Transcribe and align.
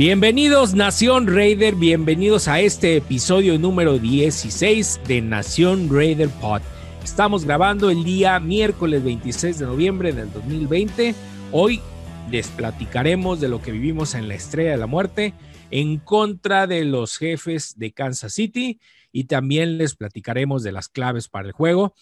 Bienvenidos 0.00 0.72
Nación 0.72 1.26
Raider, 1.26 1.74
bienvenidos 1.74 2.48
a 2.48 2.58
este 2.58 2.96
episodio 2.96 3.58
número 3.58 3.98
16 3.98 5.02
de 5.06 5.20
Nación 5.20 5.94
Raider 5.94 6.30
Pod. 6.40 6.62
Estamos 7.04 7.44
grabando 7.44 7.90
el 7.90 8.02
día 8.02 8.40
miércoles 8.40 9.04
26 9.04 9.58
de 9.58 9.66
noviembre 9.66 10.14
del 10.14 10.32
2020. 10.32 11.14
Hoy 11.52 11.82
les 12.30 12.48
platicaremos 12.48 13.40
de 13.40 13.48
lo 13.48 13.60
que 13.60 13.72
vivimos 13.72 14.14
en 14.14 14.26
la 14.26 14.36
Estrella 14.36 14.70
de 14.70 14.78
la 14.78 14.86
Muerte 14.86 15.34
en 15.70 15.98
contra 15.98 16.66
de 16.66 16.86
los 16.86 17.18
jefes 17.18 17.78
de 17.78 17.92
Kansas 17.92 18.32
City 18.32 18.80
y 19.12 19.24
también 19.24 19.76
les 19.76 19.96
platicaremos 19.96 20.62
de 20.62 20.72
las 20.72 20.88
claves 20.88 21.28
para 21.28 21.48
el 21.48 21.52
juego 21.52 21.92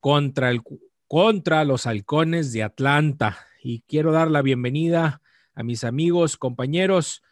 contra, 0.00 0.48
el, 0.48 0.62
contra 1.06 1.66
los 1.66 1.86
halcones 1.86 2.54
de 2.54 2.62
Atlanta. 2.62 3.36
Y 3.62 3.82
quiero 3.82 4.10
dar 4.10 4.30
la 4.30 4.40
bienvenida 4.40 5.20
a 5.54 5.62
mis 5.62 5.84
amigos, 5.84 6.38
compañeros 6.38 7.22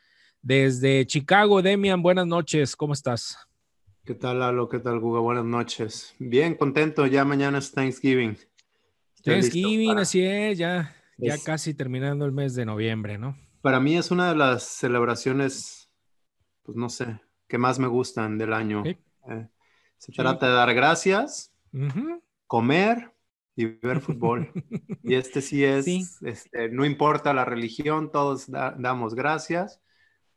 desde 0.43 1.07
Chicago. 1.07 1.63
Demian, 1.63 2.03
buenas 2.03 2.27
noches, 2.27 2.77
¿cómo 2.77 2.93
estás? 2.93 3.37
¿Qué 4.05 4.15
tal, 4.15 4.41
Lalo? 4.41 4.69
¿Qué 4.69 4.79
tal, 4.79 4.99
Guga? 4.99 5.21
Buenas 5.21 5.45
noches. 5.45 6.15
Bien, 6.19 6.55
contento, 6.55 7.07
ya 7.07 7.25
mañana 7.25 7.59
es 7.59 7.73
Thanksgiving. 7.73 8.37
Thanksgiving, 9.23 9.99
así 9.99 10.23
es, 10.23 10.59
ya, 10.59 10.97
ya 11.19 11.37
casi 11.39 11.75
terminando 11.75 12.25
el 12.25 12.33
mes 12.33 12.55
de 12.55 12.65
noviembre, 12.65 13.19
¿no? 13.19 13.37
Para 13.61 13.79
mí 13.79 13.97
es 13.97 14.11
una 14.11 14.31
de 14.31 14.37
las 14.37 14.63
celebraciones, 14.63 15.91
pues 16.63 16.77
no 16.77 16.89
sé, 16.89 17.21
que 17.47 17.59
más 17.59 17.79
me 17.79 17.89
gustan 17.89 18.39
del 18.39 18.55
año. 18.55 18.83
Eh, 18.87 19.49
se 19.99 20.13
trata 20.13 20.49
de 20.49 20.55
dar 20.55 20.73
gracias, 20.73 21.53
comer 22.47 23.13
y 23.55 23.67
ver 23.67 24.01
fútbol. 24.01 24.51
y 25.05 25.15
este 25.15 25.43
sí 25.43 25.63
es, 25.63 25.87
este, 26.23 26.71
no 26.71 26.87
importa 26.87 27.35
la 27.35 27.45
religión, 27.45 28.11
todos 28.11 28.51
damos 28.51 29.15
gracias. 29.15 29.81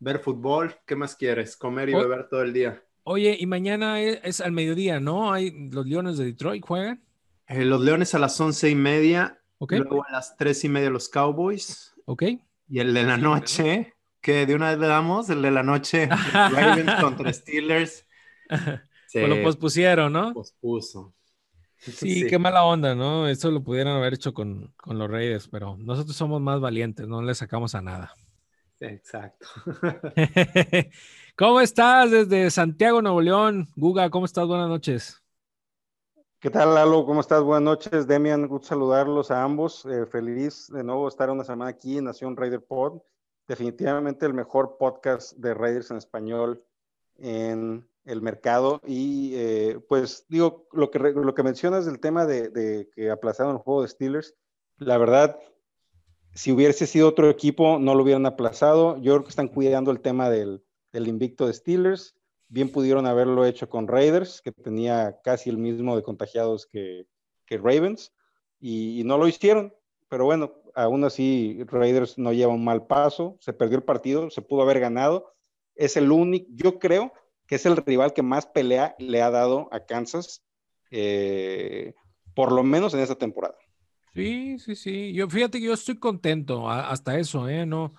Ver 0.04 0.20
fútbol, 0.20 0.76
¿qué 0.86 0.98
más 0.98 1.16
quieres? 1.16 1.56
Comer 1.56 1.88
y 1.88 1.94
beber 1.94 2.28
todo 2.28 2.42
el 2.42 2.52
día. 2.52 2.84
Oye, 3.04 3.38
y 3.40 3.46
mañana 3.46 4.02
es, 4.02 4.42
al 4.42 4.52
mediodía, 4.52 5.00
¿no? 5.00 5.32
Hay 5.32 5.70
los 5.70 5.86
Leones 5.86 6.18
de 6.18 6.26
Detroit 6.26 6.66
juegan. 6.66 7.02
Eh, 7.48 7.64
los 7.64 7.80
Leones 7.80 8.14
a 8.14 8.20
las 8.20 8.40
once 8.42 8.70
y 8.70 8.76
media. 8.76 9.40
Luego 9.62 10.06
a 10.06 10.12
las 10.12 10.36
tres 10.36 10.62
y 10.66 10.70
media 10.70 10.90
los 10.90 11.08
Cowboys. 11.08 11.94
Ok. 12.04 12.24
Y 12.68 12.80
el 12.80 12.94
de 12.94 13.04
la 13.04 13.16
noche, 13.16 13.94
que 14.20 14.46
de 14.46 14.56
una 14.56 14.72
vez 14.72 14.80
le 14.80 14.88
damos, 14.88 15.30
el 15.30 15.42
de 15.42 15.52
la 15.52 15.64
noche, 15.64 16.10
Ravens 16.34 17.02
contra 17.02 17.32
Steelers. 17.32 18.06
Pues 19.14 19.30
lo 19.30 19.44
pospusieron, 19.44 20.12
¿no? 20.12 20.34
Pospuso. 20.34 21.14
Sí, 21.78 22.26
qué 22.28 22.40
mala 22.40 22.64
onda, 22.64 22.96
¿no? 22.96 23.28
Eso 23.28 23.52
lo 23.52 23.62
pudieran 23.62 23.96
haber 23.96 24.16
hecho 24.16 24.34
con, 24.34 24.74
con 24.76 24.98
los 24.98 25.08
Reyes, 25.08 25.48
pero 25.50 25.78
nosotros 25.78 26.16
somos 26.16 26.42
más 26.42 26.60
valientes, 26.60 27.08
no 27.08 27.22
le 27.22 27.36
sacamos 27.36 27.76
a 27.76 27.84
nada. 27.84 28.12
Exacto. 28.84 29.48
¿Cómo 31.38 31.62
estás 31.62 32.12
desde 32.12 32.52
Santiago, 32.52 33.02
Nuevo 33.02 33.22
León? 33.22 33.70
Guga, 33.78 34.10
¿cómo 34.10 34.26
estás? 34.26 34.46
Buenas 34.46 34.68
noches. 34.68 35.22
¿Qué 36.40 36.50
tal, 36.50 36.76
Lalo? 36.76 37.06
¿Cómo 37.06 37.22
estás? 37.22 37.42
Buenas 37.42 37.64
noches. 37.64 38.08
Demian, 38.08 38.46
gusto 38.46 38.68
saludarlos 38.68 39.32
a 39.32 39.42
ambos. 39.42 39.86
Eh, 39.86 40.06
feliz 40.06 40.68
de 40.68 40.84
nuevo 40.84 41.08
estar 41.08 41.30
una 41.30 41.46
semana 41.46 41.72
aquí 41.72 41.98
en 41.98 42.04
Nación 42.04 42.36
Raider 42.36 42.62
Pod. 42.62 43.02
Definitivamente 43.48 44.26
el 44.26 44.34
mejor 44.34 44.78
podcast 44.78 45.32
de 45.38 45.54
Raiders 45.54 45.90
en 45.92 45.98
español 45.98 46.62
en 47.16 47.88
el 48.04 48.22
mercado. 48.22 48.82
Y 48.86 49.32
eh, 49.36 49.80
pues 49.88 50.26
digo, 50.28 50.68
lo 50.74 50.92
que, 50.92 51.00
lo 51.00 51.34
que 51.34 51.44
mencionas 51.44 51.86
del 51.86 52.02
tema 52.02 52.26
de, 52.26 52.90
que 52.94 53.10
aplazaron 53.10 53.56
el 53.56 53.62
juego 53.62 53.84
de 53.84 53.88
Steelers, 53.88 54.36
la 54.78 54.98
verdad, 54.98 55.40
si 56.36 56.52
hubiese 56.52 56.88
sido 56.88 57.10
otro 57.10 57.30
equipo, 57.30 57.80
no 57.80 57.96
lo 57.96 58.04
hubieran 58.04 58.26
aplazado. 58.26 58.98
Yo 58.98 59.14
creo 59.14 59.24
que 59.24 59.30
están 59.30 59.48
cuidando 59.48 59.92
el 59.92 60.02
tema 60.02 60.30
del, 60.30 60.64
invicto 60.94 61.48
de 61.48 61.54
Steelers. 61.54 62.16
Bien 62.48 62.72
pudieron 62.72 63.06
haberlo 63.06 63.46
hecho 63.46 63.70
con 63.70 63.88
Raiders, 63.88 64.42
que 64.42 64.52
tenía 64.52 65.20
casi 65.24 65.50
el 65.50 65.58
mismo 65.58 65.96
de 65.96 66.04
contagiados 66.04 66.68
que, 66.68 67.08
Ravens, 67.50 68.12
y, 68.60 69.00
y, 69.00 69.04
no 69.04 69.20
lo 69.20 69.28
hicieron. 69.28 69.76
Pero 70.10 70.26
bueno, 70.26 70.54
aún 70.74 71.04
así 71.04 71.60
Raiders 71.68 72.18
no 72.18 72.34
lleva 72.34 72.54
un 72.54 72.64
mal 72.64 72.88
paso, 72.88 73.38
se 73.40 73.54
perdió 73.54 73.78
el 73.78 73.84
partido, 73.84 74.32
se 74.32 74.42
pudo 74.42 74.64
haber 74.64 74.80
ganado. 74.80 75.36
Es 75.76 75.98
el 75.98 76.12
único, 76.12 76.48
yo 76.52 76.80
creo 76.80 77.14
que 77.48 77.56
es 77.56 77.66
el 77.66 77.78
rival 77.78 78.14
que 78.14 78.24
más 78.24 78.48
pelea 78.48 78.96
le 78.98 79.22
ha 79.22 79.30
dado 79.30 79.70
a 79.72 79.86
Kansas, 79.86 80.44
eh, 80.90 81.94
por 82.36 82.52
lo 82.52 82.64
menos 82.64 82.94
en 82.94 83.02
esta 83.02 83.16
temporada. 83.16 83.56
Sí, 84.14 84.60
sí, 84.60 84.76
sí. 84.76 85.14
Yo 85.14 85.28
fíjate 85.30 85.60
que 85.60 85.66
yo 85.66 85.74
estoy 85.74 85.98
contento 85.98 86.70
hasta 86.70 87.18
eso, 87.18 87.50
¿eh? 87.50 87.66
No, 87.66 87.96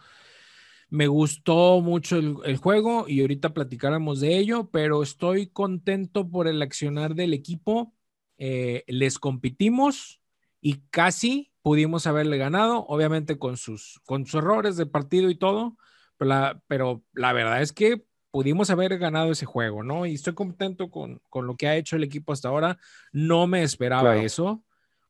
me 0.88 1.08
gustó 1.08 1.80
mucho 1.80 2.16
el, 2.18 2.56
juego 2.56 3.06
y 3.08 3.20
ahorita 3.20 3.52
platicáramos 3.52 4.20
de 4.20 4.38
ello, 4.38 4.70
pero 4.70 5.02
estoy 5.02 5.48
contento 5.48 6.30
por 6.30 6.46
el 6.46 6.62
accionar 6.62 7.16
del 7.16 7.34
equipo. 7.34 7.92
Eh, 8.38 8.84
les 8.86 9.18
competimos 9.18 10.20
y 10.60 10.82
casi 10.90 11.52
pudimos 11.62 12.06
haberle 12.06 12.38
ganado, 12.38 12.86
obviamente 12.86 13.38
con 13.38 13.56
sus, 13.56 14.00
con 14.04 14.24
sus 14.24 14.36
errores 14.36 14.76
de 14.76 14.86
partido 14.86 15.30
y 15.30 15.34
todo, 15.34 15.76
pero 16.16 16.28
la, 16.28 16.62
pero 16.68 17.02
la 17.12 17.32
verdad 17.32 17.60
es 17.60 17.72
que 17.72 18.04
pudimos 18.30 18.70
haber 18.70 18.96
ganado 18.98 19.32
ese 19.32 19.46
juego, 19.46 19.82
¿no? 19.82 20.06
Y 20.06 20.14
estoy 20.14 20.34
contento 20.34 20.90
con, 20.90 21.20
con 21.28 21.48
lo 21.48 21.56
que 21.56 21.66
ha 21.66 21.76
hecho 21.76 21.96
el 21.96 22.04
equipo 22.04 22.32
hasta 22.32 22.48
ahora. 22.48 22.78
No 23.10 23.48
me 23.48 23.64
esperaba 23.64 24.16
eso, 24.16 24.62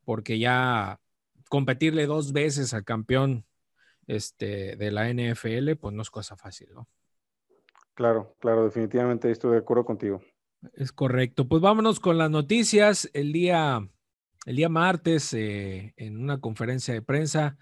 porque 0.04 0.38
ya 0.38 1.00
competirle 1.48 2.06
dos 2.06 2.32
veces 2.32 2.75
al 2.75 2.84
campeón 2.84 3.44
este, 4.06 4.76
de 4.76 4.91
la 4.91 5.09
NFL, 5.09 5.76
pues 5.81 5.94
no 5.94 6.03
es 6.03 6.10
cosa 6.10 6.37
fácil, 6.37 6.69
¿no? 6.75 6.88
Claro, 7.94 8.34
claro, 8.41 8.65
definitivamente 8.65 9.31
estoy 9.31 9.53
de 9.53 9.59
acuerdo 9.59 9.84
contigo. 9.84 10.20
Es 10.72 10.92
correcto. 10.92 11.47
Pues 11.47 11.62
vámonos 11.62 12.00
con 12.00 12.19
las 12.19 12.31
noticias. 12.31 13.09
El 13.12 13.32
día, 13.32 13.87
el 14.47 14.56
día 14.56 14.69
martes, 14.69 15.32
eh, 15.34 15.94
en 15.97 16.21
una 16.21 16.41
conferencia 16.41 16.92
de 16.92 17.03
prensa, 17.03 17.56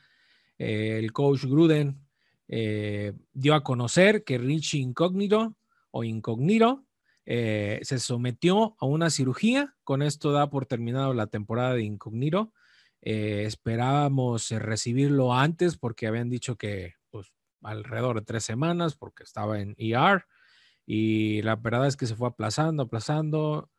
eh, 0.58 0.98
el 0.98 1.12
coach 1.12 1.44
Gruden 1.44 2.00
eh, 2.48 3.12
dio 3.32 3.54
a 3.54 3.62
conocer 3.62 4.24
que 4.24 4.38
Richie 4.38 4.80
Incógnito 4.80 5.56
o 5.90 6.04
Incognito 6.04 6.84
eh, 7.26 7.80
se 7.82 7.98
sometió 7.98 8.76
a 8.78 8.86
una 8.86 9.10
cirugía. 9.10 9.74
Con 9.84 10.02
esto 10.02 10.32
da 10.32 10.50
por 10.50 10.66
terminado 10.66 11.14
la 11.14 11.26
temporada 11.26 11.74
de 11.74 11.84
Incognito. 11.84 12.52
Eh, 13.00 13.44
esperábamos 13.46 14.50
recibirlo 14.50 15.34
antes 15.34 15.76
porque 15.76 16.06
habían 16.06 16.30
dicho 16.30 16.56
que 16.56 16.94
pues, 17.10 17.32
alrededor 17.62 18.20
de 18.20 18.26
tres 18.26 18.44
semanas 18.44 18.94
porque 18.94 19.24
estaba 19.24 19.60
en 19.60 19.74
ER 19.76 20.24
y 20.86 21.42
la 21.42 21.56
verdad 21.56 21.88
es 21.88 21.96
que 21.96 22.06
se 22.06 22.14
fue 22.14 22.28
aplazando, 22.28 22.84
aplazando 22.84 23.70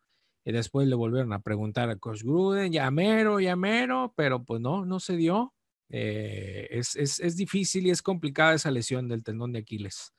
y 0.44 0.52
después 0.52 0.86
le 0.88 0.94
volvieron 0.94 1.32
a 1.32 1.40
preguntar 1.40 1.88
a 1.88 1.96
Coach 1.96 2.22
Gruden, 2.22 2.70
llamero, 2.70 3.40
llamero, 3.40 4.12
pero 4.16 4.44
pues 4.44 4.60
no, 4.60 4.84
no 4.84 5.00
se 5.00 5.16
dio. 5.16 5.54
Eh, 5.88 6.68
es, 6.70 7.36
difícil 7.36 7.86
y 7.86 7.90
es 7.90 8.02
complicada 8.02 8.54
esa 8.54 8.70
lesión 8.70 9.08
del 9.08 9.22
tendón 9.22 9.52
de 9.52 9.60
Aquiles. 9.60 10.12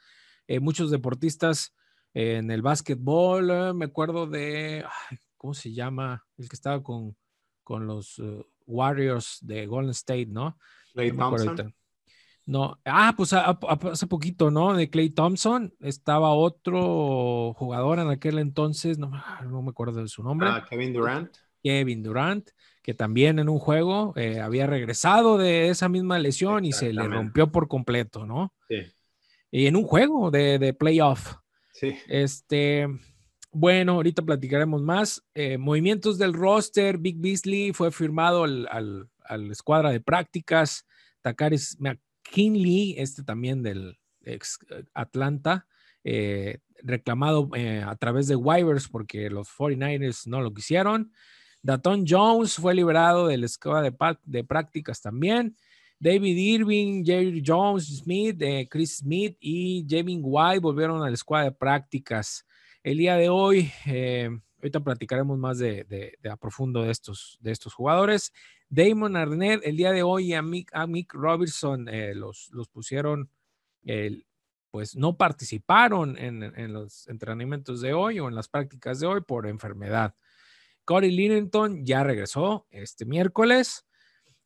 Eh, 0.48 0.60
muchos 0.60 0.89
deportistas 0.89 1.75
en 2.15 2.50
el 2.50 2.63
básquetbol, 2.63 3.51
eh, 3.51 3.73
me 3.73 3.85
acuerdo 3.85 4.25
de, 4.25 4.83
¿cómo 5.38 5.53
se 5.53 5.71
llama? 5.71 6.25
El 6.38 6.50
que 6.50 6.56
estaba 6.56 6.81
con, 6.81 7.15
con 7.63 7.85
los 7.85 8.19
Warriors 8.65 9.38
de 9.41 9.67
Golden 9.67 9.91
State, 9.91 10.25
¿no? 10.27 10.57
Clay 10.94 11.12
Thompson. 11.12 11.75
No, 12.47 12.79
ah, 12.85 13.13
pues 13.15 13.33
hace 13.33 14.07
poquito, 14.07 14.50
¿no? 14.50 14.73
De 14.75 14.89
Clay 14.89 15.09
Thompson 15.09 15.73
estaba 15.79 16.33
otro 16.33 17.53
jugador 17.53 18.00
en 18.00 18.09
aquel 18.09 18.39
entonces, 18.39 18.97
no, 18.97 19.12
no 19.44 19.62
me 19.62 19.69
acuerdo 19.69 20.01
de 20.01 20.07
su 20.07 20.23
nombre. 20.23 20.47
Ah, 20.50 20.65
Kevin 20.67 20.94
Durant. 20.94 21.35
Kevin 21.62 22.01
Durant 22.01 22.50
que 22.85 22.94
también 22.94 23.39
en 23.39 23.50
un 23.50 23.57
juego 23.57 24.13
eh, 24.15 24.39
había 24.39 24.67
regresado 24.67 25.39
de 25.39 25.69
esa 25.69 25.89
misma 25.89 26.19
lesión 26.19 26.65
y 26.65 26.71
se 26.71 26.94
le 26.94 27.07
rompió 27.07 27.51
por 27.51 27.67
completo, 27.67 28.27
¿no? 28.27 28.53
Sí. 28.69 28.75
Y 29.50 29.65
en 29.65 29.75
un 29.75 29.85
juego 29.85 30.29
de, 30.29 30.59
de 30.59 30.71
playoff. 30.75 31.33
Este, 32.08 32.88
bueno, 33.52 33.94
ahorita 33.94 34.22
platicaremos 34.22 34.82
más. 34.82 35.24
Eh, 35.34 35.58
movimientos 35.58 36.18
del 36.18 36.34
roster, 36.34 36.98
Big 36.98 37.18
Beasley 37.18 37.74
fue 37.74 37.92
firmado 37.92 38.44
al, 38.44 38.68
al, 38.72 39.10
al 39.24 39.52
escuadra 39.52 39.92
de 39.92 40.02
prácticas. 40.02 40.86
Takaris 41.22 41.78
McKinley, 41.80 42.96
este 42.98 43.24
también 43.24 43.64
del 43.64 43.98
ex 44.22 44.60
eh, 44.70 44.84
Atlanta, 44.94 45.68
reclamado 46.84 47.50
a 47.86 47.96
través 47.96 48.28
de 48.28 48.36
waivers 48.36 48.88
porque 48.88 49.30
los 49.32 49.48
49ers 49.50 50.28
no 50.28 50.42
lo 50.42 50.54
quisieron. 50.54 51.12
Daton 51.66 52.06
Jones 52.08 52.58
fue 52.58 52.76
liberado 52.76 53.26
de 53.26 53.40
la 53.40 53.48
escuela 53.48 53.82
de, 53.82 54.44
prácticas 54.44 55.02
también. 55.02 55.58
David 56.00 56.38
Irving, 56.38 57.03
Jerry 57.06 57.42
Jones, 57.45 57.88
Smith, 58.00 58.42
eh, 58.42 58.68
Chris 58.69 58.97
Smith 58.97 59.38
y 59.39 59.86
Jamin 59.89 60.21
White 60.24 60.59
volvieron 60.59 61.01
a 61.01 61.07
la 61.07 61.13
escuadra 61.13 61.45
de 61.45 61.51
prácticas. 61.51 62.45
El 62.83 62.97
día 62.97 63.15
de 63.15 63.30
hoy, 63.30 63.71
eh, 63.88 64.30
ahorita 64.57 64.81
platicaremos 64.81 65.38
más 65.38 65.57
de, 65.57 66.18
a 66.30 66.38
profundo 66.38 66.83
de 66.83 66.92
estos, 66.92 67.38
de 67.42 67.51
estos 67.51 67.74
jugadores. 67.74 68.33
Damon 68.69 69.15
Arnett, 69.15 69.62
el 69.63 69.77
día 69.77 69.92
de 69.92 70.03
hoy 70.03 70.33
a 70.33 70.42
Mick, 70.42 70.69
a 70.74 70.86
Mick 70.86 71.13
Robertson 71.13 71.88
eh, 71.88 72.13
los, 72.13 72.50
los 72.51 72.68
pusieron, 72.68 73.30
pues 74.71 74.95
no 74.95 75.15
participaron 75.15 76.18
en, 76.18 76.44
en, 76.44 76.74
los 76.74 77.07
entrenamientos 77.07 77.81
de 77.81 77.94
hoy 77.94 78.19
o 78.19 78.27
en 78.27 78.36
las 78.36 78.50
prácticas 78.50 79.00
de 79.00 79.07
hoy 79.07 79.21
por 79.21 79.48
enfermedad. 79.48 80.15
Corey 80.83 81.12
Linnington 81.12 81.86
ya 81.86 82.03
regresó 82.03 82.68
este 82.71 83.06
miércoles. 83.06 83.86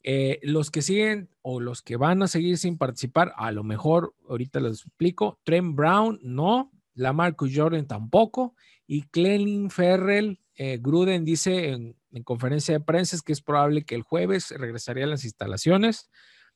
Eh, 0.04 0.40
los 0.44 0.72
que 0.72 0.82
siguen 0.82 1.30
o 1.42 1.60
los 1.60 1.82
que 1.82 1.98
van 1.98 2.24
a 2.24 2.28
seguir 2.28 2.58
sin 2.58 2.78
participar, 2.78 3.34
a 3.36 3.52
lo 3.52 3.64
mejor 3.64 4.16
ahorita 4.28 4.60
les 4.60 4.82
explico. 4.82 5.40
Trent 5.44 5.76
Brown, 5.76 6.20
no. 6.22 6.72
La 6.94 7.14
Marcus 7.14 7.52
Jordan 7.54 7.88
tampoco. 7.88 8.56
Y 8.88 9.04
Clelin 9.04 9.70
Ferrell, 9.70 10.40
eh, 10.56 10.80
Gruden 10.82 11.24
dice 11.24 11.70
en, 11.70 11.96
conferencia 12.24 12.74
de 12.74 12.84
prensa 12.84 13.18
que 13.24 13.32
es 13.32 13.42
probable 13.42 13.86
que 13.86 13.96
el 13.96 14.02
jueves 14.02 14.52
regresaría 14.52 15.04
a 15.06 15.08
las 15.08 15.24
instalaciones, 15.24 16.10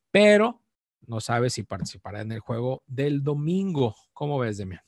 pero 0.10 0.62
no 1.06 1.22
sabe 1.22 1.50
si 1.50 1.64
participará 1.64 2.22
en 2.22 2.32
el 2.32 2.40
juego 2.40 2.84
del 2.88 3.24
domingo. 3.24 3.96
¿Cómo 4.14 4.40
ves, 4.40 4.58
Demian? 4.58 4.82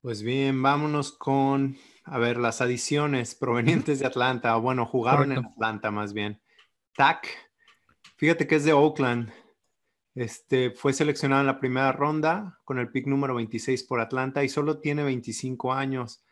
Pues 0.00 0.22
bien, 0.22 0.62
vámonos 0.62 1.10
con, 1.10 1.76
a 2.04 2.18
ver, 2.18 2.38
las 2.38 2.60
adiciones 2.60 3.34
provenientes 3.34 3.98
de 3.98 4.06
Atlanta. 4.06 4.54
Bueno, 4.56 4.86
jugaron 4.86 5.32
en 5.32 5.44
Atlanta 5.44 5.90
más 5.90 6.12
bien. 6.12 6.40
Tack, 6.96 7.28
fíjate 8.16 8.46
que 8.46 8.54
es 8.54 8.64
de 8.64 8.72
Oakland. 8.72 9.30
Este, 10.14 10.70
fue 10.70 10.94
seleccionado 10.94 11.42
en 11.42 11.46
la 11.46 11.60
primera 11.60 11.92
ronda 11.92 12.58
con 12.64 12.78
el 12.78 12.90
pick 12.90 13.06
número 13.06 13.34
26 13.34 13.82
por 13.84 14.00
Atlanta 14.00 14.42
y 14.42 14.48
solo 14.48 14.80
tiene 14.80 15.04
25 15.04 15.74
años. 15.74 16.24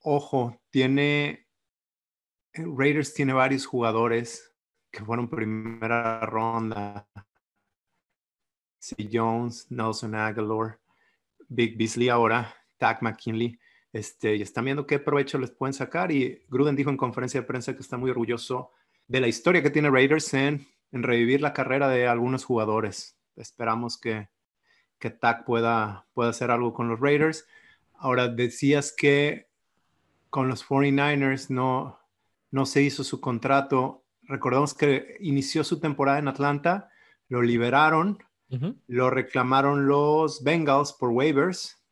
Ojo, 0.00 0.60
tiene 0.70 1.48
eh, 2.52 2.64
Raiders 2.64 3.14
tiene 3.14 3.32
varios 3.32 3.66
jugadores 3.66 4.54
que 4.92 5.04
fueron 5.04 5.28
primera 5.28 6.20
ronda. 6.20 7.08
C. 8.78 9.08
Jones, 9.12 9.66
Nelson 9.70 10.14
Aguilar, 10.14 10.78
Big 11.48 11.76
Beasley 11.76 12.10
ahora, 12.10 12.54
Tack 12.76 13.02
McKinley. 13.02 13.58
Este, 13.92 14.36
y 14.36 14.42
están 14.42 14.66
viendo 14.66 14.86
qué 14.86 15.00
provecho 15.00 15.36
les 15.38 15.50
pueden 15.50 15.72
sacar. 15.72 16.12
Y 16.12 16.44
Gruden 16.48 16.76
dijo 16.76 16.90
en 16.90 16.96
conferencia 16.96 17.40
de 17.40 17.46
prensa 17.46 17.74
que 17.74 17.80
está 17.80 17.96
muy 17.96 18.10
orgulloso 18.10 18.70
de 19.08 19.20
la 19.20 19.28
historia 19.28 19.62
que 19.62 19.70
tiene 19.70 19.90
Raiders 19.90 20.32
en, 20.34 20.66
revivir 20.92 21.40
la 21.40 21.52
carrera 21.52 21.88
de 21.88 22.06
algunos 22.06 22.44
jugadores. 22.44 23.18
Esperamos 23.36 23.98
que, 23.98 24.28
que 24.98 25.10
TAC 25.10 25.44
pueda, 25.44 26.06
pueda 26.14 26.30
hacer 26.30 26.52
algo 26.52 26.72
con 26.72 26.88
los 26.88 27.00
Raiders. 27.00 27.46
Ahora, 27.94 28.28
decías 28.28 28.94
que 28.96 29.48
con 30.30 30.48
los 30.48 30.66
49ers 30.66 31.50
no, 31.50 31.98
no 32.50 32.66
se 32.66 32.82
hizo 32.82 33.02
su 33.02 33.20
contrato. 33.20 34.04
Recordemos 34.22 34.74
que 34.74 35.16
inició 35.20 35.64
su 35.64 35.80
temporada 35.80 36.18
en 36.18 36.28
Atlanta, 36.28 36.90
lo 37.28 37.42
liberaron, 37.42 38.18
lo 38.86 39.10
reclamaron 39.10 39.88
los 39.88 40.44
Bengals 40.44 40.92
por 40.92 41.10
waivers, 41.10 41.82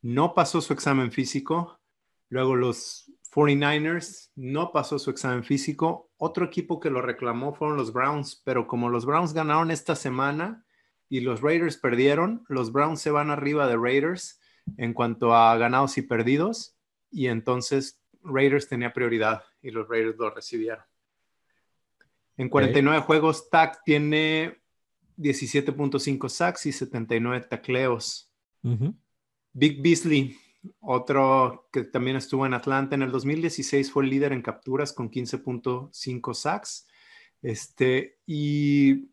no 0.00 0.34
pasó 0.34 0.60
su 0.60 0.72
examen 0.72 1.10
físico, 1.10 1.80
luego 2.28 2.54
los 2.54 3.10
49ers 3.32 4.30
no 4.36 4.72
pasó 4.72 4.98
su 4.98 5.10
examen 5.10 5.42
físico. 5.42 6.10
Otro 6.18 6.44
equipo 6.44 6.80
que 6.80 6.90
lo 6.90 7.00
reclamó 7.00 7.54
fueron 7.54 7.78
los 7.78 7.92
Browns, 7.92 8.40
pero 8.44 8.66
como 8.66 8.90
los 8.90 9.06
Browns 9.06 9.32
ganaron 9.32 9.70
esta 9.70 9.96
semana 9.96 10.64
y 11.08 11.20
los 11.20 11.40
Raiders 11.40 11.78
perdieron, 11.78 12.44
los 12.48 12.72
Browns 12.72 13.00
se 13.00 13.10
van 13.10 13.30
arriba 13.30 13.66
de 13.66 13.76
Raiders 13.76 14.40
en 14.76 14.92
cuanto 14.92 15.34
a 15.34 15.56
ganados 15.56 15.96
y 15.98 16.02
perdidos 16.02 16.76
y 17.10 17.26
entonces 17.26 18.00
Raiders 18.22 18.68
tenía 18.68 18.92
prioridad 18.92 19.42
y 19.62 19.70
los 19.70 19.88
Raiders 19.88 20.16
lo 20.18 20.30
recibieron. 20.30 20.84
En 22.36 22.48
49 22.48 23.00
juegos, 23.00 23.50
TAC 23.50 23.82
tiene 23.84 24.58
17.5 25.18 26.28
sacks 26.28 26.66
y 26.66 26.72
79 26.72 27.46
tacleos. 27.48 28.30
Big 29.52 29.82
Beasley 29.82 30.36
otro 30.80 31.68
que 31.72 31.84
también 31.84 32.16
estuvo 32.16 32.46
en 32.46 32.54
Atlanta 32.54 32.94
en 32.94 33.02
el 33.02 33.10
2016 33.10 33.90
fue 33.90 34.04
el 34.04 34.10
líder 34.10 34.32
en 34.32 34.42
capturas 34.42 34.92
con 34.92 35.10
15.5 35.10 36.34
sacks. 36.34 36.86
Este, 37.42 38.18
y, 38.26 39.08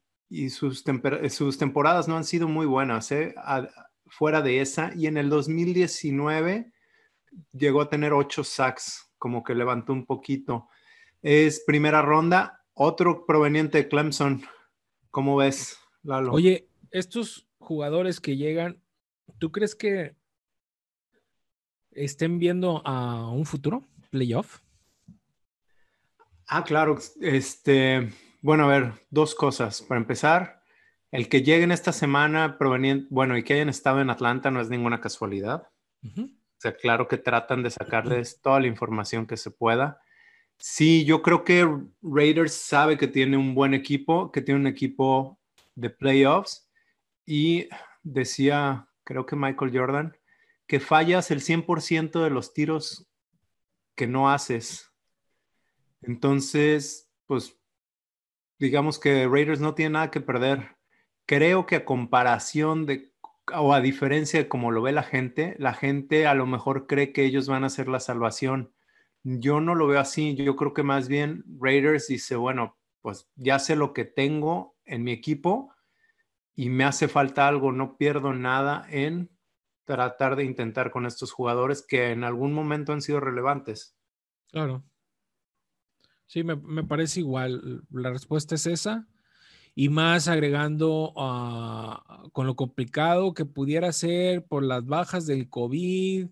sus, 0.50 0.84
sus, 1.30 1.58
temporadas 1.58 2.08
no 2.08 2.18
han 2.18 2.24
sido 2.24 2.48
muy 2.48 2.68
buenas, 2.68 3.12
¿eh? 3.12 3.34
fuera 4.06 4.42
de 4.42 4.62
esa. 4.62 4.92
Y 4.96 5.08
en 5.08 5.18
el 5.18 5.30
2019 5.30 6.72
llegó 7.54 7.82
a 7.82 7.90
tener 7.90 8.14
8 8.14 8.44
sacks, 8.44 9.12
como 9.18 9.44
que 9.44 9.56
levantó 9.56 9.94
un 9.94 10.06
poquito. 10.06 10.68
Es 11.22 11.64
primera 11.66 12.02
ronda, 12.02 12.64
otro 12.74 13.26
proveniente 13.26 13.80
de 13.80 13.88
Clemson. 13.88 14.44
¿Cómo 15.10 15.38
ves, 15.38 15.78
Lalo? 16.04 16.32
Oye, 16.32 16.70
estos 16.92 17.48
jugadores 17.58 18.22
que 18.22 18.38
llegan, 18.38 18.82
¿tú 19.40 19.52
crees 19.52 19.76
que 19.76 20.19
estén 21.92 22.40
viendo 22.40 22.82
a 22.86 23.30
un 23.30 23.46
futuro 23.46 23.88
playoff? 24.10 24.60
Ah, 26.48 26.64
claro. 26.64 26.98
Este, 27.22 28.10
bueno, 28.42 28.66
a 28.66 28.68
ver, 28.68 28.94
dos 29.10 29.36
cosas. 29.36 29.82
Para 29.82 30.02
empezar, 30.02 30.62
el 31.12 31.30
que 31.30 31.44
lleguen 31.44 31.72
esta 31.72 31.92
semana 31.92 32.58
proveniente, 32.58 33.08
bueno, 33.10 33.38
y 33.38 33.44
que 33.44 33.54
hayan 33.54 33.70
estado 33.70 34.02
en 34.02 34.10
Atlanta 34.10 34.52
no 34.52 34.62
es 34.62 34.70
ninguna 34.70 35.02
casualidad. 35.02 35.70
O 36.04 36.62
sea, 36.62 36.76
claro 36.76 37.08
que 37.08 37.18
tratan 37.18 37.64
de 37.64 37.70
sacarles 37.70 38.42
toda 38.42 38.60
la 38.60 38.68
información 38.68 39.26
que 39.26 39.38
se 39.38 39.52
pueda. 39.52 40.02
Sí, 40.58 41.06
yo 41.06 41.22
creo 41.22 41.44
que 41.44 41.68
Raiders 42.02 42.54
sabe 42.54 42.98
que 42.98 43.08
tiene 43.08 43.38
un 43.38 43.56
buen 43.56 43.74
equipo, 43.74 44.32
que 44.32 44.42
tiene 44.42 44.60
un 44.60 44.68
equipo 44.68 45.40
de 45.76 45.90
playoffs. 45.90 46.70
Y 47.26 47.70
decía, 48.04 48.88
creo 49.04 49.26
que 49.26 49.36
Michael 49.36 49.72
Jordan, 49.78 50.18
que 50.70 50.80
fallas 50.80 51.32
el 51.32 51.42
100% 51.42 52.24
de 52.24 52.30
los 52.30 52.54
tiros 52.54 53.10
que 53.96 54.06
no 54.06 54.30
haces. 54.30 54.94
Entonces, 56.04 57.10
pues 57.26 57.60
digamos 58.60 59.00
que 59.00 59.28
Raiders 59.28 59.62
no 59.62 59.74
tiene 59.74 59.94
nada 59.94 60.12
que 60.12 60.22
perder. 60.22 60.78
Creo 61.26 61.66
que 61.66 61.78
a 61.78 61.86
comparación 61.86 62.86
de, 62.86 63.12
o 63.52 63.74
a 63.74 63.82
diferencia 63.82 64.40
de 64.40 64.48
cómo 64.48 64.70
lo 64.70 64.84
ve 64.84 64.92
la 64.92 65.02
gente, 65.02 65.56
la 65.58 65.74
gente 65.74 66.28
a 66.28 66.36
lo 66.36 66.46
mejor 66.46 66.86
cree 66.86 67.14
que 67.14 67.26
ellos 67.26 67.48
van 67.48 67.64
a 67.64 67.70
ser 67.70 67.88
la 67.88 68.00
salvación. 68.00 68.72
Yo 69.24 69.62
no 69.62 69.74
lo 69.74 69.88
veo 69.88 70.00
así. 70.00 70.36
Yo 70.36 70.56
creo 70.56 70.76
que 70.76 70.84
más 70.84 71.08
bien 71.08 71.44
Raiders 71.60 72.10
dice, 72.10 72.36
bueno, 72.36 72.78
pues 73.02 73.28
ya 73.36 73.58
sé 73.58 73.76
lo 73.76 73.92
que 73.92 74.06
tengo 74.06 74.78
en 74.86 75.04
mi 75.04 75.14
equipo 75.14 75.74
y 76.56 76.70
me 76.70 76.84
hace 76.84 77.08
falta 77.08 77.48
algo, 77.48 77.72
no 77.72 77.98
pierdo 77.98 78.36
nada 78.36 78.86
en 78.92 79.32
tratar 79.96 80.36
de 80.36 80.44
intentar 80.44 80.92
con 80.92 81.08
estos 81.08 81.32
jugadores 81.32 81.82
que 81.82 82.12
en 82.12 82.24
algún 82.24 82.54
momento 82.54 82.94
han 82.94 83.02
sido 83.02 83.20
relevantes. 83.20 83.98
Claro. 84.52 84.84
Sí, 86.28 86.44
me, 86.44 86.84
parece 86.84 87.22
igual. 87.22 87.82
La 87.90 88.12
respuesta 88.12 88.54
es 88.54 88.68
esa. 88.68 89.08
Y 89.74 89.90
más 89.90 90.28
agregando 90.28 91.14
ah, 91.18 92.24
con 92.34 92.46
lo 92.46 92.56
complicado 92.56 93.34
que 93.34 93.46
pudiera 93.46 93.92
ser 93.92 94.46
por 94.46 94.64
las 94.64 94.86
bajas 94.86 95.26
del 95.26 95.50
COVID, 95.50 96.28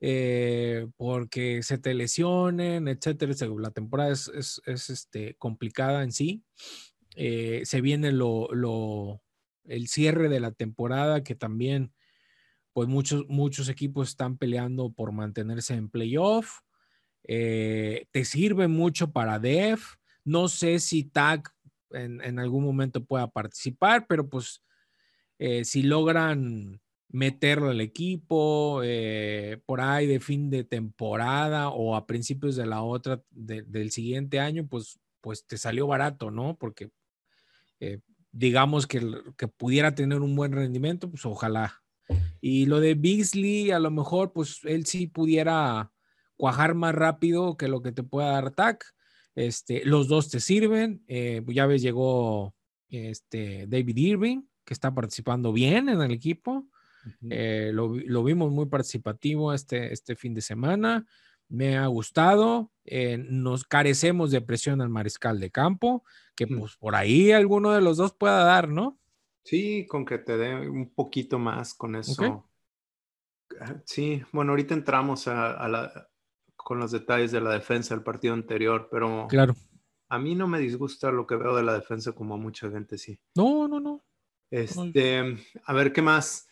eh, 0.00 0.86
porque 0.96 1.64
se 1.64 1.78
te 1.78 1.92
lesionen, 1.94 2.86
etcétera. 2.86 3.32
La 3.58 3.72
temporada 3.72 4.12
es, 4.12 4.62
este, 4.64 5.34
complicada 5.38 6.04
en 6.04 6.12
sí. 6.12 6.44
Eh, 7.16 7.62
se 7.64 7.80
viene 7.80 8.12
lo, 8.12 8.46
lo, 8.52 9.22
el 9.64 9.88
cierre 9.88 10.28
de 10.28 10.38
la 10.38 10.52
temporada 10.52 11.24
que 11.24 11.34
también 11.34 11.92
pues 12.72 12.88
muchos, 12.88 13.26
muchos 13.28 13.68
equipos 13.68 14.10
están 14.10 14.36
peleando 14.36 14.90
por 14.92 15.12
mantenerse 15.12 15.74
en 15.74 15.88
playoff. 15.88 16.60
Eh, 17.24 18.06
te 18.12 18.24
sirve 18.24 18.68
mucho 18.68 19.12
para 19.12 19.38
DEF. 19.38 19.96
No 20.24 20.48
sé 20.48 20.78
si 20.78 21.04
TAG 21.04 21.52
en, 21.90 22.38
algún 22.38 22.64
momento 22.64 23.04
pueda 23.04 23.28
participar, 23.28 24.06
pero 24.06 24.28
pues 24.28 24.62
eh, 25.38 25.64
si 25.64 25.82
logran 25.82 26.80
meterlo 27.08 27.70
al 27.70 27.80
equipo 27.80 28.82
eh, 28.84 29.60
por 29.66 29.80
ahí 29.80 30.06
de 30.06 30.20
fin 30.20 30.48
de 30.48 30.62
temporada 30.62 31.70
o 31.70 31.96
a 31.96 32.06
principios 32.06 32.54
de 32.54 32.66
la 32.66 32.82
otra 32.82 33.20
del 33.30 33.90
siguiente 33.90 34.38
año, 34.38 34.68
pues, 34.68 35.00
pues 35.20 35.44
te 35.44 35.58
salió 35.58 35.88
barato, 35.88 36.30
¿no? 36.30 36.56
Porque 36.56 36.90
digamos 38.30 38.86
que 38.86 39.48
pudiera 39.56 39.94
tener 39.94 40.20
un 40.20 40.36
buen 40.36 40.52
rendimiento, 40.52 41.10
pues 41.10 41.26
ojalá 41.26 41.82
y 42.40 42.66
lo 42.66 42.80
de 42.80 42.94
Beasley, 42.94 43.70
a 43.70 43.78
lo 43.78 43.90
mejor, 43.90 44.32
pues 44.32 44.60
él 44.64 44.86
sí 44.86 45.06
pudiera 45.06 45.92
cuajar 46.36 46.74
más 46.74 46.94
rápido 46.94 47.56
que 47.56 47.68
lo 47.68 47.82
que 47.82 47.92
te 47.92 48.02
pueda 48.02 48.30
dar 48.30 48.50
TAC. 48.50 48.84
Este, 49.34 49.84
los 49.84 50.08
dos 50.08 50.30
te 50.30 50.40
sirven. 50.40 51.04
Eh, 51.06 51.42
ya 51.48 51.66
ves, 51.66 51.82
llegó 51.82 52.54
este, 52.88 53.66
David 53.68 53.96
Irving, 53.96 54.42
que 54.64 54.74
está 54.74 54.94
participando 54.94 55.52
bien 55.52 55.88
en 55.88 56.00
el 56.00 56.10
equipo. 56.10 56.66
Eh, 57.30 57.70
lo, 57.72 58.24
vimos 58.24 58.50
muy 58.50 58.66
participativo 58.66 59.54
este, 59.54 59.92
este 59.92 60.16
fin 60.16 60.34
de 60.34 60.40
semana. 60.40 61.06
me 61.48 61.76
ha 61.76 61.86
gustado. 61.86 62.72
Eh, 62.84 63.18
nos 63.18 63.64
carecemos 63.64 64.30
de 64.30 64.40
presión 64.40 64.80
al 64.80 64.88
mariscal 64.88 65.40
de 65.40 65.50
campo, 65.50 66.04
que 66.34 66.46
pues 66.46 66.76
por 66.76 66.94
ahí 66.94 67.32
alguno 67.32 67.72
de 67.72 67.82
los 67.82 67.98
dos 67.98 68.14
pueda 68.14 68.44
dar, 68.44 68.68
¿no? 68.68 68.98
Sí, 69.50 69.84
con 69.88 70.04
que 70.04 70.18
te 70.18 70.38
dé 70.38 70.68
un 70.68 70.94
poquito 70.94 71.36
más 71.40 71.74
con 71.74 71.96
eso. 71.96 72.46
Ah, 73.60 73.74
sí, 73.84 74.22
bueno, 74.30 74.52
ahorita 74.52 74.74
entramos 74.74 75.26
a, 75.26 75.66
la, 75.68 76.08
con 76.54 76.78
los 76.78 76.92
detalles 76.92 77.32
de 77.32 77.40
la 77.40 77.50
defensa 77.50 77.92
del 77.92 78.04
partido 78.04 78.32
anterior, 78.32 78.86
pero 78.92 79.26
claro. 79.28 79.56
a 80.08 80.20
mí 80.20 80.36
no 80.36 80.46
me 80.46 80.60
disgusta 80.60 81.10
lo 81.10 81.26
que 81.26 81.34
veo 81.34 81.56
de 81.56 81.64
la 81.64 81.74
defensa 81.74 82.12
como 82.12 82.34
a 82.34 82.36
mucha 82.36 82.70
gente 82.70 82.96
sí. 82.96 83.18
No, 83.34 83.66
no, 83.66 83.80
no. 83.80 84.04
Este, 84.52 85.36
a 85.64 85.72
ver, 85.72 85.92
¿qué 85.92 86.00
más? 86.00 86.46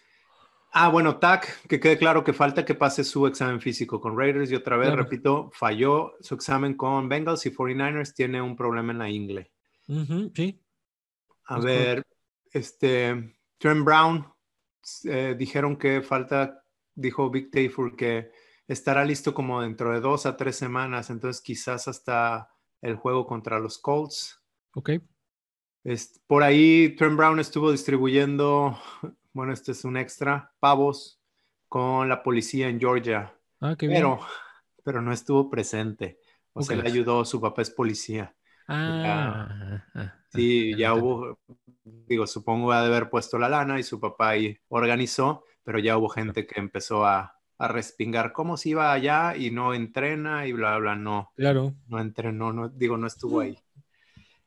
Ah, 0.73 0.89
bueno, 0.89 1.19
TAC, 1.19 1.69
que 1.69 1.79
quede 1.79 1.99
claro 1.99 2.25
que 2.25 2.33
falta 2.33 2.65
que 2.65 2.75
pase 2.75 3.05
su 3.05 3.29
examen 3.29 3.61
físico 3.61 4.01
con 4.01 4.19
Raiders 4.19 4.51
y 4.51 4.57
otra 4.57 4.77
vez, 4.77 4.93
repito, 4.93 5.53
falló 5.55 6.15
su 6.21 6.35
examen 6.35 6.75
con 6.75 7.09
Bengals 7.09 7.47
y 7.47 7.53
49ers, 7.53 8.13
tiene 8.13 8.43
un 8.43 8.57
problema 8.57 8.91
en 8.91 8.99
la 8.99 9.09
ingle. 9.09 9.53
sí. 10.35 10.61
A 11.51 11.61
ver, 11.61 12.05
este, 12.59 13.37
Trent 13.59 13.85
Brown, 13.85 14.27
eh, 15.05 15.35
dijeron 15.39 15.77
que 15.77 16.03
falta, 16.03 16.65
dijo 16.95 17.31
Big 17.31 17.51
Tafur 17.51 17.97
que 17.97 18.31
estará 18.67 19.05
listo 19.05 19.33
como 19.33 19.63
dentro 19.63 19.93
de 19.93 20.01
dos 20.01 20.27
a 20.27 20.37
tres 20.37 20.57
semanas, 20.57 21.11
entonces 21.11 21.43
quizás 21.43 21.89
hasta 21.89 22.51
el 22.83 22.97
juego 22.97 23.27
contra 23.27 23.59
los 23.59 23.79
Colts. 23.79 24.41
Ok. 24.75 24.91
por 26.27 26.43
ahí 26.43 26.95
Trent 26.97 27.17
Brown 27.17 27.41
estuvo 27.41 27.73
distribuyendo, 27.73 28.79
bueno, 29.33 29.53
este 29.53 29.73
es 29.73 29.85
un 29.85 29.97
extra, 29.97 30.53
pavos 30.61 31.21
con 31.69 32.09
la 32.09 32.23
policía 32.23 32.69
en 32.69 32.79
Georgia. 32.79 33.35
Ah, 33.61 33.75
qué 33.77 33.89
pero, 33.89 34.17
bien. 34.17 34.29
pero 34.85 35.03
no 35.03 35.13
estuvo 35.13 35.51
presente. 35.51 36.19
O 36.53 36.63
sea, 36.63 36.77
le 36.77 36.89
ayudó, 36.89 37.25
su 37.25 37.41
papá 37.41 37.63
es 37.63 37.71
policía. 37.71 38.35
Ah, 38.69 39.83
sí, 40.31 40.77
ya 40.77 40.95
hubo, 40.95 41.39
digo, 41.85 42.27
supongo 42.27 42.73
ha 42.73 42.83
de 42.83 42.89
haber 42.89 43.11
puesto 43.11 43.39
la 43.39 43.49
lana 43.49 43.81
y 43.81 43.83
su 43.83 43.99
papá 43.99 44.31
ahí 44.31 44.59
organizó, 44.69 45.45
pero 45.65 45.79
ya 45.79 45.97
hubo 45.97 46.09
gente 46.09 46.47
que 46.47 46.61
empezó 46.61 47.07
a, 47.07 47.39
a 47.59 47.69
respingar 47.69 48.33
cómo 48.33 48.57
se 48.57 48.71
iba 48.71 48.93
allá 48.93 49.37
y 49.37 49.51
no 49.51 49.75
entrena 49.75 50.47
y 50.47 50.53
bla, 50.53 50.79
bla, 50.79 50.95
no. 50.95 51.33
Claro. 51.37 51.75
No 51.89 51.99
entrenó, 51.99 52.53
no, 52.53 52.69
digo, 52.69 52.97
no 52.97 53.07
estuvo 53.07 53.41
ahí. 53.41 53.59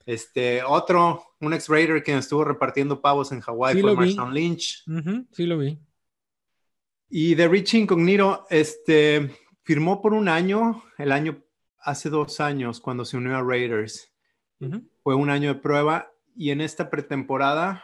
Este, 0.06 0.64
otro, 0.64 1.24
un 1.40 1.54
ex-Raider 1.54 2.04
que 2.04 2.18
estuvo 2.18 2.44
repartiendo 2.44 3.02
pavos 3.02 3.32
en 3.32 3.42
Hawái 3.42 3.82
fue 3.82 3.96
Marshawn 3.96 4.34
Lynch. 4.34 4.84
sí, 5.32 5.46
lo 5.46 5.58
vi. 5.58 5.78
Y 7.10 7.36
de 7.36 7.48
Rich 7.48 7.74
Incognito, 7.74 8.46
este, 8.50 9.30
firmó 9.64 10.02
por 10.02 10.14
un 10.14 10.30
año, 10.30 10.84
el 10.98 11.12
año, 11.12 11.44
hace 11.80 12.10
dos 12.10 12.40
años, 12.40 12.80
cuando 12.80 13.04
se 13.04 13.18
unió 13.18 13.36
a 13.36 13.44
Raiders. 13.44 14.11
Fue 15.04 15.16
un 15.16 15.30
año 15.30 15.54
de 15.54 15.60
prueba 15.60 16.12
y 16.36 16.52
en 16.52 16.62
esta 16.62 16.90
pretemporada 16.90 17.84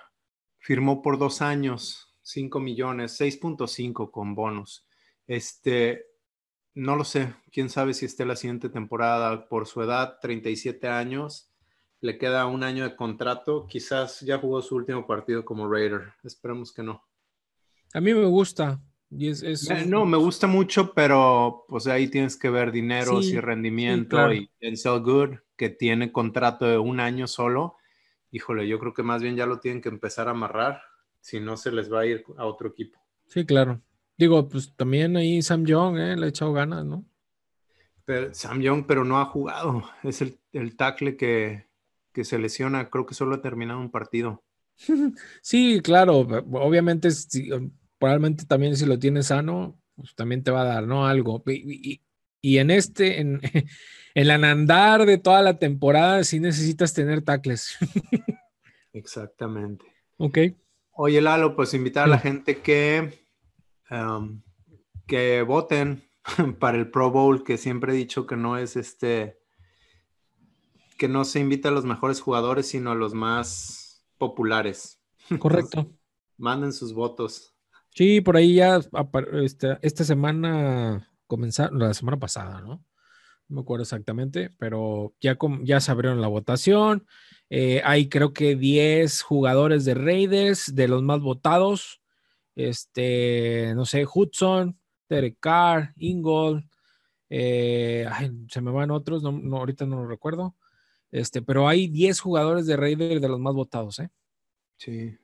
firmó 0.60 1.02
por 1.02 1.18
dos 1.18 1.42
años, 1.42 2.16
5 2.22 2.60
millones, 2.60 3.20
6.5 3.20 4.12
con 4.12 4.36
bonus. 4.36 4.86
Este, 5.26 6.06
no 6.74 6.96
lo 6.96 7.04
sé, 7.04 7.34
quién 7.52 7.70
sabe 7.70 7.94
si 7.94 8.06
esté 8.06 8.26
la 8.26 8.36
siguiente 8.36 8.70
temporada 8.70 9.48
por 9.48 9.66
su 9.66 9.82
edad, 9.82 10.20
37 10.22 10.88
años, 10.88 11.50
le 12.00 12.18
queda 12.18 12.46
un 12.46 12.64
año 12.64 12.84
de 12.84 12.96
contrato, 12.96 13.66
quizás 13.68 14.22
ya 14.22 14.38
jugó 14.38 14.62
su 14.62 14.76
último 14.76 15.08
partido 15.08 15.44
como 15.44 15.68
Raider, 15.70 16.14
esperemos 16.24 16.72
que 16.72 16.84
no. 16.84 17.04
A 17.94 18.02
mí 18.02 18.14
me 18.14 18.26
gusta. 18.26 18.80
Y 19.10 19.30
es, 19.30 19.42
eh, 19.44 19.86
no, 19.86 20.06
me 20.06 20.18
gusta 20.18 20.48
mucho, 20.48 20.94
pero 20.94 21.66
pues 21.70 21.88
ahí 21.88 22.10
tienes 22.10 22.36
que 22.36 22.50
ver 22.50 22.72
dinero 22.72 23.22
y 23.22 23.40
rendimiento 23.40 24.34
y 24.34 24.50
Denzel 24.60 25.02
Good, 25.02 25.36
que 25.56 25.70
tiene 25.70 26.12
contrato 26.12 26.66
de 26.66 26.78
un 26.78 27.00
año 27.00 27.28
solo. 27.28 27.78
Híjole, 28.32 28.68
yo 28.68 28.80
creo 28.80 28.94
que 28.94 29.04
más 29.04 29.22
bien 29.22 29.38
ya 29.38 29.46
lo 29.46 29.60
tienen 29.60 29.82
que 29.82 29.90
empezar 29.90 30.28
a 30.28 30.32
amarrar, 30.32 30.82
si 31.22 31.40
no 31.40 31.56
se 31.56 31.72
les 31.72 31.92
va 31.92 32.02
a 32.02 32.06
ir 32.06 32.26
a 32.38 32.46
otro 32.46 32.68
equipo. 32.68 33.00
Sí, 33.28 33.46
claro. 33.46 33.82
Digo, 34.18 34.50
pues 34.50 34.76
también 34.76 35.16
ahí 35.16 35.42
Sam 35.42 35.66
Young, 35.66 35.98
¿eh? 35.98 36.18
Le 36.18 36.26
ha 36.26 36.30
echado 36.30 36.52
ganas, 36.52 36.84
¿no? 36.84 37.06
Pero, 38.04 38.34
Sam 38.34 38.62
Young, 38.62 38.86
pero 38.88 39.06
no 39.06 39.20
ha 39.20 39.26
jugado. 39.26 39.84
Es 40.04 40.22
el, 40.22 40.38
el 40.52 40.76
tackle 40.76 41.16
que, 41.16 41.68
que 42.12 42.24
se 42.26 42.40
lesiona. 42.40 42.90
Creo 42.90 43.06
que 43.06 43.14
solo 43.14 43.36
ha 43.36 43.42
terminado 43.42 43.80
un 43.80 43.92
partido. 43.92 44.44
Sí, 45.42 45.82
claro. 45.82 46.20
Obviamente, 46.52 47.10
probablemente 48.00 48.46
también 48.46 48.76
si 48.76 48.86
lo 48.86 49.00
tienes 49.00 49.28
sano, 49.28 49.80
pues 49.96 50.16
también 50.16 50.44
te 50.44 50.52
va 50.52 50.62
a 50.62 50.66
dar, 50.66 50.88
¿no? 50.88 51.08
Algo. 51.08 51.44
Y, 51.48 52.02
y 52.42 52.58
en 52.58 52.72
este, 52.72 53.20
en, 53.22 53.42
el 54.16 54.32
andar 54.32 55.06
de 55.06 55.18
toda 55.18 55.42
la 55.42 55.60
temporada, 55.60 56.24
sí 56.24 56.40
necesitas 56.40 56.94
tener 56.94 57.22
tackles. 57.22 57.78
Exactamente. 58.94 59.86
Ok. 60.18 60.40
Oye, 60.92 61.22
Lalo, 61.22 61.56
pues 61.56 61.74
invitar 61.76 62.06
a 62.06 62.08
la 62.08 62.18
gente 62.18 62.62
que 62.62 63.28
Um, 63.90 64.42
que 65.06 65.42
voten 65.44 66.04
para 66.60 66.78
el 66.78 66.92
Pro 66.92 67.12
Bowl, 67.12 67.44
que 67.44 67.58
siempre 67.58 67.94
he 67.94 67.96
dicho 67.96 68.28
que 68.28 68.36
no 68.36 68.58
es 68.58 68.76
este, 68.76 69.40
que 70.98 71.08
no 71.08 71.24
se 71.24 71.40
invita 71.40 71.70
a 71.70 71.72
los 71.72 71.86
mejores 71.86 72.20
jugadores, 72.20 72.68
sino 72.68 72.92
a 72.92 72.96
los 72.96 73.14
más 73.14 74.06
populares. 74.18 75.02
Correcto. 75.40 75.90
manden 76.38 76.74
sus 76.74 76.94
votos. 76.94 77.54
Sí, 77.98 78.22
por 78.22 78.38
ahí 78.38 78.54
ya 78.54 78.80
este, 79.42 79.80
esta 79.82 80.04
semana 80.04 81.10
comenzaron, 81.26 81.80
la 81.80 81.96
semana 81.96 82.20
pasada, 82.20 82.62
¿no? 82.62 82.86
No 83.50 83.56
me 83.56 83.62
acuerdo 83.62 83.84
exactamente, 83.84 84.52
pero 84.60 85.16
ya, 85.20 85.36
ya 85.64 85.80
se 85.80 85.92
abrieron 85.92 86.22
la 86.22 86.28
votación. 86.28 87.08
Eh, 87.50 87.82
hay 87.84 88.08
creo 88.08 88.34
que 88.34 88.56
10 88.56 89.24
jugadores 89.24 89.84
de 89.84 89.96
Raiders, 89.96 90.76
de 90.76 90.88
los 90.88 91.02
más 91.02 91.22
votados 91.22 92.02
este, 92.58 93.74
no 93.76 93.86
sé, 93.86 94.06
Hudson, 94.12 94.80
Derek 95.10 95.38
Carr, 95.40 95.94
Ingold, 95.96 96.68
eh, 97.30 98.08
se 98.50 98.62
me 98.62 98.72
van 98.72 98.92
otros, 98.92 99.24
no, 99.24 99.58
ahorita 99.58 99.86
no 99.86 99.98
lo 99.98 100.08
recuerdo. 100.08 100.56
Este, 101.12 101.42
pero 101.42 101.68
hay 101.68 101.88
10 101.88 102.20
jugadores 102.20 102.68
de 102.68 102.78
Raiders 102.78 103.22
de 103.22 103.30
los 103.30 103.40
más 103.40 103.56
votados, 103.56 104.00
¿eh? 104.00 104.10
Sí. 104.78 105.18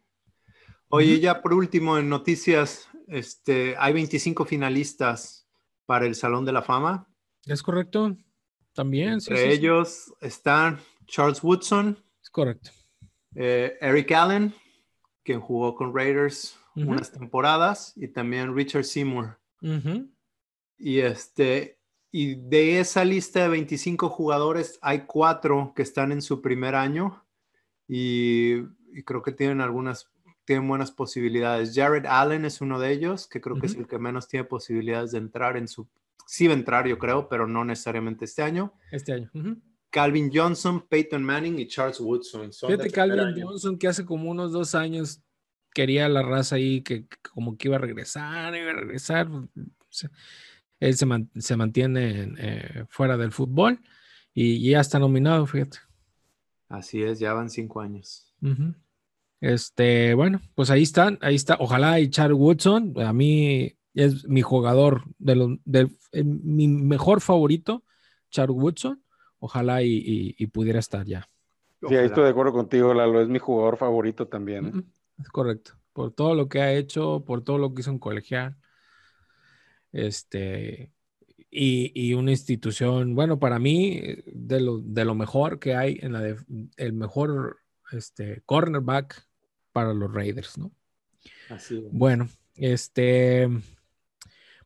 Oye, 0.95 1.19
ya 1.19 1.41
por 1.41 1.55
último, 1.55 1.97
en 1.97 2.07
noticias, 2.07 2.88
este, 3.07 3.75
hay 3.79 3.93
25 3.93 4.45
finalistas 4.45 5.47
para 5.88 6.05
el 6.05 6.13
Salón 6.13 6.45
de 6.45 6.51
la 6.51 6.62
Fama. 6.62 7.07
Es 7.47 7.63
correcto. 7.63 8.15
También. 8.73 9.13
Entre 9.13 9.51
ellos 9.51 10.13
están 10.21 10.79
Charles 11.07 11.43
Woodson. 11.43 11.97
Es 12.21 12.29
correcto. 12.29 12.69
Eh, 13.33 13.75
Eric 13.81 14.12
Allen, 14.12 14.53
quien 15.23 15.41
jugó 15.41 15.73
con 15.73 15.95
Raiders 15.95 16.59
unas 16.75 17.12
temporadas, 17.12 17.93
y 17.95 18.09
también 18.09 18.55
Richard 18.55 18.83
Seymour. 18.83 19.39
Y 20.77 21.00
este, 21.00 21.79
y 22.12 22.35
de 22.35 22.79
esa 22.79 23.03
lista 23.03 23.41
de 23.41 23.47
25 23.47 24.09
jugadores, 24.09 24.77
hay 24.83 25.05
cuatro 25.07 25.73
que 25.75 25.81
están 25.81 26.12
en 26.12 26.21
su 26.21 26.39
primer 26.39 26.75
año 26.75 27.25
y, 27.88 28.62
creo 29.05 29.23
que 29.23 29.31
tienen 29.31 29.59
algunas, 29.59 30.12
tienen 30.45 30.67
buenas 30.67 30.91
posibilidades. 30.91 31.73
Jared 31.73 32.05
Allen 32.05 32.45
es 32.45 32.62
uno 32.62 32.79
de 32.79 32.91
ellos, 32.91 33.27
que 33.27 33.41
creo 33.41 33.59
que 33.59 33.67
es 33.67 33.75
el 33.75 33.88
que 33.88 34.00
menos 34.00 34.27
tiene 34.27 34.45
posibilidades 34.45 35.12
de 35.12 35.19
entrar 35.19 35.57
en 35.57 35.67
su, 35.67 35.88
sí 36.25 36.47
va 36.47 36.53
a 36.53 36.57
entrar 36.57 36.88
yo 36.88 36.97
creo, 36.97 37.29
pero 37.29 37.47
no 37.47 37.63
necesariamente 37.63 38.25
este 38.25 38.43
año. 38.43 38.73
Este 38.91 39.13
año. 39.13 39.31
Calvin 39.89 40.31
Johnson, 40.33 40.85
Peyton 40.88 41.23
Manning 41.23 41.59
y 41.59 41.67
Charles 41.67 42.00
Woodson. 42.00 42.51
Fíjate, 42.51 42.89
Calvin 42.89 43.41
Johnson, 43.41 43.77
que 43.77 43.88
hace 43.88 44.05
como 44.05 44.29
unos 44.29 44.51
dos 44.51 44.73
años 44.75 45.21
quería 45.73 46.09
la 46.09 46.21
raza 46.21 46.55
ahí 46.55 46.81
que, 46.81 47.07
como 47.33 47.57
que 47.57 47.67
iba 47.67 47.77
a 47.77 47.79
regresar, 47.79 48.55
iba 48.55 48.71
a 48.71 48.75
regresar. 48.75 49.29
Él 50.79 50.95
se, 50.95 51.55
mantiene 51.55 52.33
eh, 52.38 52.85
fuera 52.89 53.17
del 53.17 53.31
fútbol 53.31 53.79
y, 54.33 54.69
ya 54.69 54.79
está 54.79 55.00
nominado, 55.00 55.45
fíjate. 55.45 55.77
Así 56.69 57.03
es, 57.03 57.19
ya 57.19 57.33
van 57.33 57.50
cinco 57.50 57.81
años. 57.81 58.33
Este, 59.43 60.13
bueno, 60.13 60.39
pues 60.55 60.69
ahí 60.69 60.83
están, 60.83 61.19
ahí 61.19 61.35
está. 61.35 61.57
Ojalá 61.59 62.00
y 62.00 62.09
Charles 62.09 62.39
Woodson, 62.39 62.93
a 63.01 63.12
mí 63.12 63.73
es 63.93 64.25
mi 64.25 64.41
jugador, 64.41 65.03
de 65.17 65.35
los, 65.35 65.50
mi 66.23 66.69
mejor 66.69 67.19
favorito, 67.19 67.83
Charles 68.31 68.55
Woodson. 68.55 69.03
Ojalá 69.39 69.83
y, 69.83 70.47
pudiera 70.53 70.79
estar 70.79 71.05
ya. 71.05 71.27
Sí, 71.85 71.93
ahí 71.93 72.05
estoy 72.05 72.23
de 72.23 72.29
acuerdo 72.29 72.53
contigo, 72.53 72.93
Lalo, 72.93 73.21
es 73.21 73.27
mi 73.27 73.38
jugador 73.38 73.75
favorito 73.75 74.29
también. 74.29 74.65
¿eh? 74.65 74.81
Es 75.19 75.27
correcto. 75.27 75.73
Por 75.91 76.12
todo 76.12 76.35
lo 76.35 76.47
que 76.47 76.62
ha 76.62 76.71
hecho, 76.71 77.25
por 77.25 77.43
todo 77.43 77.57
lo 77.57 77.73
que 77.73 77.81
hizo 77.81 77.91
en 77.91 78.00
colegial. 78.00 78.55
Este, 79.91 80.93
y, 81.51 82.13
una 82.13 82.31
institución, 82.31 83.13
bueno, 83.13 83.39
para 83.39 83.59
mí, 83.59 84.01
de 84.25 84.62
lo, 84.62 84.77
de 84.79 85.03
lo 85.03 85.15
mejor 85.15 85.59
que 85.59 85.75
hay 85.75 86.00
en 86.01 86.13
la 86.13 86.21
de, 86.21 86.38
el 86.77 86.93
mejor 86.93 87.57
este, 87.91 88.41
cornerback 88.45 89.32
para 89.74 89.94
los 89.94 90.13
Raiders, 90.13 90.58
¿no? 90.58 90.72
Así 91.50 91.84
Bueno, 91.92 92.30
este, 92.56 93.50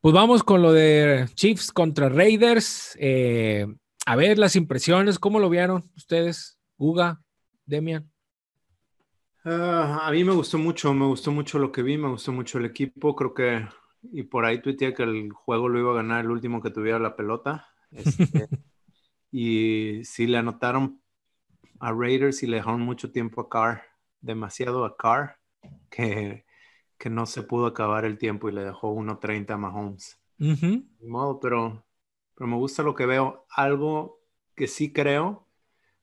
Pues 0.02 0.14
vamos 0.14 0.44
con 0.44 0.62
lo 0.62 0.74
de 0.74 1.28
Chiefs 1.34 1.72
contra 1.72 2.10
Raiders. 2.10 2.96
Eh, 3.00 3.66
a 4.06 4.16
ver 4.16 4.38
las 4.38 4.56
impresiones, 4.56 5.18
¿cómo 5.18 5.40
lo 5.40 5.50
vieron 5.50 5.90
ustedes? 5.96 6.60
Guga, 6.78 7.22
Demian. 7.66 8.12
Ah, 9.44 10.02
a 10.04 10.12
mí 10.12 10.24
me 10.24 10.34
gustó 10.34 10.58
mucho, 10.58 10.94
me 10.94 11.06
gustó 11.06 11.32
mucho 11.32 11.58
lo 11.58 11.72
que 11.72 11.82
vi, 11.82 11.98
me 11.98 12.10
gustó 12.10 12.32
mucho 12.32 12.58
el 12.58 12.66
equipo. 12.66 13.16
Creo 13.16 13.34
que, 13.34 13.68
y 14.12 14.24
por 14.24 14.46
ahí 14.46 14.62
tuiteé 14.62 14.94
que 14.94 15.04
el 15.04 15.32
juego 15.32 15.70
lo 15.70 15.80
iba 15.80 15.92
a 15.92 15.96
ganar 15.96 16.26
el 16.26 16.32
último 16.32 16.62
que 16.62 16.70
tuviera 16.70 17.00
la 17.00 17.16
pelota. 17.16 17.68
Este, 17.92 18.48
y 19.32 20.02
sí 20.04 20.28
le 20.28 20.38
anotaron 20.38 21.02
a 21.80 21.92
Raiders 21.94 22.44
y 22.44 22.48
le 22.48 22.58
dejaron 22.58 22.82
mucho 22.82 23.12
tiempo 23.12 23.42
a 23.42 23.50
Carr, 23.50 23.84
demasiado 24.28 24.86
a 24.86 24.96
Carr, 24.96 25.40
que, 25.90 26.46
que 26.98 27.10
no 27.10 27.26
se 27.26 27.42
pudo 27.42 27.66
acabar 27.66 28.06
el 28.06 28.18
tiempo 28.20 28.50
y 28.50 28.52
le 28.52 28.64
dejó 28.64 28.94
1.30 28.94 29.52
a 29.52 29.58
Mahomes. 29.58 30.20
modo, 31.08 31.40
pero, 31.40 31.84
pero 32.36 32.48
me 32.48 32.56
gusta 32.58 32.84
lo 32.84 32.94
que 32.94 33.06
veo. 33.06 33.46
Algo 33.50 34.22
que 34.56 34.68
sí 34.68 34.94
creo, 34.94 35.48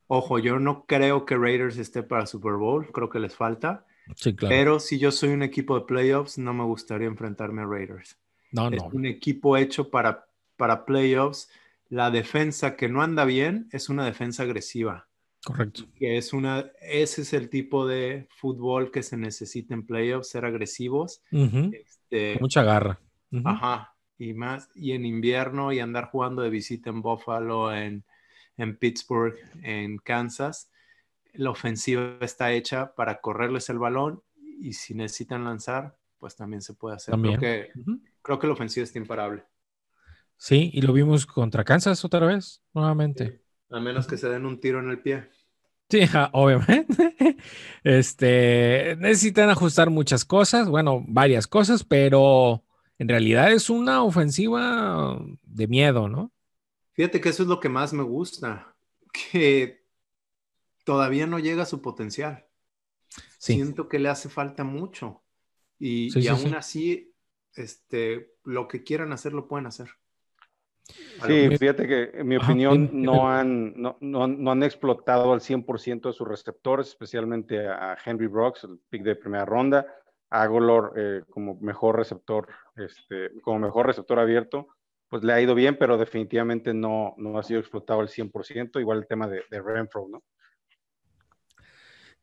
ojo, 0.06 0.38
yo 0.38 0.58
no 0.58 0.86
creo 0.86 1.24
que 1.24 1.36
Raiders 1.36 1.78
esté 1.78 2.02
para 2.02 2.26
Super 2.26 2.54
Bowl, 2.54 2.90
creo 2.92 3.08
que 3.08 3.18
les 3.18 3.36
falta. 3.36 3.86
Sí, 4.16 4.34
claro. 4.34 4.54
Pero 4.54 4.80
si 4.80 4.98
yo 4.98 5.10
soy 5.10 5.30
un 5.30 5.42
equipo 5.42 5.78
de 5.78 5.86
playoffs, 5.86 6.38
no 6.38 6.52
me 6.52 6.64
gustaría 6.64 7.06
enfrentarme 7.06 7.62
a 7.62 7.66
Raiders. 7.66 8.18
No, 8.52 8.68
es 8.68 8.82
un 8.92 9.06
equipo 9.06 9.56
hecho 9.56 9.90
para, 9.90 10.26
para 10.56 10.84
playoffs. 10.84 11.50
La 11.88 12.10
defensa 12.10 12.76
que 12.76 12.88
no 12.88 13.02
anda 13.02 13.24
bien 13.24 13.68
es 13.72 13.88
una 13.88 14.04
defensa 14.04 14.44
agresiva. 14.44 15.08
Correcto. 15.44 15.84
Que 15.94 16.16
es 16.16 16.32
una, 16.32 16.70
ese 16.80 17.22
es 17.22 17.32
el 17.34 17.50
tipo 17.50 17.86
de 17.86 18.28
fútbol 18.36 18.90
que 18.90 19.02
se 19.02 19.16
necesita 19.16 19.74
en 19.74 19.84
playoffs, 19.84 20.30
ser 20.30 20.46
agresivos. 20.46 21.22
Este, 21.30 22.38
Mucha 22.40 22.62
garra. 22.62 22.98
Ajá. 23.44 23.94
Y 24.16 24.32
más, 24.32 24.70
y 24.74 24.92
en 24.92 25.04
invierno 25.04 25.72
y 25.72 25.80
andar 25.80 26.08
jugando 26.10 26.42
de 26.42 26.50
visita 26.50 26.88
en 26.88 27.02
Buffalo, 27.02 27.74
en, 27.74 28.04
en 28.56 28.76
Pittsburgh, 28.78 29.34
en 29.62 29.98
Kansas. 29.98 30.70
La 31.34 31.50
ofensiva 31.50 32.16
está 32.20 32.52
hecha 32.52 32.94
para 32.94 33.20
correrles 33.20 33.68
el 33.68 33.78
balón 33.78 34.22
y 34.36 34.72
si 34.72 34.94
necesitan 34.94 35.44
lanzar, 35.44 35.98
pues 36.18 36.36
también 36.36 36.62
se 36.62 36.74
puede 36.74 36.96
hacer. 36.96 37.16
Creo 37.16 37.38
que, 37.38 37.70
creo 38.22 38.38
que 38.38 38.46
la 38.46 38.52
ofensiva 38.54 38.84
está 38.84 38.98
imparable. 38.98 39.44
Sí, 40.36 40.70
y 40.72 40.80
lo 40.82 40.92
vimos 40.92 41.26
contra 41.26 41.64
Kansas 41.64 42.04
otra 42.04 42.26
vez, 42.26 42.62
nuevamente. 42.72 43.43
A 43.70 43.80
menos 43.80 44.06
que 44.06 44.16
se 44.16 44.28
den 44.28 44.46
un 44.46 44.60
tiro 44.60 44.80
en 44.80 44.90
el 44.90 45.00
pie. 45.00 45.28
Sí, 45.88 46.00
obviamente. 46.32 47.14
Este, 47.84 48.96
necesitan 48.98 49.50
ajustar 49.50 49.90
muchas 49.90 50.24
cosas, 50.24 50.68
bueno, 50.68 51.04
varias 51.06 51.46
cosas, 51.46 51.84
pero 51.84 52.64
en 52.98 53.08
realidad 53.08 53.52
es 53.52 53.68
una 53.68 54.02
ofensiva 54.02 55.18
de 55.42 55.68
miedo, 55.68 56.08
¿no? 56.08 56.32
Fíjate 56.94 57.20
que 57.20 57.28
eso 57.28 57.42
es 57.42 57.48
lo 57.48 57.60
que 57.60 57.68
más 57.68 57.92
me 57.92 58.02
gusta, 58.02 58.74
que 59.12 59.84
todavía 60.84 61.26
no 61.26 61.38
llega 61.38 61.64
a 61.64 61.66
su 61.66 61.82
potencial. 61.82 62.46
Siento 63.38 63.88
que 63.88 63.98
le 63.98 64.08
hace 64.08 64.28
falta 64.28 64.64
mucho. 64.64 65.22
Y, 65.78 66.26
aún 66.28 66.54
así, 66.54 67.14
este, 67.54 68.34
lo 68.44 68.68
que 68.68 68.84
quieran 68.84 69.12
hacer, 69.12 69.32
lo 69.32 69.48
pueden 69.48 69.66
hacer. 69.66 69.90
Sí, 71.26 71.56
fíjate 71.56 71.86
que 71.88 72.10
en 72.14 72.28
mi 72.28 72.36
opinión 72.36 72.90
no 72.92 73.30
han, 73.30 73.72
no, 73.80 73.96
no, 74.00 74.50
han 74.50 74.62
explotado 74.62 75.32
al 75.32 75.40
100% 75.40 76.02
de 76.08 76.12
sus 76.12 76.28
receptores, 76.28 76.88
especialmente 76.88 77.66
a 77.66 77.96
Henry 78.04 78.26
Brooks, 78.26 78.64
el 78.64 78.78
pick 78.90 79.02
de 79.02 79.16
primera 79.16 79.46
ronda, 79.46 79.86
a 80.30 80.46
Golor 80.46 80.92
eh, 80.96 81.22
como 81.30 81.54
mejor 81.60 81.96
receptor, 81.96 82.48
este, 82.76 83.30
como 83.40 83.60
mejor 83.60 83.86
receptor 83.86 84.18
abierto, 84.18 84.68
pues 85.08 85.22
le 85.24 85.32
ha 85.32 85.40
ido 85.40 85.54
bien, 85.54 85.76
pero 85.78 85.96
definitivamente 85.96 86.74
no, 86.74 87.14
no 87.16 87.38
ha 87.38 87.42
sido 87.42 87.60
explotado 87.60 88.00
al 88.00 88.08
100%, 88.08 88.80
igual 88.80 88.98
el 88.98 89.06
tema 89.06 89.28
de, 89.28 89.42
de 89.50 89.62
Renfro, 89.62 90.06
¿no? 90.08 90.22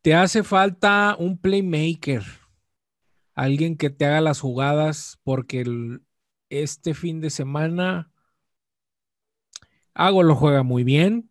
Te 0.01 0.15
hace 0.15 0.43
falta 0.43 1.15
un 1.17 1.39
playmaker, 1.39 2.23
alguien 3.35 3.77
que 3.77 3.89
te 3.91 4.05
haga 4.05 4.19
las 4.19 4.41
jugadas, 4.41 5.19
porque 5.23 5.63
este 6.49 6.93
fin 6.93 7.21
de 7.21 7.29
semana 7.29 8.10
Hago 9.93 10.23
lo 10.23 10.35
juega 10.35 10.63
muy 10.63 10.83
bien, 10.83 11.29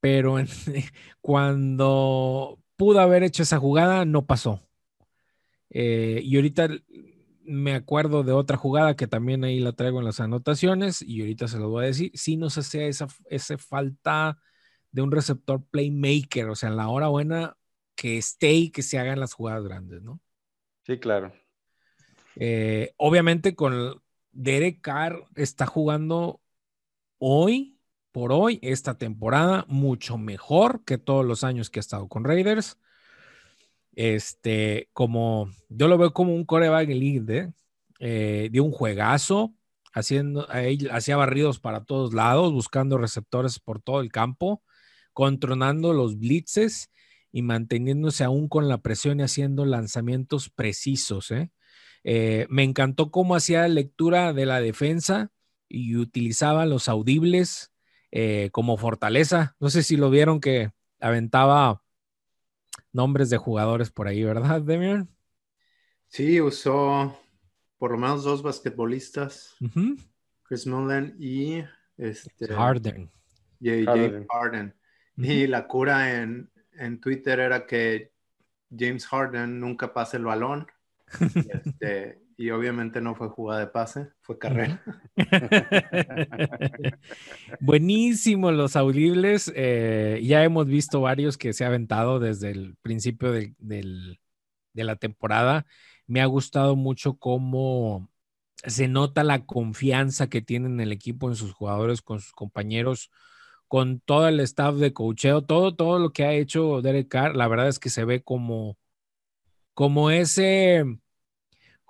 pero 0.00 0.36
cuando 1.20 2.58
pudo 2.76 3.00
haber 3.00 3.22
hecho 3.22 3.42
esa 3.42 3.58
jugada, 3.58 4.04
no 4.04 4.26
pasó. 4.26 4.66
Eh, 5.70 6.20
y 6.24 6.36
ahorita 6.36 6.68
me 7.42 7.74
acuerdo 7.74 8.22
de 8.22 8.32
otra 8.32 8.56
jugada 8.56 8.96
que 8.96 9.06
también 9.06 9.44
ahí 9.44 9.60
la 9.60 9.72
traigo 9.72 9.98
en 9.98 10.04
las 10.04 10.20
anotaciones 10.20 11.02
y 11.02 11.20
ahorita 11.20 11.48
se 11.48 11.58
lo 11.58 11.68
voy 11.68 11.84
a 11.84 11.88
decir. 11.88 12.10
Si 12.14 12.36
nos 12.36 12.58
hace 12.58 12.88
esa, 12.88 13.08
esa 13.28 13.58
falta 13.58 14.38
de 14.92 15.02
un 15.02 15.10
receptor 15.10 15.64
playmaker, 15.70 16.48
o 16.48 16.54
sea, 16.54 16.68
en 16.68 16.76
la 16.76 16.88
hora 16.88 17.08
buena 17.08 17.56
que 17.94 18.18
esté 18.18 18.52
y 18.52 18.70
que 18.70 18.82
se 18.82 18.98
hagan 18.98 19.20
las 19.20 19.34
jugadas 19.34 19.64
grandes, 19.64 20.02
¿no? 20.02 20.20
Sí, 20.86 20.98
claro. 20.98 21.32
Eh, 22.36 22.92
obviamente 22.96 23.54
con 23.54 24.00
Derek 24.32 24.80
Carr 24.80 25.26
está 25.34 25.66
jugando 25.66 26.40
hoy 27.18 27.79
por 28.12 28.32
hoy, 28.32 28.58
esta 28.62 28.98
temporada, 28.98 29.64
mucho 29.68 30.18
mejor 30.18 30.84
que 30.84 30.98
todos 30.98 31.24
los 31.24 31.44
años 31.44 31.70
que 31.70 31.78
ha 31.78 31.82
estado 31.82 32.08
con 32.08 32.24
Raiders. 32.24 32.78
Este, 33.92 34.88
como 34.92 35.50
yo 35.68 35.88
lo 35.88 35.98
veo 35.98 36.12
como 36.12 36.34
un 36.34 36.44
coreback 36.44 36.88
elite, 36.90 37.52
eh, 37.98 38.48
de 38.50 38.60
un 38.60 38.70
juegazo, 38.72 39.54
haciendo, 39.92 40.46
hacía 40.90 41.16
barridos 41.16 41.60
para 41.60 41.84
todos 41.84 42.14
lados, 42.14 42.52
buscando 42.52 42.98
receptores 42.98 43.58
por 43.58 43.82
todo 43.82 44.00
el 44.00 44.10
campo, 44.10 44.62
controlando 45.12 45.92
los 45.92 46.18
blitzes 46.18 46.90
y 47.32 47.42
manteniéndose 47.42 48.24
aún 48.24 48.48
con 48.48 48.68
la 48.68 48.78
presión 48.78 49.20
y 49.20 49.24
haciendo 49.24 49.64
lanzamientos 49.64 50.50
precisos. 50.50 51.30
¿eh? 51.30 51.52
Eh, 52.04 52.46
me 52.48 52.62
encantó 52.62 53.10
cómo 53.10 53.34
hacía 53.34 53.68
lectura 53.68 54.32
de 54.32 54.46
la 54.46 54.60
defensa 54.60 55.30
y 55.68 55.96
utilizaba 55.96 56.66
los 56.66 56.88
audibles 56.88 57.70
eh, 58.12 58.50
como 58.52 58.76
fortaleza. 58.76 59.56
No 59.60 59.70
sé 59.70 59.82
si 59.82 59.96
lo 59.96 60.10
vieron 60.10 60.40
que 60.40 60.72
aventaba 61.00 61.82
nombres 62.92 63.30
de 63.30 63.36
jugadores 63.36 63.90
por 63.90 64.08
ahí, 64.08 64.24
¿verdad, 64.24 64.60
Demian? 64.60 65.08
Sí, 66.08 66.40
usó 66.40 67.16
por 67.78 67.92
lo 67.92 67.98
menos 67.98 68.24
dos 68.24 68.42
basquetbolistas, 68.42 69.56
Chris 70.42 70.66
Mullen 70.66 71.16
y 71.18 71.64
este, 71.96 72.48
Harden. 72.48 73.10
Y 73.60 73.84
James 73.84 74.26
Harden. 74.28 74.74
Y 75.16 75.46
la 75.46 75.66
cura 75.66 76.20
en, 76.20 76.50
en, 76.72 77.00
Twitter 77.00 77.40
era 77.40 77.66
que 77.66 78.12
James 78.76 79.06
Harden 79.06 79.60
nunca 79.60 79.94
pase 79.94 80.16
el 80.16 80.24
balón. 80.24 80.66
este, 81.64 82.20
y 82.40 82.52
obviamente 82.52 83.02
no 83.02 83.14
fue 83.14 83.28
jugada 83.28 83.60
de 83.60 83.66
pase, 83.66 84.08
fue 84.22 84.38
carrera. 84.38 84.82
Buenísimo 87.60 88.50
los 88.50 88.76
audibles. 88.76 89.52
Eh, 89.54 90.22
ya 90.24 90.42
hemos 90.42 90.64
visto 90.64 91.02
varios 91.02 91.36
que 91.36 91.52
se 91.52 91.64
ha 91.64 91.66
aventado 91.66 92.18
desde 92.18 92.50
el 92.50 92.76
principio 92.80 93.30
de, 93.30 94.16
la 94.72 94.96
temporada. 94.96 95.66
Me 96.06 96.22
ha 96.22 96.24
gustado 96.24 96.76
mucho 96.76 97.18
cómo 97.18 98.08
se 98.64 98.88
nota 98.88 99.22
la 99.22 99.44
confianza 99.44 100.30
que 100.30 100.40
tienen 100.40 100.80
el 100.80 100.92
equipo 100.92 101.28
en 101.28 101.36
sus 101.36 101.52
jugadores, 101.52 102.00
con 102.00 102.20
sus 102.20 102.32
compañeros, 102.32 103.10
con 103.68 104.00
todo 104.00 104.28
el 104.28 104.40
staff 104.40 104.76
de 104.76 104.94
cocheo, 104.94 105.42
todo, 105.42 105.76
todo 105.76 105.98
lo 105.98 106.14
que 106.14 106.24
ha 106.24 106.32
hecho 106.32 106.80
Derek 106.80 107.08
Carr. 107.08 107.36
La 107.36 107.48
verdad 107.48 107.68
es 107.68 107.78
que 107.78 107.90
se 107.90 108.06
ve 108.06 108.22
como, 108.22 108.78
como 109.74 110.10
ese 110.10 110.86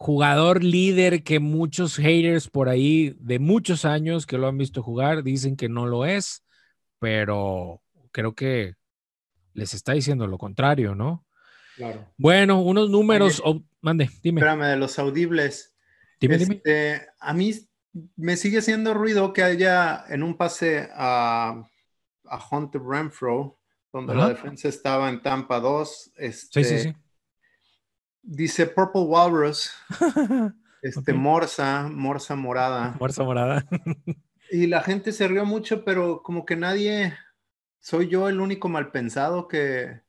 jugador 0.00 0.64
líder 0.64 1.22
que 1.22 1.40
muchos 1.40 1.96
haters 1.96 2.48
por 2.48 2.70
ahí 2.70 3.14
de 3.20 3.38
muchos 3.38 3.84
años 3.84 4.24
que 4.24 4.38
lo 4.38 4.48
han 4.48 4.56
visto 4.56 4.82
jugar 4.82 5.22
dicen 5.22 5.56
que 5.56 5.68
no 5.68 5.84
lo 5.84 6.06
es, 6.06 6.42
pero 6.98 7.82
creo 8.10 8.34
que 8.34 8.76
les 9.52 9.74
está 9.74 9.92
diciendo 9.92 10.26
lo 10.26 10.38
contrario, 10.38 10.94
¿no? 10.94 11.26
Claro. 11.76 12.10
Bueno, 12.16 12.62
unos 12.62 12.88
números, 12.88 13.42
mande, 13.82 14.08
dime. 14.22 14.40
Espérame, 14.40 14.70
de 14.70 14.76
los 14.76 14.98
audibles. 14.98 15.76
Dime, 16.18 16.38
dime. 16.38 16.54
Este, 16.54 17.06
a 17.18 17.34
mí 17.34 17.52
me 18.16 18.38
sigue 18.38 18.60
haciendo 18.60 18.94
ruido 18.94 19.34
que 19.34 19.42
haya 19.42 20.06
en 20.08 20.22
un 20.22 20.34
pase 20.38 20.88
a, 20.94 21.62
a 22.24 22.48
Hunter 22.50 22.80
Renfro, 22.80 23.58
donde 23.92 24.14
la 24.14 24.30
defensa 24.30 24.66
estaba 24.66 25.10
en 25.10 25.20
Tampa 25.20 25.60
2. 25.60 26.12
Este, 26.16 26.64
sí, 26.64 26.78
sí, 26.78 26.84
sí 26.84 26.96
Dice 28.22 28.66
Purple 28.66 29.02
Walrus. 29.02 29.70
Este, 30.82 31.12
Morsa, 31.12 31.90
Morsa 31.92 32.34
morada. 32.36 32.96
Morsa 33.00 33.22
morada. 33.22 33.66
y 34.50 34.66
la 34.66 34.80
gente 34.82 35.12
se 35.12 35.28
rió 35.28 35.44
mucho, 35.44 35.84
pero 35.84 36.22
como 36.22 36.46
que 36.46 36.56
nadie, 36.56 37.12
soy 37.80 38.08
yo 38.08 38.30
el 38.30 38.40
único 38.40 38.70
mal 38.70 38.90
pensado 38.90 39.46
que, 39.46 40.00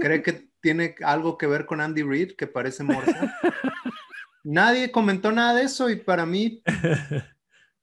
cree 0.00 0.22
que 0.22 0.48
tiene 0.60 0.96
algo 1.04 1.38
que 1.38 1.46
ver 1.46 1.64
con 1.64 1.80
Andy 1.80 2.02
Reid, 2.02 2.32
que 2.32 2.48
parece 2.48 2.82
Morsa. 2.82 3.38
nadie 4.42 4.90
comentó 4.90 5.30
nada 5.30 5.54
de 5.54 5.62
eso 5.62 5.90
y 5.90 5.94
para 5.94 6.26
mí 6.26 6.60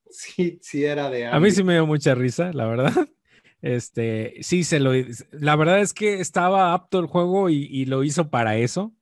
sí, 0.09 0.59
sí 0.61 0.83
era 0.83 1.09
de... 1.09 1.27
A 1.27 1.39
mí 1.39 1.49
sí 1.51 1.63
me 1.63 1.73
dio 1.73 1.85
mucha 1.85 2.13
risa, 2.13 2.51
la 2.51 2.65
verdad. 2.65 2.93
Este, 3.61 4.35
sí, 4.41 4.65
se 4.65 4.79
lo... 4.81 4.91
La 5.31 5.55
verdad 5.55 5.79
es 5.79 5.93
que 5.93 6.19
estaba 6.19 6.73
apto 6.73 6.99
el 6.99 7.07
juego 7.07 7.49
y, 7.49 7.85
lo 7.85 8.03
hizo 8.03 8.29
para 8.29 8.57
eso. 8.57 8.93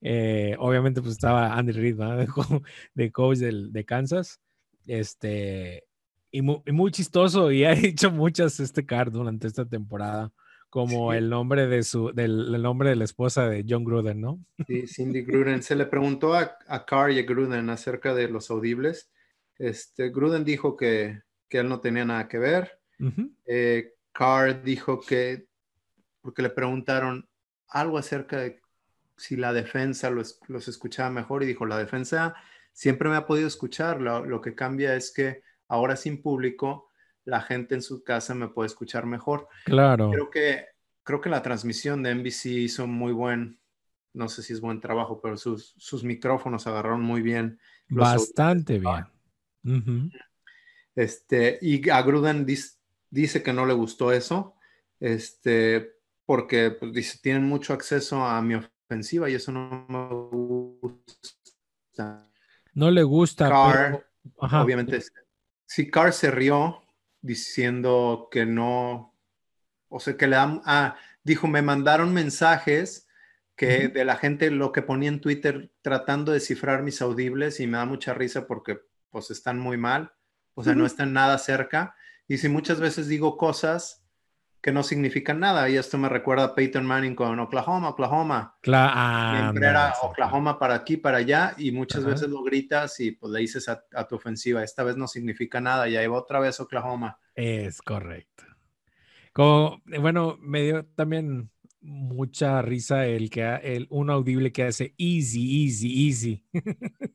Eh, 0.00 0.54
obviamente, 0.58 1.00
pues 1.00 1.12
estaba 1.12 1.54
Andy 1.54 1.72
Reid, 1.72 1.96
de, 2.94 3.12
coach 3.12 3.38
de 3.38 3.84
Kansas. 3.84 4.40
Este, 4.86 5.84
y 6.30 6.42
muy, 6.42 6.90
chistoso 6.90 7.50
y 7.50 7.64
ha 7.64 7.72
hecho 7.72 8.10
muchas 8.10 8.60
este 8.60 8.84
card 8.84 9.12
durante 9.12 9.46
esta 9.46 9.64
temporada 9.64 10.32
como 10.70 11.14
el 11.14 11.30
nombre 11.30 11.66
de 11.66 11.82
su 11.82 12.12
del 12.12 12.60
nombre 12.60 12.90
de 12.90 12.96
la 12.96 13.04
esposa 13.04 13.48
de 13.48 13.64
John 13.66 13.84
Gruden, 13.84 14.20
¿no? 14.20 14.38
Sí, 14.66 14.86
Cindy 14.86 15.22
Gruden. 15.22 15.62
Se 15.62 15.74
le 15.74 15.86
preguntó 15.86 16.34
a, 16.34 16.58
a 16.66 16.84
Carr 16.84 17.12
y 17.12 17.18
a 17.18 17.22
Gruden 17.22 17.70
acerca 17.70 18.14
de 18.14 18.28
los 18.28 18.50
audibles. 18.50 19.10
Este, 19.56 20.10
Gruden 20.10 20.44
dijo 20.44 20.76
que, 20.76 21.22
que 21.48 21.58
él 21.58 21.68
no 21.68 21.80
tenía 21.80 22.04
nada 22.04 22.28
que 22.28 22.38
ver. 22.38 22.78
Eh, 23.46 23.94
Carr 24.12 24.62
dijo 24.62 25.00
que, 25.00 25.46
porque 26.20 26.42
le 26.42 26.50
preguntaron 26.50 27.26
algo 27.68 27.96
acerca 27.96 28.38
de 28.40 28.60
si 29.18 29.36
la 29.36 29.52
defensa 29.52 30.10
los, 30.10 30.40
los 30.48 30.68
escuchaba 30.68 31.10
mejor 31.10 31.42
y 31.42 31.46
dijo, 31.46 31.66
la 31.66 31.78
defensa 31.78 32.34
siempre 32.72 33.08
me 33.08 33.16
ha 33.16 33.26
podido 33.26 33.48
escuchar, 33.48 34.00
lo, 34.00 34.24
lo 34.24 34.40
que 34.40 34.54
cambia 34.54 34.94
es 34.94 35.12
que 35.12 35.42
ahora 35.68 35.96
sin 35.96 36.22
público, 36.22 36.90
la 37.24 37.42
gente 37.42 37.74
en 37.74 37.82
su 37.82 38.02
casa 38.02 38.34
me 38.34 38.48
puede 38.48 38.68
escuchar 38.68 39.04
mejor. 39.04 39.48
Claro. 39.64 40.10
Creo 40.10 40.30
que, 40.30 40.66
creo 41.02 41.20
que 41.20 41.28
la 41.28 41.42
transmisión 41.42 42.02
de 42.02 42.14
NBC 42.14 42.46
hizo 42.46 42.86
muy 42.86 43.12
buen, 43.12 43.60
no 44.14 44.28
sé 44.28 44.42
si 44.42 44.54
es 44.54 44.60
buen 44.60 44.80
trabajo, 44.80 45.20
pero 45.20 45.36
sus, 45.36 45.74
sus 45.76 46.04
micrófonos 46.04 46.66
agarraron 46.66 47.02
muy 47.02 47.20
bien. 47.20 47.60
Bastante 47.88 48.78
bien. 48.78 50.10
Este, 50.94 51.58
y 51.60 51.88
a 51.90 52.00
Gruden 52.02 52.46
dice 52.46 53.42
que 53.42 53.52
no 53.52 53.66
le 53.66 53.74
gustó 53.74 54.10
eso, 54.10 54.54
este, 54.98 55.92
porque 56.24 56.70
pues, 56.70 56.92
dice, 56.92 57.18
tienen 57.22 57.44
mucho 57.44 57.72
acceso 57.72 58.24
a 58.24 58.40
mi 58.42 58.54
ofensiva 58.88 59.28
y 59.28 59.34
eso 59.34 59.52
no 59.52 59.86
me 59.88 60.08
gusta. 60.80 62.26
No 62.72 62.90
le 62.90 63.02
gusta. 63.02 63.48
pero... 63.70 64.02
obviamente, 64.62 65.00
Sí, 65.66 65.90
Carr 65.90 66.14
se 66.14 66.30
rió 66.30 66.82
diciendo 67.20 68.28
que 68.30 68.46
no, 68.46 69.14
o 69.90 70.00
sea, 70.00 70.16
que 70.16 70.26
le 70.26 70.36
dan, 70.36 70.62
ah, 70.64 70.96
dijo, 71.22 71.46
me 71.46 71.60
mandaron 71.60 72.14
mensajes 72.14 73.06
que 73.54 73.88
de 73.88 74.04
la 74.06 74.16
gente 74.16 74.50
lo 74.50 74.72
que 74.72 74.80
ponía 74.80 75.10
en 75.10 75.20
Twitter 75.20 75.70
tratando 75.82 76.32
de 76.32 76.40
cifrar 76.40 76.82
mis 76.82 77.02
audibles 77.02 77.60
y 77.60 77.66
me 77.66 77.76
da 77.76 77.84
mucha 77.84 78.14
risa 78.14 78.46
porque 78.46 78.80
pues 79.10 79.30
están 79.30 79.58
muy 79.58 79.76
mal, 79.76 80.14
o 80.54 80.64
sea, 80.64 80.74
no 80.74 80.86
están 80.86 81.12
nada 81.12 81.36
cerca. 81.36 81.94
Y 82.26 82.38
si 82.38 82.48
muchas 82.48 82.80
veces 82.80 83.08
digo 83.08 83.36
cosas 83.36 84.07
que 84.68 84.72
no 84.72 84.82
significan 84.82 85.40
nada. 85.40 85.70
Y 85.70 85.76
esto 85.76 85.96
me 85.96 86.10
recuerda 86.10 86.44
a 86.44 86.54
Peyton 86.54 86.84
Manning 86.84 87.14
con 87.14 87.40
Oklahoma, 87.40 87.88
Oklahoma. 87.88 88.58
Claro. 88.60 89.38
Siempre 89.38 89.66
era 89.66 89.94
Oklahoma 90.02 90.58
para 90.58 90.74
aquí, 90.74 90.98
para 90.98 91.18
allá, 91.18 91.54
y 91.56 91.72
muchas 91.72 92.04
veces 92.04 92.28
lo 92.28 92.42
gritas 92.42 93.00
y 93.00 93.12
pues 93.12 93.32
le 93.32 93.40
dices 93.40 93.66
a, 93.66 94.06
tu 94.06 94.16
ofensiva, 94.16 94.62
esta 94.62 94.84
vez 94.84 94.98
no 94.98 95.08
significa 95.08 95.58
nada, 95.58 95.88
y 95.88 95.96
ahí 95.96 96.06
va 96.06 96.18
otra 96.18 96.38
vez 96.38 96.60
Oklahoma. 96.60 97.18
Es 97.34 97.80
correcto. 97.80 98.44
Como, 99.32 99.80
bueno, 100.00 100.36
me 100.38 100.60
dio 100.60 100.84
también 100.84 101.48
mucha 101.80 102.60
risa 102.60 103.06
el 103.06 103.30
que 103.30 103.42
el, 103.62 103.86
un 103.88 104.10
audible 104.10 104.52
que 104.52 104.64
hace 104.64 104.94
easy, 104.98 105.64
easy, 105.64 106.08
easy. 106.08 106.44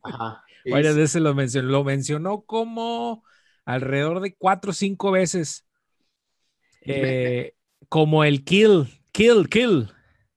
Ajá, 0.02 0.42
Varias 0.68 0.96
veces 0.96 1.22
lo 1.22 1.36
mencionó, 1.36 1.68
lo 1.68 1.84
mencionó 1.84 2.40
como 2.40 3.22
alrededor 3.64 4.18
de 4.18 4.34
cuatro 4.34 4.72
o 4.72 4.74
cinco 4.74 5.12
veces 5.12 5.63
eh, 6.84 7.54
como 7.88 8.24
el 8.24 8.44
kill, 8.44 8.86
kill, 9.12 9.48
kill. 9.48 9.88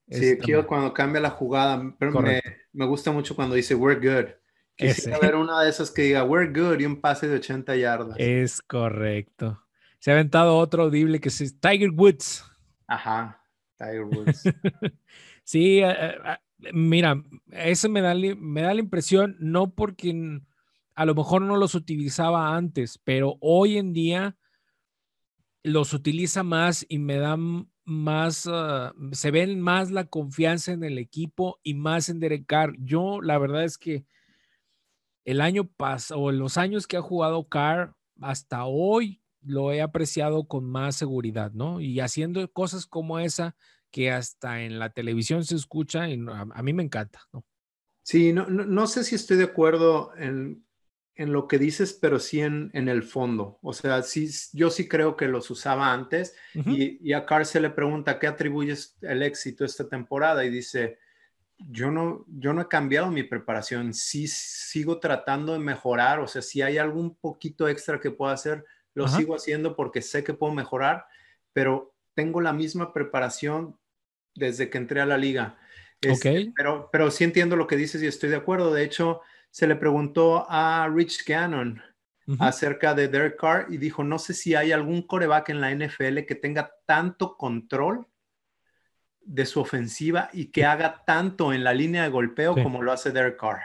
Sí, 0.10 0.38
kill 0.40 0.66
cuando 0.66 0.94
cambia 0.94 1.22
la 1.22 1.30
jugada. 1.30 1.96
Pero 2.00 2.12
me, 2.22 2.42
me, 2.74 2.86
gusta 2.86 3.12
mucho 3.12 3.36
cuando 3.36 3.56
dice 3.56 3.76
we're 3.76 4.00
good. 4.00 4.32
Quisiera 4.76 5.20
ver 5.20 5.36
una 5.36 5.62
de 5.62 5.70
esas 5.70 5.92
que 5.92 6.04
diga 6.04 6.24
we're 6.24 6.48
good 6.48 6.80
y 6.80 6.86
un 6.86 7.02
pase 7.02 7.28
de 7.28 7.38
80 7.38 7.76
yardas. 7.76 8.16
Es 8.20 8.62
correcto. 8.62 9.62
Se 10.00 10.12
ha 10.12 10.14
aventado 10.14 10.58
otro 10.58 10.84
audible 10.84 11.20
que 11.20 11.30
es 11.30 11.60
Tiger 11.60 11.90
Woods. 11.92 12.46
Ajá, 12.88 13.44
Tiger 13.78 14.04
Woods. 14.04 14.44
sí, 15.44 15.80
eh, 15.80 15.90
eh, 15.90 16.72
mira, 16.72 17.22
eso 17.52 17.90
me 17.90 18.02
da, 18.02 18.14
me 18.14 18.62
da 18.62 18.74
la 18.74 18.80
impresión, 18.80 19.36
no 19.40 19.74
porque 19.74 20.42
a 20.96 21.06
lo 21.06 21.16
mejor 21.16 21.42
no 21.42 21.58
los 21.58 21.76
utilizaba 21.76 22.56
antes, 22.56 23.00
pero 23.04 23.38
hoy 23.42 23.78
en 23.78 23.94
día 23.94 24.38
los 25.64 25.94
utiliza 25.94 26.44
más 26.44 26.86
y 26.88 27.00
me 27.00 27.18
dan 27.18 27.70
más, 27.86 28.48
ah, 28.52 28.94
se 29.12 29.32
ven 29.32 29.62
más 29.62 29.92
la 29.92 30.06
confianza 30.06 30.72
en 30.72 30.84
el 30.84 30.98
equipo 30.98 31.60
y 31.64 31.74
más 31.74 32.10
en 32.10 32.20
Derek 32.20 32.46
Carr. 32.46 32.76
Yo, 32.80 33.22
la 33.22 33.38
verdad 33.38 33.64
es 33.64 33.78
que 33.78 34.06
el 35.26 35.42
año 35.42 35.68
pasado, 35.68 36.22
o 36.22 36.32
los 36.32 36.58
años 36.58 36.88
que 36.88 36.98
ha 36.98 37.02
jugado 37.02 37.48
Carr, 37.48 37.96
hasta 38.22 38.66
hoy 38.66 39.22
lo 39.42 39.72
he 39.72 39.82
apreciado 39.82 40.48
con 40.48 40.70
más 40.70 40.96
seguridad, 40.96 41.52
¿no? 41.54 41.80
Y 41.80 42.00
haciendo 42.00 42.52
cosas 42.52 42.86
como 42.86 43.20
esa 43.20 43.56
que 43.92 44.12
hasta 44.12 44.64
en 44.64 44.80
la 44.80 44.92
televisión 44.92 45.46
se 45.46 45.56
escucha 45.56 46.10
y 46.10 46.20
a, 46.30 46.62
mí 46.62 46.74
me 46.74 46.84
encanta, 46.84 47.22
¿no? 47.32 47.46
Sí, 48.04 48.34
no, 48.34 48.48
no, 48.48 48.66
no, 48.66 48.88
sé 48.88 49.04
si 49.04 49.16
estoy 49.16 49.38
de 49.38 49.46
acuerdo 49.46 50.16
en 50.18 50.66
en 51.18 51.34
lo 51.34 51.48
que 51.48 51.58
dices, 51.58 51.94
pero 51.94 52.20
sí 52.20 52.42
en, 52.42 52.70
en, 52.74 52.88
el 52.88 53.02
fondo. 53.02 53.58
O 53.64 53.74
sea, 53.74 54.04
sí, 54.04 54.30
yo 54.54 54.70
sí 54.70 54.88
creo 54.88 55.18
que 55.18 55.28
los 55.28 55.50
usaba 55.50 55.92
antes 55.92 56.36
y, 56.54 57.12
a 57.14 57.26
Carl 57.26 57.46
se 57.46 57.60
le 57.60 57.72
pregunta, 57.72 58.20
¿qué 58.20 58.28
atribuyes 58.28 58.96
el 59.02 59.24
éxito 59.24 59.66
esta 59.66 59.90
temporada? 59.90 60.46
Y 60.46 60.50
dice, 60.50 61.00
yo 61.58 61.90
no, 61.90 62.24
yo 62.28 62.54
no 62.54 62.62
he 62.62 62.68
cambiado 62.68 63.10
mi 63.10 63.24
preparación, 63.24 63.96
sí 63.96 64.28
sigo 64.28 65.00
tratando 65.00 65.54
de 65.54 65.60
mejorar, 65.60 66.20
o 66.20 66.28
sea, 66.28 66.44
si 66.44 66.62
hay 66.62 66.78
algún 66.78 67.16
poquito 67.16 67.68
extra 67.68 68.00
que 68.00 68.12
puedo 68.12 68.32
hacer, 68.32 68.64
lo 68.94 69.08
sigo 69.08 69.36
haciendo 69.36 69.76
porque 69.76 70.02
sé 70.02 70.24
que 70.24 70.34
puedo 70.34 70.54
mejorar, 70.54 71.06
pero 71.52 71.96
tengo 72.14 72.42
la 72.42 72.54
misma 72.54 72.94
preparación 72.94 73.78
desde 74.36 74.70
que 74.70 74.78
entré 74.78 75.02
a 75.02 75.06
la 75.06 75.18
liga. 75.18 75.58
Este, 76.02 76.52
pero, 76.56 76.90
pero 76.92 77.10
sí 77.10 77.24
entiendo 77.24 77.56
lo 77.56 77.66
que 77.66 77.76
dices 77.76 78.04
y 78.04 78.08
estoy 78.08 78.30
de 78.30 78.36
acuerdo. 78.36 78.72
De 78.74 78.84
hecho, 78.84 79.22
se 79.50 79.68
le 79.68 79.76
preguntó 79.76 80.46
a 80.50 80.88
Rich 80.94 81.26
Gannon 81.26 81.82
acerca 82.40 82.94
de 82.94 83.08
Derek 83.08 83.40
Carr 83.40 83.68
y 83.70 83.78
dijo, 83.78 84.04
no 84.04 84.20
sé 84.20 84.34
si 84.34 84.54
hay 84.54 84.74
algún 84.74 85.02
coreback 85.02 85.50
en 85.50 85.62
la 85.62 85.74
NFL 85.74 86.26
que 86.28 86.36
tenga 86.36 86.72
tanto 86.86 87.38
control 87.38 88.06
de 89.22 89.46
su 89.46 89.62
ofensiva 89.62 90.30
y 90.34 90.48
que 90.48 90.66
haga 90.66 91.04
tanto 91.06 91.54
en 91.54 91.64
la 91.64 91.74
línea 91.74 92.04
de 92.04 92.10
golpeo 92.10 92.54
como 92.56 92.82
lo 92.82 92.92
hace 92.92 93.12
Derek 93.12 93.40
Carr. 93.40 93.62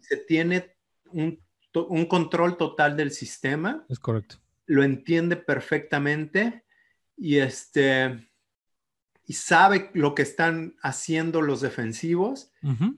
Se 0.00 0.16
tiene 0.16 0.76
un, 1.06 1.40
un, 1.74 2.06
control 2.06 2.56
total 2.56 2.96
del 2.96 3.12
sistema. 3.12 3.84
Es 3.88 3.98
correcto. 3.98 4.36
Lo 4.66 4.82
entiende 4.82 5.36
perfectamente 5.36 6.64
y 7.16 7.38
este 7.38 8.28
y 9.26 9.32
sabe 9.32 9.90
lo 9.94 10.14
que 10.14 10.22
están 10.22 10.76
haciendo 10.82 11.40
los 11.40 11.60
defensivos. 11.60 12.50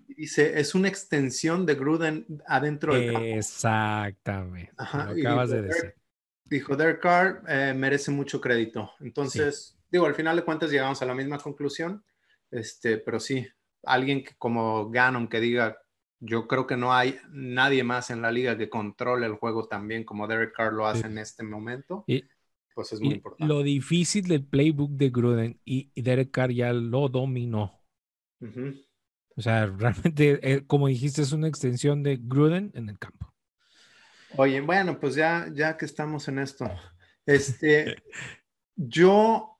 Dice, 0.08 0.58
es 0.58 0.74
una 0.74 0.88
extensión 0.88 1.66
de 1.66 1.74
Gruden 1.74 2.26
adentro 2.46 2.94
del 2.94 3.12
campo. 3.12 3.26
Exactamente. 3.26 4.72
acabas 4.76 5.50
de 5.50 5.62
decir. 5.62 5.94
Dijo, 6.44 6.76
Derek 6.76 7.00
Carr 7.00 7.42
eh, 7.48 7.74
merece 7.76 8.10
mucho 8.10 8.40
crédito. 8.40 8.92
Entonces, 9.00 9.76
digo, 9.90 10.06
al 10.06 10.14
final 10.14 10.36
de 10.36 10.44
cuentas 10.44 10.70
llegamos 10.70 11.00
a 11.02 11.06
la 11.06 11.14
misma 11.14 11.38
conclusión. 11.38 12.04
Este, 12.50 12.98
pero 12.98 13.18
sí, 13.18 13.46
alguien 13.84 14.24
que, 14.24 14.34
como 14.36 14.90
Gannon 14.90 15.28
que 15.28 15.40
diga, 15.40 15.78
yo 16.18 16.46
creo 16.48 16.66
que 16.66 16.76
no 16.76 16.94
hay 16.94 17.18
nadie 17.30 17.84
más 17.84 18.10
en 18.10 18.22
la 18.22 18.30
liga 18.30 18.56
que 18.56 18.70
controle 18.70 19.26
el 19.26 19.34
juego 19.34 19.68
tan 19.68 19.86
bien 19.86 20.04
como 20.04 20.26
Derek 20.26 20.54
Carr 20.54 20.72
lo 20.72 20.86
hace 20.86 21.06
en 21.06 21.18
este 21.18 21.42
momento. 21.42 22.04
Y, 22.06 22.24
pues 22.76 22.92
es 22.92 23.00
muy 23.00 23.14
importante. 23.14 23.52
Lo 23.52 23.62
difícil 23.62 24.28
del 24.28 24.44
playbook 24.44 24.90
de 24.92 25.08
Gruden 25.08 25.60
y, 25.64 25.90
Derek 25.98 26.30
Carr 26.30 26.52
ya 26.52 26.74
lo 26.74 27.08
dominó. 27.08 27.80
O 29.34 29.40
sea, 29.40 29.66
realmente, 29.78 30.38
eh, 30.42 30.66
como 30.66 30.86
dijiste, 30.86 31.22
es 31.22 31.32
una 31.32 31.48
extensión 31.48 32.02
de 32.02 32.18
Gruden 32.20 32.70
en 32.74 32.90
el 32.90 32.98
campo. 32.98 33.34
Oye, 34.36 34.60
bueno, 34.60 35.00
pues 35.00 35.14
ya, 35.14 35.50
ya 35.54 35.78
que 35.78 35.86
estamos 35.86 36.28
en 36.28 36.38
esto, 36.38 36.70
este, 37.26 37.96
yo 38.76 39.58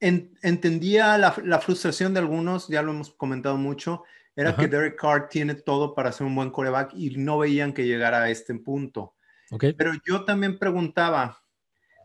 entendía 0.00 1.18
la, 1.18 1.60
frustración 1.60 2.14
de 2.14 2.20
algunos, 2.20 2.68
ya 2.68 2.80
lo 2.80 2.92
hemos 2.92 3.10
comentado 3.10 3.58
mucho, 3.58 4.04
era 4.34 4.56
que 4.56 4.68
Derek 4.68 4.98
Carr 4.98 5.28
tiene 5.28 5.56
todo 5.56 5.94
para 5.94 6.10
ser 6.12 6.26
un 6.26 6.34
buen 6.34 6.50
coreback 6.50 6.94
y 6.94 7.10
no 7.16 7.36
veían 7.36 7.74
que 7.74 7.84
llegara 7.84 8.22
a 8.22 8.30
este 8.30 8.54
punto. 8.54 9.14
Okay. 9.50 9.74
Pero 9.74 9.92
yo 10.06 10.24
también 10.24 10.58
preguntaba, 10.58 11.42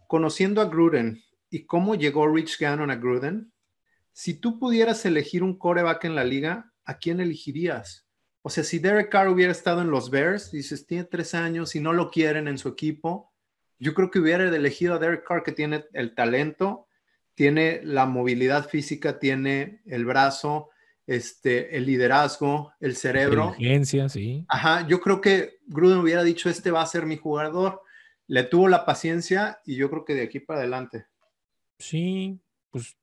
conociendo 0.08 0.62
a 0.62 0.66
Gruden 0.66 1.24
y 1.50 1.66
cómo 1.66 1.96
llegó 1.96 2.28
Rich 2.28 2.60
Gannon 2.60 2.92
a 2.92 2.96
Gruden, 2.96 3.52
si 4.12 4.36
tú 4.36 4.60
pudieras 4.60 5.06
elegir 5.06 5.44
un 5.44 5.58
coreback 5.58 6.06
en 6.06 6.16
la 6.16 6.24
liga, 6.24 6.72
¿a 6.86 6.98
quién 6.98 7.20
elegirías? 7.20 8.04
o 8.46 8.50
sea, 8.50 8.64
si 8.64 8.78
Derek 8.78 9.10
Carr 9.10 9.30
hubiera 9.30 9.54
estado 9.54 9.82
en 9.82 9.90
los 9.90 10.10
Bears, 10.10 10.52
dices, 10.52 10.86
tiene 10.86 11.06
tres 11.06 11.34
años 11.34 11.76
y 11.76 11.80
no 11.80 11.94
lo 11.94 12.12
quieren 12.12 12.50
en 12.50 12.58
su 12.58 12.68
equipo, 12.68 13.32
yo 13.80 13.94
creo 13.94 14.12
que 14.12 14.20
hubiera 14.20 14.44
elegido 14.44 14.96
a 14.96 15.00
Derek 15.00 15.26
Carr, 15.26 15.44
que 15.44 15.54
tiene 15.54 15.86
el 15.94 16.14
talento, 16.14 16.88
tiene 17.36 17.80
la 17.84 18.06
movilidad 18.06 18.68
física, 18.68 19.18
tiene 19.18 19.82
el 19.86 20.04
brazo, 20.04 20.70
este, 21.08 21.78
el 21.78 21.86
liderazgo, 21.86 22.74
el 22.82 22.98
cerebro. 22.98 23.52
Inteligencia, 23.52 24.10
sí. 24.10 24.46
Ajá, 24.50 24.86
yo 24.88 25.00
creo 25.00 25.22
que 25.22 25.60
Gruden 25.66 26.00
hubiera 26.00 26.24
dicho, 26.24 26.50
este 26.50 26.70
va 26.70 26.82
a 26.82 26.86
ser 26.86 27.06
mi 27.06 27.16
jugador. 27.16 27.82
Le 28.28 28.44
tuvo 28.44 28.68
la 28.68 28.86
paciencia 28.86 29.60
y 29.66 29.76
yo 29.76 29.90
creo 29.90 30.06
que 30.06 30.16
de 30.16 30.24
aquí 30.24 30.40
para 30.40 30.60
adelante. 30.60 31.06
Sí, 31.78 32.40
pues 32.70 32.98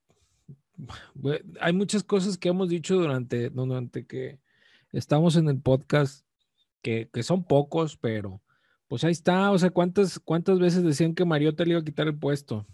hay 1.60 1.72
muchas 1.72 2.02
cosas 2.02 2.38
que 2.38 2.48
hemos 2.48 2.68
dicho 2.68 2.96
durante, 2.96 3.50
durante 3.50 4.06
que 4.06 4.38
estamos 4.92 5.36
en 5.36 5.48
el 5.48 5.60
podcast, 5.60 6.24
que, 6.82 7.10
que 7.12 7.22
son 7.22 7.44
pocos, 7.44 7.96
pero 7.96 8.40
pues 8.88 9.04
ahí 9.04 9.12
está. 9.12 9.50
O 9.50 9.58
sea, 9.58 9.70
¿cuántas, 9.70 10.18
cuántas 10.18 10.58
veces 10.58 10.82
decían 10.82 11.14
que 11.14 11.24
Mariota 11.24 11.64
le 11.64 11.70
iba 11.70 11.80
a 11.80 11.84
quitar 11.84 12.06
el 12.06 12.18
puesto? 12.18 12.66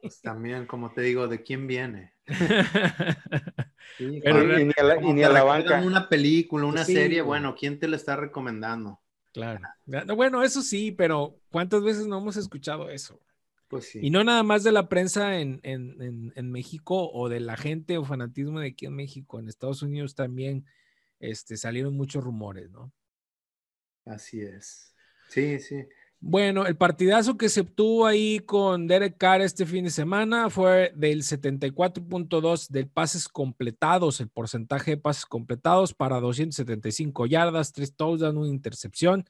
Pues 0.00 0.20
también, 0.22 0.66
como 0.66 0.92
te 0.92 1.02
digo, 1.02 1.28
¿de 1.28 1.42
quién 1.42 1.66
viene? 1.66 2.12
y, 3.98 4.20
ni 4.20 5.22
a 5.22 5.28
la, 5.28 5.44
banca. 5.44 5.82
Una 5.82 6.08
película, 6.08 6.66
una 6.66 6.84
serie, 6.84 7.20
bueno, 7.20 7.54
¿quién 7.54 7.78
te 7.78 7.88
la 7.88 7.96
está 7.96 8.16
recomendando? 8.16 9.01
Claro. 9.32 9.60
Bueno, 10.14 10.42
eso 10.42 10.62
sí, 10.62 10.92
pero 10.92 11.38
¿cuántas 11.50 11.82
veces 11.82 12.06
no 12.06 12.18
hemos 12.18 12.36
escuchado 12.36 12.90
eso? 12.90 13.20
Pues 13.68 13.88
sí. 13.88 14.00
Y 14.02 14.10
no 14.10 14.22
nada 14.22 14.42
más 14.42 14.62
de 14.62 14.72
la 14.72 14.88
prensa 14.88 15.38
en, 15.38 15.60
México 16.50 17.10
o 17.10 17.28
de 17.30 17.40
la 17.40 17.56
gente 17.56 17.96
o 17.96 18.04
fanatismo 18.04 18.60
de 18.60 18.68
aquí 18.68 18.86
en 18.86 18.94
México, 18.94 19.40
en 19.40 19.48
Estados 19.48 19.82
Unidos 19.82 20.14
también 20.14 20.66
este, 21.18 21.56
salieron 21.56 21.96
muchos 21.96 22.22
rumores, 22.22 22.70
¿no? 22.70 22.92
Así 24.04 24.42
es. 24.42 24.94
Sí, 25.28 25.58
sí. 25.60 25.86
Bueno, 26.24 26.66
el 26.66 26.76
partidazo 26.76 27.36
que 27.36 27.48
se 27.48 27.62
obtuvo 27.62 28.06
ahí 28.06 28.38
con 28.38 28.86
Derek 28.86 29.18
Carr 29.18 29.40
este 29.40 29.66
fin 29.66 29.86
de 29.86 29.90
semana 29.90 30.50
fue 30.50 30.92
del 30.94 31.24
74.2 31.24 32.68
de 32.68 32.86
pases 32.86 33.26
completados, 33.26 34.20
el 34.20 34.28
porcentaje 34.28 34.92
de 34.92 34.98
pases 34.98 35.26
completados 35.26 35.94
para 35.94 36.20
275 36.20 37.26
yardas, 37.26 37.72
3 37.72 37.96
touchdowns, 37.96 38.36
una 38.36 38.48
intercepción. 38.48 39.24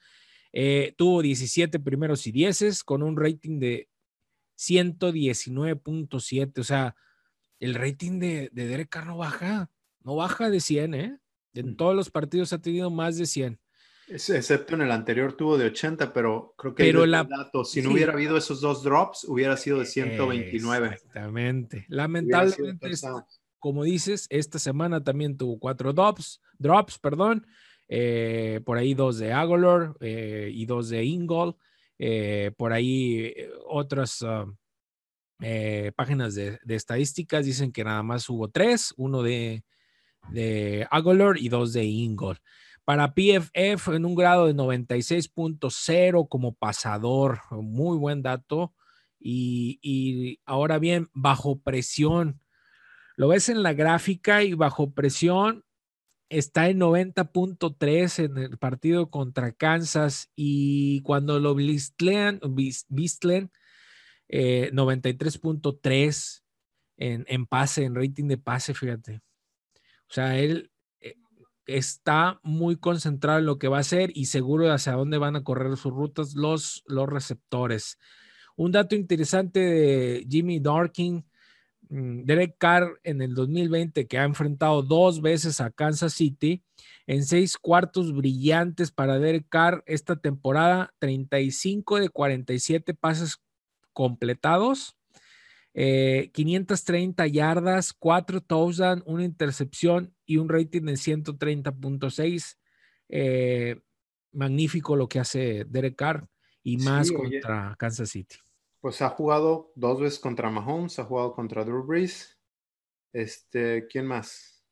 Eh, 0.52 0.94
tuvo 0.98 1.22
17 1.22 1.80
primeros 1.80 2.26
y 2.26 2.32
10 2.32 2.84
con 2.84 3.02
un 3.02 3.16
rating 3.16 3.58
de 3.58 3.88
119.7. 4.58 6.58
O 6.58 6.64
sea, 6.64 6.94
el 7.58 7.72
rating 7.72 8.18
de, 8.18 8.50
de, 8.52 8.66
Derek 8.66 8.90
Carr 8.90 9.06
no 9.06 9.16
baja, 9.16 9.70
no 10.02 10.16
baja 10.16 10.50
de 10.50 10.60
100, 10.60 10.94
¿eh? 10.94 11.18
En 11.54 11.70
mm. 11.70 11.76
todos 11.76 11.96
los 11.96 12.10
partidos 12.10 12.52
ha 12.52 12.60
tenido 12.60 12.90
más 12.90 13.16
de 13.16 13.24
100. 13.24 13.61
Excepto 14.14 14.74
en 14.74 14.82
el 14.82 14.90
anterior 14.90 15.32
tuvo 15.32 15.56
de 15.56 15.66
80, 15.66 16.12
pero 16.12 16.54
creo 16.56 16.74
que 16.74 16.84
pero 16.84 17.06
la, 17.06 17.24
dato, 17.24 17.64
si 17.64 17.80
no 17.80 17.92
hubiera 17.92 18.12
habido 18.12 18.36
esos 18.36 18.60
dos 18.60 18.82
drops, 18.82 19.24
hubiera 19.24 19.56
sido 19.56 19.78
de 19.78 19.86
129. 19.86 20.88
Exactamente. 20.88 21.86
Lamentablemente, 21.88 22.90
como 23.58 23.84
dices, 23.84 24.26
esta 24.28 24.58
semana 24.58 25.02
también 25.02 25.36
tuvo 25.36 25.58
cuatro 25.58 25.92
drops, 25.92 26.40
drops, 26.58 26.98
perdón. 26.98 27.46
Eh, 27.88 28.60
por 28.64 28.78
ahí 28.78 28.94
dos 28.94 29.18
de 29.18 29.32
Agolor 29.32 29.96
eh, 30.00 30.50
y 30.52 30.66
dos 30.66 30.88
de 30.88 31.04
Ingol. 31.04 31.56
Eh, 31.98 32.50
por 32.56 32.72
ahí 32.72 33.34
otras 33.66 34.22
ah, 34.22 34.46
páginas 35.94 36.34
de, 36.34 36.58
estadísticas 36.68 37.44
dicen 37.44 37.70
que 37.70 37.84
nada 37.84 38.02
más 38.02 38.28
hubo 38.28 38.48
tres, 38.48 38.94
uno 38.96 39.22
de, 39.22 39.62
de 40.30 40.86
Agolor 40.90 41.38
y 41.38 41.48
dos 41.48 41.72
de 41.72 41.84
Ingol. 41.84 42.38
Para 42.84 43.14
PFF 43.14 43.94
en 43.94 44.04
un 44.04 44.14
grado 44.14 44.46
de 44.46 44.54
96.0 44.54 46.28
como 46.28 46.54
pasador, 46.54 47.40
muy 47.50 47.96
buen 47.96 48.22
dato. 48.22 48.74
Y, 49.20 50.40
ahora 50.44 50.78
bien, 50.78 51.08
bajo 51.12 51.60
presión. 51.60 52.40
Lo 53.16 53.28
ves 53.28 53.48
en 53.48 53.62
la 53.62 53.72
gráfica 53.72 54.42
y 54.42 54.52
bajo 54.54 54.92
presión 54.92 55.64
está 56.28 56.68
en 56.70 56.80
90.3 56.80 58.24
en 58.24 58.38
el 58.38 58.58
partido 58.58 59.10
contra 59.10 59.52
Kansas 59.52 60.32
y 60.34 61.02
cuando 61.02 61.38
lo 61.38 61.54
blistlean, 61.54 62.40
Bistlen, 62.88 63.52
93.3 64.28 66.42
en, 66.96 67.26
en 67.28 67.46
pase, 67.46 67.84
en 67.84 67.94
rating 67.94 68.28
de 68.28 68.38
pase, 68.38 68.72
fíjate. 68.72 69.20
O 70.08 70.14
sea, 70.14 70.38
él 70.38 70.71
está 71.66 72.40
muy 72.42 72.76
concentrado 72.76 73.38
en 73.38 73.46
lo 73.46 73.58
que 73.58 73.68
va 73.68 73.78
a 73.78 73.80
hacer 73.80 74.10
y 74.14 74.26
seguro 74.26 74.66
de 74.66 74.72
hacia 74.72 74.92
dónde 74.92 75.18
van 75.18 75.36
a 75.36 75.44
correr 75.44 75.76
sus 75.76 75.92
rutas 75.92 76.34
los, 76.34 76.82
los 76.86 77.08
receptores. 77.08 77.98
Un 78.56 78.72
dato 78.72 78.94
interesante 78.94 79.60
de 79.60 80.26
Jimmy 80.28 80.60
Darking, 80.60 81.22
mm, 81.88 82.24
Derek 82.24 82.56
Carr 82.58 83.00
en 83.04 83.22
el 83.22 83.34
2020, 83.34 84.06
que 84.06 84.18
ha 84.18 84.24
enfrentado 84.24 84.82
dos 84.82 85.20
veces 85.22 85.60
a 85.60 85.70
Kansas 85.70 86.14
City, 86.14 86.62
en 87.06 87.24
seis 87.24 87.56
cuartos 87.56 88.14
brillantes 88.14 88.90
para 88.92 89.18
Derek 89.18 89.46
Carr 89.48 89.82
esta 89.86 90.16
temporada, 90.16 90.94
35 90.98 91.98
de 92.00 92.08
47 92.08 92.94
pases 92.94 93.38
completados, 93.92 94.96
530 95.74 97.24
eh, 97.24 97.30
yardas, 97.30 97.92
4 97.92 98.42
touchdowns, 98.42 99.02
una 99.06 99.24
intercepción 99.24 100.14
y 100.26 100.36
un 100.36 100.48
rating 100.48 100.82
de 100.82 100.92
130.6. 100.92 102.58
Eh, 103.08 103.80
magnífico 104.32 104.96
lo 104.96 105.08
que 105.08 105.18
hace 105.18 105.64
Derek 105.64 105.96
Carr 105.96 106.28
y 106.62 106.78
más 106.78 107.10
contra 107.10 107.74
Kansas 107.78 108.10
City. 108.10 108.36
Pues 108.80 109.00
ha 109.02 109.10
jugado 109.10 109.72
dos 109.74 110.00
veces 110.00 110.18
contra 110.18 110.50
Mahomes, 110.50 110.98
ha 110.98 111.04
jugado 111.04 111.32
contra 111.32 111.64
Drew 111.64 111.84
Brees. 111.84 112.38
Este, 113.12 113.86
¿quién 113.86 114.06
más? 114.06 114.64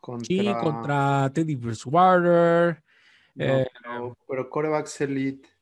Contra... 0.00 0.26
Sí, 0.26 0.44
contra 0.62 1.30
Teddy 1.34 1.56
Bridgewater. 1.56 2.82
Eh, 3.36 3.66
pero 4.26 4.50
corebacks 4.50 5.00
elite. 5.00 5.48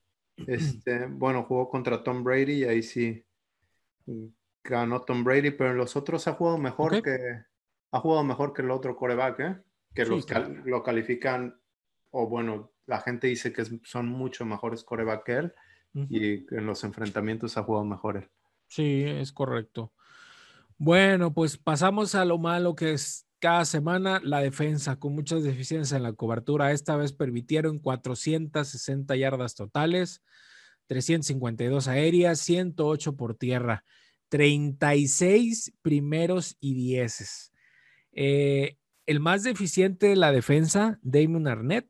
Este, 0.46 1.06
bueno, 1.06 1.44
jugó 1.44 1.70
contra 1.70 2.02
Tom 2.04 2.22
Brady 2.22 2.58
y 2.58 2.64
ahí 2.64 2.82
sí 2.82 3.24
ganó 4.70 5.02
Tom 5.02 5.24
Brady, 5.24 5.50
pero 5.50 5.70
en 5.70 5.76
los 5.76 5.96
otros 5.96 6.26
ha 6.28 6.32
jugado 6.32 6.58
mejor 6.58 7.02
que 7.02 7.44
ha 7.92 8.00
jugado 8.00 8.24
mejor 8.24 8.52
que 8.52 8.62
el 8.62 8.70
otro 8.70 8.96
coreback, 8.96 9.40
¿eh? 9.40 9.56
que 9.94 10.04
los 10.04 10.26
lo 10.64 10.82
califican, 10.82 11.58
o 12.10 12.28
bueno, 12.28 12.72
la 12.86 13.00
gente 13.00 13.26
dice 13.28 13.52
que 13.52 13.64
son 13.84 14.08
mucho 14.08 14.44
mejores 14.44 14.84
coreback 14.84 15.24
que 15.24 15.32
él, 15.32 15.54
y 16.10 16.54
en 16.54 16.66
los 16.66 16.84
enfrentamientos 16.84 17.56
ha 17.56 17.62
jugado 17.62 17.84
mejor 17.84 18.18
él. 18.18 18.28
Sí, 18.68 19.04
es 19.06 19.32
correcto. 19.32 19.92
Bueno, 20.76 21.32
pues 21.32 21.56
pasamos 21.56 22.14
a 22.14 22.26
lo 22.26 22.36
malo 22.36 22.74
que 22.74 22.92
es 22.92 23.26
cada 23.38 23.64
semana 23.64 24.20
la 24.22 24.40
defensa, 24.40 24.96
con 24.96 25.14
muchas 25.14 25.42
deficiencias 25.42 25.96
en 25.96 26.02
la 26.02 26.12
cobertura. 26.12 26.72
Esta 26.72 26.96
vez 26.96 27.12
permitieron 27.12 27.78
460 27.78 29.16
yardas 29.16 29.54
totales, 29.54 30.22
352 30.88 31.88
aéreas, 31.88 32.40
108 32.40 33.16
por 33.16 33.34
tierra. 33.34 33.84
36 34.28 35.72
primeros 35.82 36.56
y 36.60 36.74
dieces. 36.74 37.52
Eh, 38.12 38.78
el 39.06 39.20
más 39.20 39.44
deficiente 39.44 40.08
de 40.08 40.16
la 40.16 40.32
defensa, 40.32 40.98
Damon 41.02 41.46
Arnett, 41.46 41.88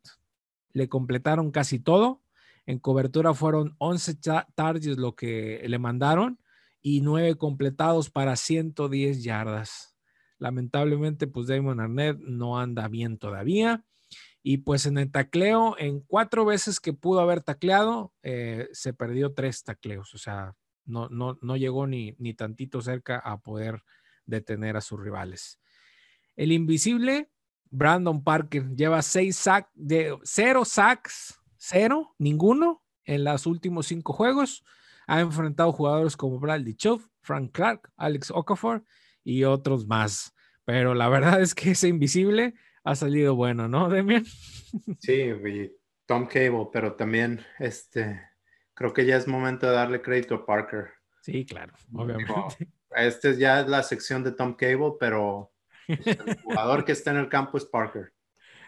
le 0.72 0.88
completaron 0.88 1.50
casi 1.50 1.78
todo. 1.78 2.22
En 2.66 2.78
cobertura 2.78 3.32
fueron 3.32 3.74
11 3.78 4.16
targets 4.54 4.98
lo 4.98 5.14
que 5.14 5.62
le 5.66 5.78
mandaron 5.78 6.38
y 6.82 7.00
9 7.00 7.36
completados 7.36 8.10
para 8.10 8.36
110 8.36 9.22
yardas. 9.22 9.96
Lamentablemente, 10.38 11.26
pues 11.26 11.46
Damon 11.46 11.80
Arnett 11.80 12.18
no 12.18 12.58
anda 12.58 12.88
bien 12.88 13.18
todavía. 13.18 13.84
Y 14.42 14.58
pues 14.58 14.86
en 14.86 14.98
el 14.98 15.10
tacleo, 15.10 15.76
en 15.78 16.00
cuatro 16.00 16.44
veces 16.44 16.78
que 16.78 16.92
pudo 16.92 17.20
haber 17.20 17.40
tacleado, 17.40 18.12
eh, 18.22 18.68
se 18.72 18.92
perdió 18.92 19.32
tres 19.32 19.64
tacleos. 19.64 20.14
O 20.14 20.18
sea, 20.18 20.54
no, 20.86 21.08
no, 21.08 21.38
no 21.42 21.56
llegó 21.56 21.86
ni, 21.86 22.14
ni 22.18 22.34
tantito 22.34 22.80
cerca 22.80 23.18
a 23.18 23.40
poder 23.42 23.82
detener 24.24 24.76
a 24.76 24.80
sus 24.80 25.00
rivales. 25.00 25.60
El 26.36 26.52
invisible, 26.52 27.30
Brandon 27.70 28.22
Parker, 28.22 28.74
lleva 28.74 29.02
seis 29.02 29.36
sacks, 29.36 29.70
de 29.74 30.16
cero 30.22 30.64
sacks, 30.64 31.40
cero, 31.56 32.14
ninguno 32.18 32.84
en 33.04 33.24
los 33.24 33.46
últimos 33.46 33.86
cinco 33.86 34.12
juegos. 34.12 34.64
Ha 35.06 35.20
enfrentado 35.20 35.72
jugadores 35.72 36.16
como 36.16 36.38
Bradley 36.38 36.74
Chubb, 36.74 37.02
Frank 37.20 37.52
Clark, 37.52 37.92
Alex 37.96 38.30
Okafor 38.30 38.84
y 39.24 39.44
otros 39.44 39.86
más. 39.86 40.34
Pero 40.64 40.94
la 40.94 41.08
verdad 41.08 41.40
es 41.40 41.54
que 41.54 41.72
ese 41.72 41.88
invisible 41.88 42.54
ha 42.84 42.94
salido 42.94 43.34
bueno, 43.34 43.68
¿no, 43.68 43.88
Demian? 43.88 44.24
Sí, 44.98 45.32
Tom 46.06 46.26
Cable, 46.26 46.68
pero 46.72 46.94
también 46.94 47.40
este 47.58 48.20
creo 48.76 48.92
que 48.92 49.06
ya 49.06 49.16
es 49.16 49.26
momento 49.26 49.66
de 49.66 49.72
darle 49.72 50.02
crédito 50.02 50.36
a 50.36 50.46
Parker. 50.46 50.90
Sí, 51.22 51.44
claro, 51.44 51.72
obviamente. 51.92 52.32
este 52.94 53.36
ya 53.36 53.60
es 53.60 53.68
la 53.68 53.82
sección 53.82 54.22
de 54.22 54.30
Tom 54.30 54.54
Cable, 54.54 54.92
pero 55.00 55.50
el 55.88 56.38
jugador 56.44 56.84
que 56.84 56.92
está 56.92 57.10
en 57.10 57.16
el 57.16 57.28
campo 57.28 57.58
es 57.58 57.64
Parker. 57.64 58.12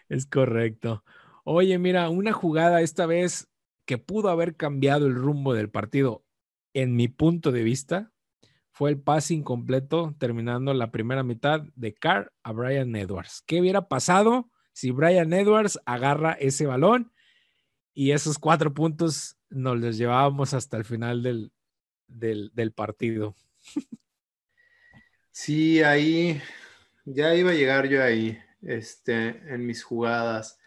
Es 0.09 0.27
correcto. 0.27 1.05
Oye, 1.45 1.79
mira, 1.79 2.09
una 2.09 2.33
jugada 2.33 2.81
esta 2.81 3.07
vez 3.07 3.49
que 3.85 3.99
pudo 3.99 4.31
haber 4.31 4.57
cambiado 4.57 5.07
el 5.07 5.15
rumbo 5.15 5.55
del 5.55 5.71
partido, 5.71 6.25
en 6.73 6.97
mi 6.97 7.09
punto 7.09 7.53
de 7.53 7.63
vista, 7.63 8.11
fue 8.71 8.91
el 8.91 9.01
pase 9.01 9.35
incompleto 9.35 10.15
terminando 10.19 10.73
la 10.73 10.91
primera 10.91 11.23
mitad 11.23 11.63
de 11.75 11.95
Carr 11.95 12.33
a 12.43 12.53
Brian 12.53 12.95
Edwards. 12.97 13.43
¿Qué 13.47 13.61
hubiera 13.61 13.89
pasado 13.89 14.51
si 14.73 14.91
Brian 14.91 15.33
Edwards 15.33 15.79
agarra 15.85 16.33
ese 16.33 16.67
balón 16.67 17.13
y 17.99 18.13
esos 18.13 18.39
cuatro 18.39 18.73
puntos 18.73 19.37
nos 19.51 19.77
los 19.77 19.99
llevábamos 19.99 20.55
hasta 20.55 20.77
el 20.77 20.85
final 20.85 21.21
del, 21.21 21.51
del, 22.07 22.73
partido? 22.73 23.35
Sí, 25.33 25.83
ahí 25.83 26.41
ya 27.05 27.35
iba 27.35 27.51
a 27.51 27.55
llegar 27.55 27.89
yo 27.89 28.01
ahí, 28.01 28.39
este, 28.63 29.43
en 29.53 29.67
mis 29.67 29.83
jugadas. 29.83 30.61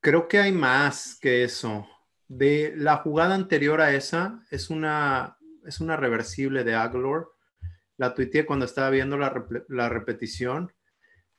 Creo 0.00 0.28
que 0.28 0.40
hay 0.40 0.52
más 0.52 1.18
que 1.18 1.42
eso. 1.42 1.88
De 2.28 2.74
la 2.76 2.98
jugada 2.98 3.34
anterior 3.34 3.80
a 3.80 3.94
esa, 3.94 4.44
es 4.50 4.68
una 4.68 5.38
es 5.64 5.80
una 5.80 5.96
reversible 5.96 6.64
de 6.64 6.74
Aguilar. 6.74 7.28
La 7.96 8.12
tuiteé 8.12 8.44
cuando 8.44 8.66
estaba 8.66 8.90
viendo 8.90 9.16
la, 9.16 9.88
repetición. 9.88 10.70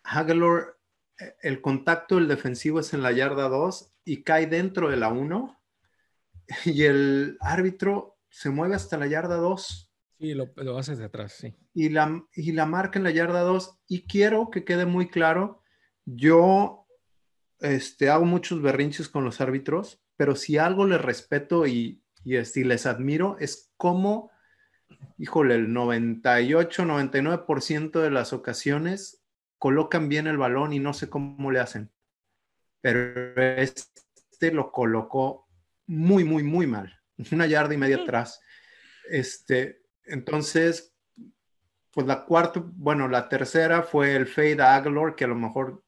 Aguilar, 0.02 0.76
eh, 1.19 1.36
el 1.43 1.62
contacto 1.62 2.15
del 2.15 2.28
defensivo 2.28 2.80
es 2.80 2.95
en 2.95 3.04
la 3.04 3.12
yarda 3.12 3.47
2 3.47 3.92
y 4.05 4.23
cae 4.23 4.47
dentro 4.47 4.89
de 4.89 4.97
la 4.97 5.09
1 5.09 5.59
y 6.65 6.83
el 6.83 7.37
árbitro 7.39 8.17
se 8.29 8.49
mueve 8.49 8.75
hasta 8.75 8.97
la 8.97 9.07
yarda 9.07 9.37
2. 9.37 9.91
Sí, 10.19 10.33
lo, 10.33 10.51
lo 10.55 10.77
hace 10.77 10.95
de 10.95 11.05
atrás, 11.05 11.33
sí. 11.33 11.55
Y 11.73 11.89
la, 11.89 12.23
y 12.33 12.51
la 12.51 12.65
marca 12.65 12.99
en 12.99 13.03
la 13.03 13.11
yarda 13.11 13.41
2 13.41 13.79
y 13.87 14.03
quiero 14.03 14.49
que 14.49 14.63
quede 14.63 14.85
muy 14.85 15.09
claro, 15.09 15.61
yo 16.05 16.87
este, 17.59 18.09
hago 18.09 18.25
muchos 18.25 18.61
berrinches 18.61 19.09
con 19.09 19.23
los 19.23 19.41
árbitros, 19.41 20.01
pero 20.15 20.35
si 20.35 20.57
algo 20.57 20.85
les 20.85 21.01
respeto 21.01 21.65
y, 21.65 22.03
y, 22.23 22.35
este, 22.35 22.65
les 22.65 22.85
admiro 22.85 23.37
es 23.39 23.73
cómo, 23.77 24.31
híjole, 25.17 25.55
el 25.55 25.73
98, 25.73 26.83
99% 26.83 28.01
de 28.01 28.11
las 28.11 28.33
ocasiones 28.33 29.23
colocan 29.57 30.09
bien 30.09 30.27
el 30.27 30.37
balón 30.37 30.73
y 30.73 30.79
no 30.79 30.93
sé 30.93 31.09
cómo 31.09 31.51
le 31.51 31.59
hacen. 31.59 31.89
Pero 32.84 33.41
este 33.58 34.52
lo 34.52 34.72
colocó 34.72 35.48
muy, 35.88 36.24
muy, 36.24 36.43
muy 36.43 36.67
mal. 36.67 36.93
Una 37.32 37.48
yarda 37.48 37.74
y 37.74 37.78
media 37.78 37.98
atrás. 37.98 38.39
Este, 39.10 39.82
entonces, 40.06 40.93
pues 41.91 42.06
la 42.06 42.26
cuarta, 42.26 42.62
bueno, 42.63 43.08
la 43.08 43.28
tercera 43.28 43.82
fue 43.82 44.15
el 44.15 44.28
fade 44.28 44.62
a 44.62 44.76
Aguilar, 44.76 45.15
que 45.15 45.24
a 45.24 45.28
lo 45.28 45.36
mejor, 45.36 45.84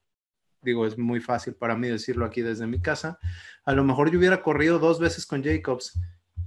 digo, 0.60 0.86
es 0.86 0.98
muy 0.98 1.20
fácil 1.20 1.54
para 1.54 1.76
mí 1.76 1.88
decirlo 1.88 2.24
aquí 2.24 2.42
desde 2.42 2.66
mi 2.66 2.80
casa. 2.80 3.20
A 3.64 3.72
lo 3.72 3.84
mejor 3.84 4.10
yo 4.10 4.18
hubiera 4.18 4.42
corrido 4.42 4.80
dos 4.80 4.98
veces 4.98 5.24
con 5.24 5.44
Jacobs 5.44 5.96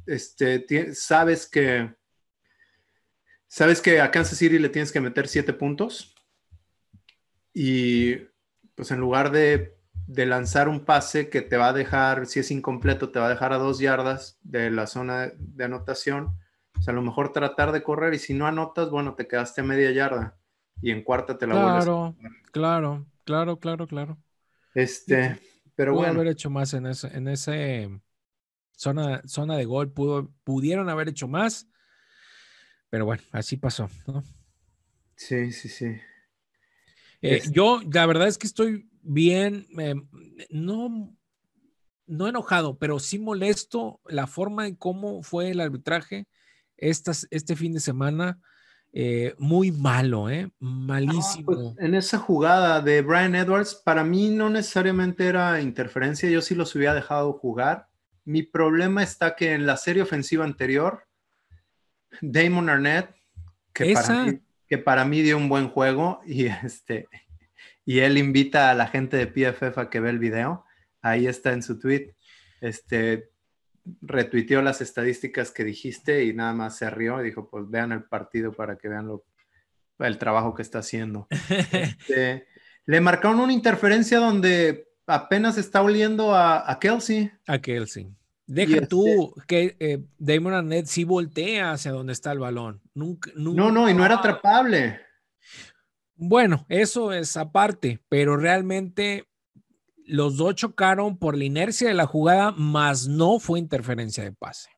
este, 0.10 0.94
sabes 0.96 1.48
que 1.48 1.94
sabes 3.48 3.82
que 3.82 4.02
a 4.02 4.12
Kansas 4.12 4.38
City 4.38 4.58
le 4.58 4.70
tienes 4.70 4.92
que 4.92 5.00
meter 5.00 5.28
siete 5.28 5.54
puntos 5.54 6.16
y 7.54 8.16
pues 8.76 8.92
en 8.92 9.00
lugar 9.00 9.32
de, 9.32 9.78
lanzar 10.15 10.69
un 10.69 10.86
pase 10.86 11.30
que 11.30 11.41
te 11.41 11.58
va 11.58 11.69
a 11.69 11.74
dejar, 11.74 12.26
si 12.26 12.39
es 12.39 12.52
incompleto, 12.52 13.12
te 13.12 13.19
va 13.19 13.28
a 13.28 13.30
dejar 13.30 13.54
a 13.54 13.58
dos 13.58 13.80
yardas 13.80 14.39
de 14.41 14.72
la 14.72 14.88
zona 14.88 15.32
de 15.38 15.63
anotación, 15.63 16.38
pues 16.74 16.88
a 16.88 16.93
lo 16.93 17.02
mejor 17.02 17.32
tratar 17.32 17.72
de 17.72 17.84
correr 17.84 18.13
y 18.13 18.19
si 18.19 18.34
no 18.34 18.48
anotas, 18.48 18.89
bueno, 18.89 19.13
te 19.15 19.28
quedaste 19.28 19.62
a 19.62 19.63
media 19.63 19.91
yarda 19.91 20.38
y 20.82 20.91
en 20.91 21.04
cuarta 21.04 21.38
te 21.38 21.45
la 21.45 21.54
claro, 21.54 22.15
Claro, 22.52 23.06
claro, 23.24 23.60
claro, 23.60 23.88
claro. 23.88 24.17
Este, 24.74 25.39
pero 25.76 25.93
bueno. 25.93 26.13
haber 26.13 26.28
hecho 26.28 26.50
más 26.50 26.74
en 26.74 26.88
ese, 26.88 27.08
en 27.15 27.28
ese 27.28 28.02
zona, 28.72 29.22
zona 29.26 29.58
de 29.58 29.65
gol, 29.65 29.91
pudo, 29.91 30.32
pudieron 30.43 30.89
haber 30.89 31.10
hecho 31.10 31.28
más, 31.28 31.67
pero 32.89 33.06
bueno, 33.06 33.22
así 33.32 33.58
pasó, 33.58 33.89
¿no? 34.08 34.24
Sí, 35.15 35.52
sí, 35.52 35.69
sí. 35.69 36.00
Eh, 37.22 37.41
yo, 37.52 37.82
la 37.91 38.06
verdad 38.06 38.28
es 38.28 38.38
que 38.38 38.48
estoy 38.48 38.89
bien, 39.10 39.67
no, 40.52 41.15
no 42.06 42.28
enojado, 42.28 42.78
pero 42.78 43.00
sí 43.00 43.17
molesto 43.17 44.00
la 44.06 44.28
forma 44.28 44.67
en 44.67 44.76
cómo 44.76 45.24
fue 45.24 45.50
el 45.50 45.62
arbitraje 45.62 46.28
estas, 46.78 47.28
este 47.32 47.56
fin 47.56 47.74
de 47.74 47.80
semana. 47.80 48.39
Eh, 48.91 49.36
muy 49.38 49.72
malo, 49.72 50.30
¿eh? 50.30 50.50
Pues, 50.60 50.72
Malísimo. 50.72 51.76
en 51.78 51.93
esa 51.93 52.17
jugada 52.17 52.82
de 52.82 53.02
Brian 53.04 53.36
Edwards, 53.36 53.76
para 53.76 54.04
mí 54.04 54.30
no 54.30 54.50
necesariamente 54.50 55.28
era 55.28 55.62
interferencia, 55.62 56.30
yo 56.30 56.41
sí 56.41 56.56
los 56.56 56.76
hubiera 56.76 56.95
dejado 56.95 57.34
jugar. 57.34 57.88
Mi 58.26 58.43
problema 58.43 59.04
está 59.04 59.36
que 59.36 59.54
en 59.54 59.65
la 59.67 59.78
serie 59.78 60.02
ofensiva 60.02 60.43
anterior, 60.43 61.04
Damon 62.22 62.69
Arnett, 62.69 63.15
que, 63.74 63.93
para 63.93 64.24
mí, 64.24 64.39
que 64.67 64.78
para 64.80 65.06
mí 65.06 65.22
dio 65.22 65.38
un 65.38 65.50
buen 65.50 65.69
juego 65.69 66.22
y, 66.26 66.45
este, 66.45 67.08
y 67.89 68.02
él 68.02 68.19
invita 68.19 68.69
a 68.69 68.75
la 68.75 68.86
gente 68.86 69.17
de 69.17 69.25
PFF 69.25 69.75
a 69.80 69.89
que 69.89 69.99
vea 69.99 70.12
el 70.12 70.19
video, 70.19 70.63
ahí 71.02 71.25
está 71.25 71.54
en 71.54 71.63
su 71.63 71.80
tweet, 71.80 72.13
este, 72.62 73.32
retuiteó 74.04 74.62
las 74.62 74.80
estadísticas 74.80 75.49
que 75.49 75.63
dijiste 75.63 76.23
y 76.23 76.36
nada 76.36 76.54
más 76.54 76.78
se 76.78 76.88
rió 76.91 77.19
y 77.19 77.23
dijo, 77.23 77.49
pues 77.49 77.67
vean 77.67 77.91
el 77.91 78.04
partido 78.04 78.52
para 78.52 78.78
que 78.78 78.89
vean 78.89 79.08
lo, 79.08 79.25
el 79.97 80.19
trabajo 80.19 80.54
que 80.54 80.62
está 80.62 80.78
haciendo. 80.80 81.28
Este, 81.71 82.45
le 82.86 83.02
marcaron 83.02 83.39
una 83.39 83.54
interferencia 83.54 84.19
donde 84.19 84.88
apenas 85.08 85.58
está 85.58 85.82
oliendo 85.82 86.36
a, 86.36 86.71
a 86.71 86.78
Kelsey. 86.78 87.32
A 87.47 87.58
Kelsey. 87.58 88.08
Deja 88.45 88.86
tú 88.86 89.34
este 89.36 89.47
que 89.47 89.78
eh, 89.80 90.04
Damon 90.19 90.54
Arnett 90.54 90.86
sí 90.86 91.06
voltea 91.06 91.71
hacia 91.71 91.91
donde 91.91 92.13
está 92.13 92.34
el 92.34 92.39
balón. 92.39 92.82
Nunca, 92.93 93.32
no, 93.36 93.71
no, 93.71 93.89
y 93.89 93.95
no 93.95 94.06
era 94.06 94.17
atrapable. 94.17 95.09
Bueno, 96.21 96.65
eso 96.67 97.13
es 97.13 97.38
aparte, 97.38 98.01
pero 98.10 98.36
realmente 98.36 99.25
los 100.05 100.36
dos 100.36 100.55
chocaron 100.55 101.17
por 101.17 101.38
la 101.38 101.45
inercia 101.45 101.88
de 101.88 101.93
la 101.93 102.05
jugada, 102.05 102.51
más 102.51 103.08
no 103.08 103.39
fue 103.39 103.58
interferencia 103.60 104.23
de 104.23 104.34
pase. 104.34 104.69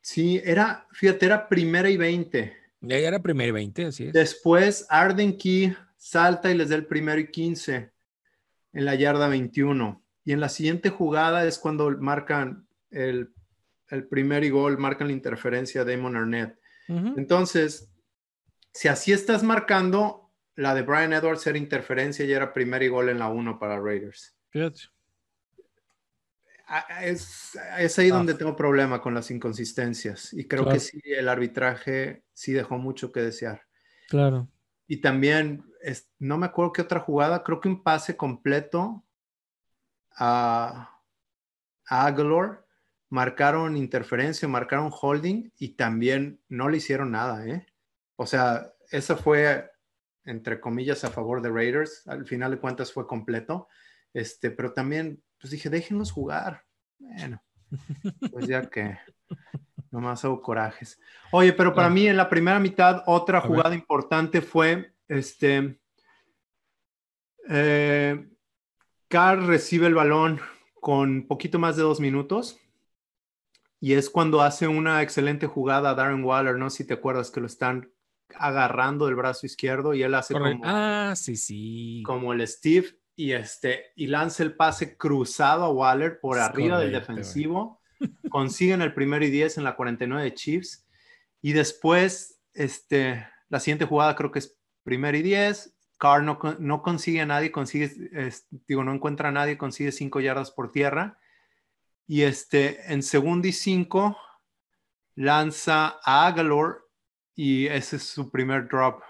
Sí, 0.00 0.40
era, 0.44 0.88
fíjate, 0.92 1.26
era 1.26 1.48
primera 1.48 1.88
y 1.88 1.96
20. 1.96 2.56
Ya 2.80 2.96
era 2.96 3.22
primera 3.22 3.48
y 3.48 3.52
20, 3.52 3.84
así 3.84 4.06
es. 4.06 4.12
Después 4.12 4.84
Arden 4.88 5.36
Key 5.36 5.76
salta 5.96 6.50
y 6.50 6.56
les 6.56 6.70
da 6.70 6.76
el 6.76 6.86
primero 6.86 7.20
y 7.20 7.30
15 7.30 7.92
en 8.72 8.84
la 8.84 8.94
yarda 8.96 9.28
21. 9.28 10.02
Y 10.24 10.32
en 10.32 10.40
la 10.40 10.48
siguiente 10.48 10.90
jugada 10.90 11.46
es 11.46 11.58
cuando 11.58 11.90
marcan 11.98 12.66
el, 12.90 13.32
primer 14.10 14.44
y 14.44 14.50
gol, 14.50 14.76
marcan 14.76 15.06
la 15.06 15.12
interferencia 15.12 15.84
de 15.84 15.96
Damon 15.96 16.16
Arnett. 16.16 16.58
Entonces, 16.88 17.92
si 18.72 18.88
así 18.88 19.12
estás 19.12 19.42
marcando, 19.42 20.27
la 20.58 20.74
de 20.74 20.82
Brian 20.82 21.12
Edwards 21.12 21.46
era 21.46 21.56
interferencia 21.56 22.24
y 22.24 22.32
era 22.32 22.52
primer 22.52 22.82
y 22.82 22.88
gol 22.88 23.08
en 23.10 23.20
la 23.20 23.28
1 23.28 23.60
para 23.60 23.80
Raiders. 23.80 24.34
Es, 27.00 27.56
ahí 27.96 28.08
donde 28.08 28.34
tengo 28.34 28.56
problema 28.56 29.00
con 29.00 29.14
las 29.14 29.30
inconsistencias 29.30 30.32
y 30.32 30.48
creo 30.48 30.68
que 30.68 30.80
sí, 30.80 31.00
el 31.04 31.28
arbitraje 31.28 32.24
sí 32.32 32.52
dejó 32.52 32.76
mucho 32.76 33.12
que 33.12 33.20
desear. 33.20 33.62
Claro. 34.08 34.48
Y 34.88 35.00
también, 35.00 35.64
no 36.18 36.38
me 36.38 36.46
acuerdo 36.46 36.72
qué 36.72 36.82
otra 36.82 36.98
jugada, 36.98 37.44
creo 37.44 37.60
que 37.60 37.68
un 37.68 37.84
pase 37.84 38.16
completo 38.16 39.04
a, 40.16 41.00
a 41.86 42.06
Aguilar 42.06 42.66
marcaron 43.10 43.76
interferencia, 43.76 44.48
marcaron 44.48 44.90
holding 44.92 45.52
y 45.56 45.76
también 45.76 46.40
no 46.48 46.68
le 46.68 46.78
hicieron 46.78 47.12
nada, 47.12 47.46
¿eh? 47.46 47.64
O 48.16 48.26
sea, 48.26 48.72
eso 48.90 49.16
fue, 49.16 49.70
entre 50.28 50.60
comillas, 50.60 51.04
a 51.04 51.10
favor 51.10 51.40
de 51.40 51.50
Raiders. 51.50 52.06
Al 52.06 52.26
final 52.26 52.52
de 52.52 52.58
cuentas 52.58 52.92
fue 52.92 53.06
completo. 53.06 53.68
Este, 54.12 54.50
pero 54.50 54.72
también, 54.72 55.22
pues 55.40 55.50
dije, 55.50 55.70
déjenlos 55.70 56.12
jugar. 56.12 56.64
Bueno, 56.98 57.42
pues 58.32 58.46
ya 58.46 58.68
que 58.68 58.98
nomás 59.90 60.24
hago 60.24 60.42
corajes. 60.42 61.00
Oye, 61.32 61.52
pero 61.52 61.74
para 61.74 61.88
mí 61.88 62.06
en 62.06 62.16
la 62.16 62.28
primera 62.28 62.58
mitad, 62.58 63.02
otra 63.06 63.40
jugada 63.40 63.74
importante 63.74 64.42
fue, 64.42 64.92
este, 65.08 65.78
eh, 67.48 68.28
Carr 69.08 69.46
recibe 69.46 69.86
el 69.86 69.94
balón 69.94 70.40
con 70.80 71.26
poquito 71.26 71.58
más 71.58 71.76
de 71.76 71.82
dos 71.82 72.00
minutos 72.00 72.60
y 73.80 73.94
es 73.94 74.10
cuando 74.10 74.42
hace 74.42 74.68
una 74.68 75.02
excelente 75.02 75.46
jugada 75.46 75.90
a 75.90 75.94
Darren 75.94 76.24
Waller, 76.24 76.56
¿no? 76.56 76.68
Si 76.68 76.84
te 76.84 76.94
acuerdas 76.94 77.30
que 77.30 77.40
lo 77.40 77.46
están 77.46 77.90
agarrando 78.36 79.06
del 79.06 79.14
brazo 79.14 79.46
izquierdo 79.46 79.94
y 79.94 80.02
él 80.02 80.14
hace 80.14 80.34
como, 80.34 80.60
ah, 80.64 81.14
sí, 81.16 81.36
sí. 81.36 82.02
como 82.04 82.32
el 82.32 82.46
Steve 82.46 82.98
y, 83.16 83.32
este, 83.32 83.86
y 83.96 84.06
lanza 84.06 84.42
el 84.42 84.54
pase 84.54 84.96
cruzado 84.96 85.64
a 85.64 85.72
Waller 85.72 86.20
por 86.20 86.38
arriba 86.38 86.78
del 86.78 86.92
defensivo. 86.92 87.80
Consiguen 88.30 88.80
el 88.80 88.94
primero 88.94 89.24
y 89.24 89.30
10 89.30 89.58
en 89.58 89.64
la 89.64 89.74
49 89.74 90.22
de 90.22 90.34
Chiefs. 90.34 90.86
Y 91.42 91.52
después, 91.52 92.40
este, 92.54 93.26
la 93.48 93.58
siguiente 93.60 93.86
jugada 93.86 94.14
creo 94.14 94.30
que 94.30 94.38
es 94.38 94.56
primero 94.84 95.16
y 95.16 95.22
10. 95.22 95.74
Carr 95.98 96.22
no, 96.22 96.38
no 96.60 96.82
consigue 96.82 97.20
a 97.20 97.26
nadie, 97.26 97.50
consigue, 97.50 97.90
digo, 98.68 98.84
no 98.84 98.94
encuentra 98.94 99.30
a 99.30 99.32
nadie, 99.32 99.58
consigue 99.58 99.90
cinco 99.90 100.20
yardas 100.20 100.52
por 100.52 100.70
tierra. 100.70 101.18
Y 102.06 102.22
este, 102.22 102.92
en 102.92 103.02
segundo 103.02 103.48
y 103.48 103.52
cinco, 103.52 104.16
lanza 105.16 105.98
a 106.04 106.28
Agalor 106.28 106.87
y 107.38 107.68
ese 107.68 107.96
es 107.96 108.02
su 108.02 108.32
primer 108.32 108.66
drop. 108.66 109.00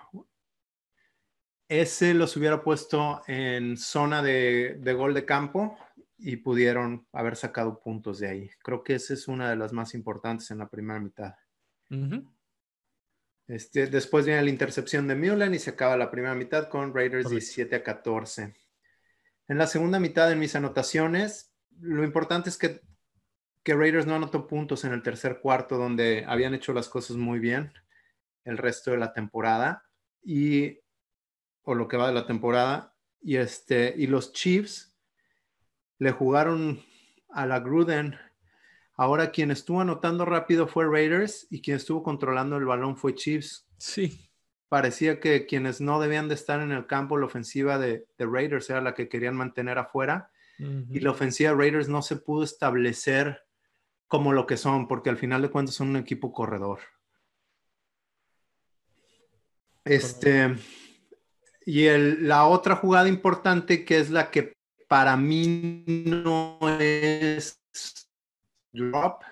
Ese 1.67 2.13
los 2.13 2.37
hubiera 2.37 2.63
puesto 2.63 3.23
en 3.27 3.79
zona 3.79 4.23
de, 4.23 4.79
gol 4.95 5.15
de 5.15 5.25
campo 5.25 5.79
y 6.19 6.37
pudieron 6.37 7.07
haber 7.13 7.37
sacado 7.37 7.81
puntos 7.81 8.19
de 8.19 8.29
ahí. 8.29 8.51
Creo 8.63 8.85
que 8.85 8.97
esa 8.97 9.15
es 9.15 9.29
una 9.29 9.49
de 9.49 9.57
las 9.57 9.73
más 9.73 9.95
importantes 9.95 10.51
en 10.51 10.59
la 10.59 10.69
primera 10.69 11.01
mitad. 11.01 11.37
Este, 13.47 13.87
después 13.87 14.27
viene 14.27 14.43
la 14.43 14.51
intercepción 14.51 15.09
de 15.09 15.17
Mullen 15.17 15.55
y 15.55 15.59
se 15.59 15.71
acaba 15.71 15.97
la 15.97 16.11
primera 16.11 16.35
mitad 16.35 16.69
con 16.69 16.95
Raiders 16.95 17.31
17 17.31 17.77
a 17.77 17.83
14. 17.83 18.55
En 19.49 19.57
la 19.57 19.67
segunda 19.67 19.99
mitad, 19.99 20.31
en 20.31 20.39
mis 20.39 20.55
anotaciones, 20.55 21.51
lo 21.81 22.05
importante 22.05 22.51
es 22.51 22.59
que, 22.59 22.83
que 23.63 23.75
Raiders 23.75 24.07
no 24.07 24.17
anotó 24.17 24.47
puntos 24.47 24.85
en 24.85 24.93
el 24.93 25.03
tercer 25.03 25.41
cuarto, 25.41 25.79
donde 25.79 26.27
habían 26.29 26.53
hecho 26.53 26.75
las 26.75 26.91
cosas 26.91 27.17
muy 27.17 27.39
bien 27.39 27.73
el 28.49 28.59
resto 28.59 28.91
de 28.91 28.99
la 28.99 29.13
temporada 29.13 29.85
y 30.23 30.79
o 31.63 31.75
lo 31.75 31.89
que 31.89 31.97
va 31.97 32.09
de 32.09 32.15
la 32.15 32.27
temporada 32.27 32.95
y 33.21 33.37
este 33.37 33.95
y 33.97 34.07
los 34.07 34.33
Chiefs 34.33 34.97
le 35.99 36.13
jugaron 36.13 36.83
a 37.29 37.47
la 37.47 37.61
Gruden 37.61 38.17
Ahora 38.99 39.31
quien 39.31 39.53
estuvo 39.53 39.81
anotando 39.81 40.25
rápido 40.25 40.67
fue 40.67 40.85
Raiders 40.85 41.47
y 41.51 41.63
quien 41.63 41.77
estuvo 41.77 42.03
controlando 42.03 42.57
el 42.57 42.65
balón 42.65 42.97
fue 42.97 43.15
Chiefs. 43.15 43.69
Sí. 43.79 44.29
Parecía 44.69 45.21
que 45.21 45.47
quienes 45.47 45.81
no 45.81 46.01
debían 46.01 46.27
de 46.27 46.35
estar 46.35 46.61
en 46.61 46.73
el 46.73 46.89
campo, 46.89 47.17
la 47.17 47.27
ofensiva 47.27 47.79
de, 47.79 48.07
Raiders 48.19 48.69
era 48.71 48.81
la 48.81 48.95
que 48.95 49.09
querían 49.09 49.37
mantener 49.37 49.79
afuera. 49.79 50.33
Y 50.59 50.99
la 50.99 51.13
ofensiva 51.13 51.51
de 51.51 51.57
Raiders 51.57 51.89
no 51.89 52.03
se 52.03 52.17
pudo 52.17 52.43
establecer 52.43 53.43
como 54.09 54.33
lo 54.33 54.49
que 54.49 54.57
son, 54.57 54.89
porque 54.89 55.11
al 55.11 55.17
final 55.17 55.43
de 55.43 55.51
cuentas 55.51 55.77
son 55.77 55.91
un 55.91 55.97
equipo 55.97 56.33
corredor. 56.33 56.81
Este, 59.89 60.55
y 61.65 61.89
la 61.89 62.47
otra 62.47 62.77
jugada 62.77 63.09
importante 63.09 63.85
que 63.85 63.99
es 63.99 64.11
la 64.11 64.31
que 64.31 64.53
para 64.87 65.17
mí 65.17 65.85
no 65.87 66.59
es 66.79 67.61
drop 68.73 69.23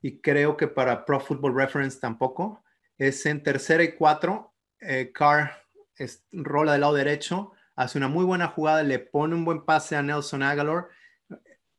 y 0.00 0.20
creo 0.20 0.56
que 0.56 0.68
para 0.68 1.04
Pro 1.04 1.20
Football 1.20 1.56
Reference 1.56 1.98
tampoco. 2.00 2.64
Es 2.96 3.26
en 3.26 3.42
tercera 3.42 3.82
y 3.82 3.92
cuatro. 3.92 4.54
Eh, 4.80 5.12
Carr 5.12 5.50
rola 6.32 6.72
del 6.72 6.82
lado 6.82 6.94
derecho, 6.94 7.52
hace 7.74 7.98
una 7.98 8.08
muy 8.08 8.24
buena 8.24 8.48
jugada, 8.48 8.82
le 8.82 8.98
pone 8.98 9.34
un 9.34 9.44
buen 9.44 9.64
pase 9.64 9.96
a 9.96 10.02
Nelson 10.02 10.42
Aguilar 10.42 10.88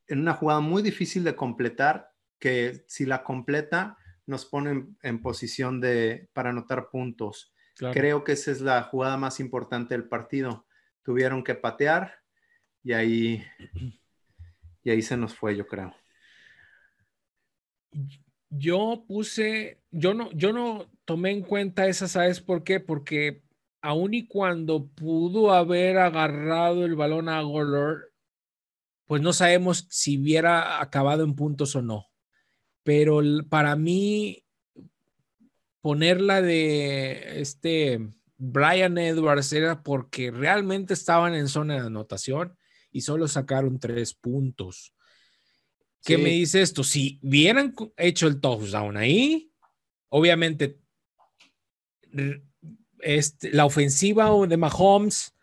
en 0.08 0.20
una 0.20 0.34
jugada 0.34 0.60
muy 0.60 0.82
difícil 0.82 1.24
de 1.24 1.36
completar, 1.36 2.12
que 2.40 2.84
si 2.88 3.06
la 3.06 3.24
completa 3.24 3.98
nos 4.26 4.46
pone 4.46 4.88
en, 5.02 5.22
posición 5.22 5.80
de, 5.80 6.30
para 6.34 6.50
anotar 6.50 6.90
puntos. 6.90 7.54
Creo 7.80 8.24
que 8.24 8.34
esa 8.34 8.52
es 8.52 8.62
la 8.62 8.84
jugada 8.84 9.18
más 9.18 9.40
importante 9.40 9.96
del 9.96 10.08
partido. 10.08 10.66
Tuvieron 11.04 11.44
que 11.44 11.56
patear 11.56 12.20
y 12.84 12.94
ahí, 12.94 13.44
y 14.84 14.90
ahí 14.90 15.02
se 15.02 15.18
nos 15.18 15.34
fue, 15.34 15.56
yo 15.56 15.66
creo 15.66 15.96
yo 18.50 19.04
puse, 19.08 19.82
yo 19.92 20.14
no, 20.14 20.32
yo 20.32 20.54
no 20.54 20.90
tomé 21.06 21.32
en 21.32 21.44
cuenta 21.44 21.88
esa, 21.88 22.08
¿sabes 22.08 22.42
por 22.42 22.64
qué? 22.64 22.80
Porque 22.80 23.44
aun 23.82 24.14
y 24.14 24.28
cuando 24.28 24.88
pudo 24.88 25.54
haber 25.54 25.98
agarrado 25.98 26.86
el 26.86 26.96
balón 26.96 27.30
a 27.30 27.42
Golor, 27.42 28.12
pues 29.06 29.22
no 29.22 29.34
sabemos 29.34 29.88
si 29.90 30.20
hubiera 30.20 30.82
acabado 30.82 31.24
en 31.24 31.36
puntos 31.36 31.76
o 31.76 31.82
no. 31.82 32.08
Pero 32.84 33.22
para 33.50 33.76
mí, 33.76 34.44
ponerla 35.82 36.42
de 36.42 37.42
este 37.42 38.00
Brian 38.38 38.98
Edwards 38.98 39.52
era 39.54 39.84
porque 39.84 40.32
realmente 40.32 40.94
estaban 40.94 41.36
en 41.36 41.48
zona 41.48 41.76
de 41.76 41.88
anotación 41.88 42.58
y 42.92 43.02
solo 43.02 43.28
sacaron 43.28 43.80
tres 43.80 44.14
puntos. 44.14 44.94
¿Qué 46.04 46.18
me 46.18 46.30
dice 46.30 46.62
esto? 46.62 46.84
Si 46.84 47.20
hubieran 47.22 47.76
hecho 47.98 48.28
el 48.28 48.40
touchdown 48.40 48.96
ahí, 48.96 49.52
obviamente 50.08 50.80
este, 53.02 53.52
la 53.52 53.66
ofensiva 53.66 54.30
de 54.48 54.58
Mahomes 54.58 55.36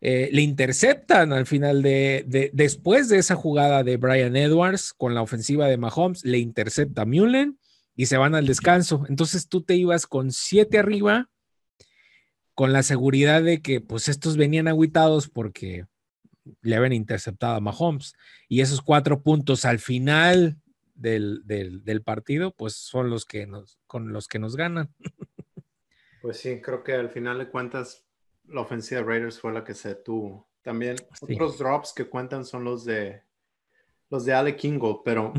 eh, 0.00 0.28
le 0.32 0.42
interceptan 0.42 1.32
al 1.32 1.46
final 1.46 1.82
de, 1.82 2.50
después 2.52 3.08
de 3.08 3.18
esa 3.18 3.36
jugada 3.36 3.82
de 3.82 3.96
Brian 3.96 4.36
Edwards 4.36 4.92
con 4.92 5.14
la 5.14 5.22
ofensiva 5.22 5.66
de 5.68 5.78
Mahomes, 5.78 6.24
le 6.24 6.38
intercepta 6.38 7.06
Mullen 7.06 7.58
y 7.96 8.06
se 8.06 8.16
van 8.16 8.34
al 8.34 8.46
descanso. 8.46 9.04
Entonces 9.08 9.48
tú 9.48 9.62
te 9.62 9.76
ibas 9.76 10.06
con 10.06 10.32
siete 10.32 10.78
arriba 10.78 11.30
con 12.54 12.72
la 12.72 12.82
seguridad 12.82 13.42
de 13.42 13.60
que 13.62 13.80
pues 13.80 14.08
estos 14.08 14.36
venían 14.36 14.68
aguitados 14.68 15.28
porque 15.28 15.86
le 16.62 16.76
habían 16.76 16.92
interceptado 16.92 17.54
a 17.54 17.60
Mahomes. 17.60 18.14
Y 18.48 18.60
esos 18.60 18.80
cuatro 18.80 19.22
puntos 19.22 19.64
al 19.64 19.78
final 19.78 20.58
del, 20.94 22.02
partido, 22.04 22.52
pues 22.52 22.74
son 22.74 23.10
los 23.10 23.24
que 23.24 23.46
nos, 23.46 23.78
con 23.86 24.12
los 24.12 24.28
que 24.28 24.38
nos 24.38 24.56
ganan. 24.56 24.94
Pues 26.22 26.38
sí, 26.38 26.62
creo 26.62 26.82
que 26.82 26.94
al 26.94 27.10
final 27.10 27.36
de 27.36 27.50
cuentas, 27.50 28.06
la 28.46 28.62
ofensiva 28.62 29.02
de 29.02 29.06
Raiders 29.06 29.38
fue 29.38 29.52
la 29.52 29.62
que 29.62 29.74
se 29.74 29.94
tuvo. 29.94 30.48
También 30.62 30.96
otros 31.20 31.58
drops 31.58 31.92
que 31.92 32.06
cuentan 32.06 32.46
son 32.46 32.64
los 32.64 32.86
de 32.86 33.22
los 34.08 34.24
de 34.24 34.32
Ale 34.32 34.56
Kingo, 34.56 35.02
pero 35.04 35.34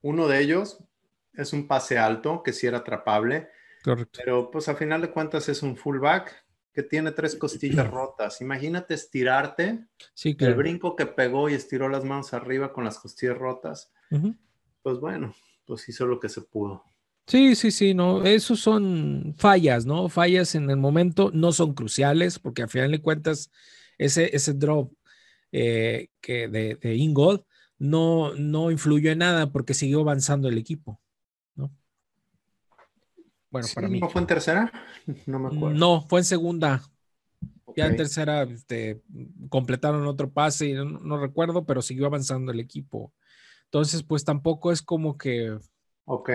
uno 0.00 0.26
de 0.26 0.40
ellos 0.40 0.82
es 1.38 1.52
un 1.52 1.66
pase 1.66 1.98
alto 1.98 2.42
que 2.42 2.52
sí 2.52 2.66
era 2.66 2.78
atrapable. 2.78 3.48
Correcto. 3.82 4.20
Pero 4.22 4.50
pues 4.50 4.68
al 4.68 4.76
final 4.76 5.00
de 5.00 5.10
cuentas 5.10 5.48
es 5.48 5.62
un 5.62 5.76
fullback 5.76 6.44
que 6.72 6.82
tiene 6.82 7.12
tres 7.12 7.36
costillas 7.36 7.88
rotas. 7.90 8.40
Imagínate 8.40 8.94
estirarte. 8.94 9.86
Sí, 10.14 10.36
El 10.38 10.54
brinco 10.54 10.96
que 10.96 11.06
pegó 11.06 11.48
y 11.48 11.54
estiró 11.54 11.88
las 11.88 12.04
manos 12.04 12.34
arriba 12.34 12.72
con 12.72 12.84
las 12.84 12.98
costillas 12.98 13.38
rotas. 13.38 13.92
Pues 14.82 14.98
bueno, 14.98 15.34
pues 15.64 15.88
hizo 15.88 16.06
lo 16.06 16.18
que 16.18 16.28
se 16.28 16.42
pudo. 16.42 16.84
Sí, 17.26 17.54
sí, 17.54 17.70
sí, 17.70 17.94
no, 17.94 18.24
esos 18.24 18.60
son 18.60 19.34
fallas, 19.36 19.84
¿no? 19.84 20.08
Fallas 20.08 20.54
en 20.54 20.70
el 20.70 20.78
momento, 20.78 21.30
no 21.34 21.52
son 21.52 21.74
cruciales, 21.74 22.38
porque 22.38 22.62
al 22.62 22.70
final 22.70 22.90
de 22.90 23.02
cuentas, 23.02 23.50
ese, 23.98 24.34
ese 24.34 24.54
drop 24.54 24.92
eh, 25.52 26.08
que 26.20 26.48
de, 26.48 26.76
de 26.76 26.94
Ingold 26.94 27.42
no, 27.78 28.34
no 28.34 28.70
influyó 28.70 29.12
en 29.12 29.18
nada 29.18 29.52
porque 29.52 29.74
siguió 29.74 30.00
avanzando 30.00 30.48
el 30.48 30.58
equipo. 30.58 31.00
Bueno, 33.50 33.68
para 33.74 33.88
mí. 33.88 34.00
¿No 34.00 34.08
fue 34.08 34.20
en 34.20 34.26
tercera? 34.26 34.72
No 35.26 35.38
me 35.38 35.46
acuerdo. 35.48 35.78
No, 35.78 36.02
fue 36.02 36.20
en 36.20 36.24
segunda. 36.24 36.82
Ya 37.76 37.86
en 37.86 37.96
tercera 37.96 38.42
este, 38.42 39.02
completaron 39.48 40.06
otro 40.06 40.30
pase 40.30 40.66
y 40.66 40.72
no, 40.72 41.18
recuerdo, 41.18 41.64
pero 41.64 41.80
siguió 41.80 42.06
avanzando 42.06 42.50
el 42.50 42.60
equipo. 42.60 43.12
Entonces, 43.64 44.02
pues 44.02 44.24
tampoco 44.24 44.72
es 44.72 44.82
como 44.82 45.16
que. 45.16 45.56
Ok. 46.04 46.30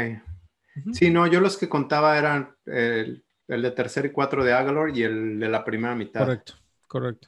Sí, 0.94 1.10
no, 1.10 1.28
yo 1.28 1.40
los 1.40 1.58
que 1.58 1.70
contaba 1.70 2.18
eran 2.18 2.56
el, 2.66 3.24
de 3.48 3.72
tercera 3.72 4.08
y 4.08 4.12
cuatro 4.12 4.44
de 4.44 4.54
Agalor 4.54 4.96
y 4.96 5.04
el 5.04 5.40
de 5.40 5.50
la 5.50 5.66
primera 5.66 5.96
mitad. 5.96 6.22
Correcto, 6.22 6.54
correcto. 6.88 7.28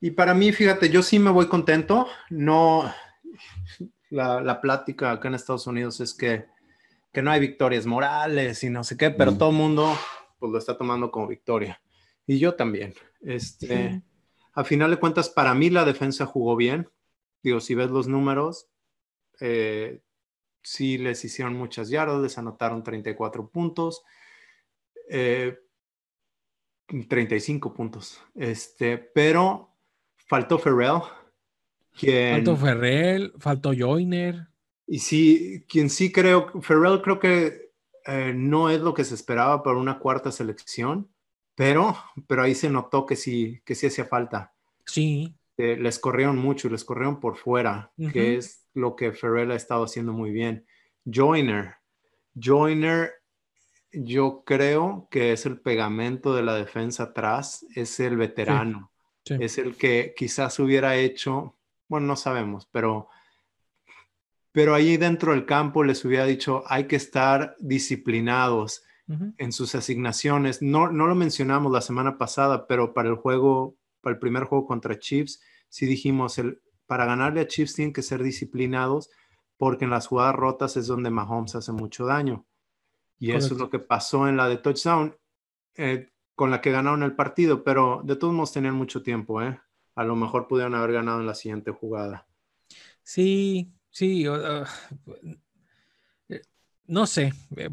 Y 0.00 0.12
para 0.12 0.34
mí, 0.34 0.52
fíjate, 0.52 0.90
yo 0.90 1.02
sí 1.02 1.18
me 1.18 1.30
voy 1.30 1.46
contento. 1.46 2.06
No, 2.30 2.92
la, 4.10 4.40
la 4.40 4.60
plática 4.60 5.10
acá 5.10 5.28
en 5.28 5.34
Estados 5.34 5.66
Unidos 5.66 6.00
es 6.00 6.14
que 6.14 6.46
que 7.12 7.22
no 7.22 7.30
hay 7.30 7.40
victorias 7.40 7.86
morales 7.86 8.62
y 8.64 8.70
no 8.70 8.84
sé 8.84 8.96
qué, 8.96 9.10
pero 9.10 9.32
mm. 9.32 9.38
todo 9.38 9.50
el 9.50 9.56
mundo 9.56 9.94
pues 10.38 10.52
lo 10.52 10.58
está 10.58 10.76
tomando 10.76 11.10
como 11.10 11.26
victoria. 11.26 11.80
Y 12.26 12.38
yo 12.38 12.54
también. 12.54 12.94
Este, 13.20 14.02
A 14.52 14.64
final 14.64 14.90
de 14.90 14.98
cuentas, 14.98 15.28
para 15.28 15.54
mí 15.54 15.70
la 15.70 15.84
defensa 15.84 16.26
jugó 16.26 16.56
bien. 16.56 16.88
Digo, 17.42 17.60
si 17.60 17.74
ves 17.74 17.90
los 17.90 18.08
números, 18.08 18.68
eh, 19.40 20.02
sí 20.62 20.98
les 20.98 21.24
hicieron 21.24 21.54
muchas 21.54 21.88
yardas, 21.88 22.20
les 22.20 22.38
anotaron 22.38 22.82
34 22.82 23.50
puntos, 23.50 24.02
35 25.08 26.88
eh, 26.88 27.72
puntos. 27.74 28.22
Este, 28.34 28.98
pero 28.98 29.76
faltó 30.26 30.58
Ferrell. 30.58 31.00
Faltó 31.94 32.56
Ferrell, 32.56 33.32
faltó 33.38 33.72
Joyner. 33.76 34.47
Y 34.88 35.00
sí, 35.00 35.64
quien 35.68 35.90
sí 35.90 36.10
creo, 36.10 36.62
Ferrell 36.62 37.02
creo 37.02 37.20
que 37.20 37.72
eh, 38.06 38.32
no 38.34 38.70
es 38.70 38.80
lo 38.80 38.94
que 38.94 39.04
se 39.04 39.14
esperaba 39.14 39.62
para 39.62 39.76
una 39.76 39.98
cuarta 39.98 40.32
selección, 40.32 41.10
pero, 41.54 41.94
pero 42.26 42.42
ahí 42.42 42.54
se 42.54 42.70
notó 42.70 43.04
que 43.04 43.14
sí, 43.14 43.60
que 43.66 43.74
sí 43.74 43.88
hacía 43.88 44.06
falta. 44.06 44.54
Sí. 44.86 45.34
Eh, 45.58 45.76
les 45.76 45.98
corrieron 45.98 46.38
mucho, 46.38 46.70
les 46.70 46.84
corrieron 46.84 47.20
por 47.20 47.36
fuera, 47.36 47.92
que 48.12 48.36
es 48.36 48.64
lo 48.72 48.96
que 48.96 49.12
Ferrell 49.12 49.50
ha 49.50 49.56
estado 49.56 49.84
haciendo 49.84 50.14
muy 50.14 50.30
bien. 50.30 50.64
Joiner, 51.04 51.74
Joiner 52.34 53.12
yo 53.92 54.42
creo 54.46 55.06
que 55.10 55.32
es 55.32 55.44
el 55.44 55.60
pegamento 55.60 56.34
de 56.34 56.42
la 56.42 56.54
defensa 56.54 57.04
atrás, 57.04 57.66
es 57.74 58.00
el 58.00 58.16
veterano, 58.16 58.90
es 59.24 59.58
el 59.58 59.76
que 59.76 60.14
quizás 60.16 60.58
hubiera 60.60 60.96
hecho, 60.96 61.56
bueno, 61.88 62.06
no 62.06 62.16
sabemos, 62.16 62.66
pero, 62.70 63.08
pero 64.58 64.74
ahí 64.74 64.96
dentro 64.96 65.30
del 65.30 65.46
campo 65.46 65.84
les 65.84 66.04
hubiera 66.04 66.24
dicho, 66.24 66.64
hay 66.66 66.88
que 66.88 66.96
estar 66.96 67.54
disciplinados 67.60 68.82
en 69.06 69.52
sus 69.52 69.76
asignaciones. 69.76 70.62
No, 70.62 70.90
no 70.90 71.06
lo 71.06 71.14
mencionamos 71.14 71.70
la 71.70 71.80
semana 71.80 72.18
pasada, 72.18 72.66
pero 72.66 72.92
para 72.92 73.08
el 73.08 73.14
juego, 73.14 73.76
para 74.00 74.14
el 74.14 74.18
primer 74.18 74.46
juego 74.46 74.66
contra 74.66 74.98
Chiefs, 74.98 75.40
sí 75.68 75.86
dijimos, 75.86 76.38
el, 76.38 76.60
para 76.86 77.06
ganarle 77.06 77.42
a 77.42 77.46
Chiefs 77.46 77.76
tienen 77.76 77.92
que 77.92 78.02
ser 78.02 78.20
disciplinados 78.20 79.10
porque 79.58 79.84
en 79.84 79.92
las 79.92 80.08
jugadas 80.08 80.34
rotas 80.34 80.76
es 80.76 80.88
donde 80.88 81.10
Mahomes 81.10 81.54
hace 81.54 81.70
mucho 81.70 82.06
daño. 82.06 82.44
Y 83.20 83.30
eso 83.30 83.54
es 83.54 83.60
lo 83.60 83.70
que 83.70 83.78
pasó 83.78 84.26
en 84.26 84.36
la 84.36 84.48
de 84.48 84.56
touchdown, 84.56 85.16
eh, 85.76 86.10
con 86.34 86.50
la 86.50 86.60
que 86.60 86.72
ganaron 86.72 87.04
el 87.04 87.14
partido, 87.14 87.62
pero 87.62 88.02
de 88.02 88.16
todos 88.16 88.34
modos 88.34 88.54
tenían 88.54 88.74
mucho 88.74 89.04
tiempo, 89.04 89.40
¿eh? 89.40 89.56
A 89.94 90.02
lo 90.02 90.16
mejor 90.16 90.48
pudieron 90.48 90.74
haber 90.74 90.94
ganado 90.94 91.20
en 91.20 91.26
la 91.28 91.36
siguiente 91.36 91.70
jugada. 91.70 92.26
Sí, 93.04 93.72
sí. 93.98 94.24
Eh, 96.28 96.40
no 96.86 97.06
sé, 97.06 97.32
eh, 97.56 97.70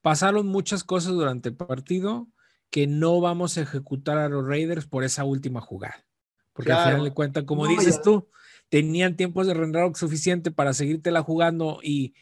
pasaron 0.00 0.46
muchas 0.46 0.82
cosas 0.82 1.12
durante 1.12 1.50
el 1.50 1.56
partido 1.56 2.28
que 2.70 2.86
no 2.86 3.20
vamos 3.20 3.56
a 3.56 3.62
ejecutar 3.62 4.18
a 4.18 4.28
los 4.28 4.46
Raiders 4.46 4.86
por 4.86 5.04
esa 5.04 5.24
última 5.24 5.60
jugada. 5.60 6.04
Porque 6.52 6.72
al 6.72 6.90
final 6.90 7.04
de 7.04 7.14
cuentas, 7.14 7.44
como 7.44 7.66
dices 7.68 8.02
tú, 8.02 8.28
tenían 8.68 9.16
tiempos 9.16 9.46
de 9.46 9.54
reloj 9.54 9.96
suficiente 9.96 10.50
para 10.50 10.74
seguirte 10.74 11.10
la 11.10 11.22
jugando 11.22 11.78
y, 11.82 12.14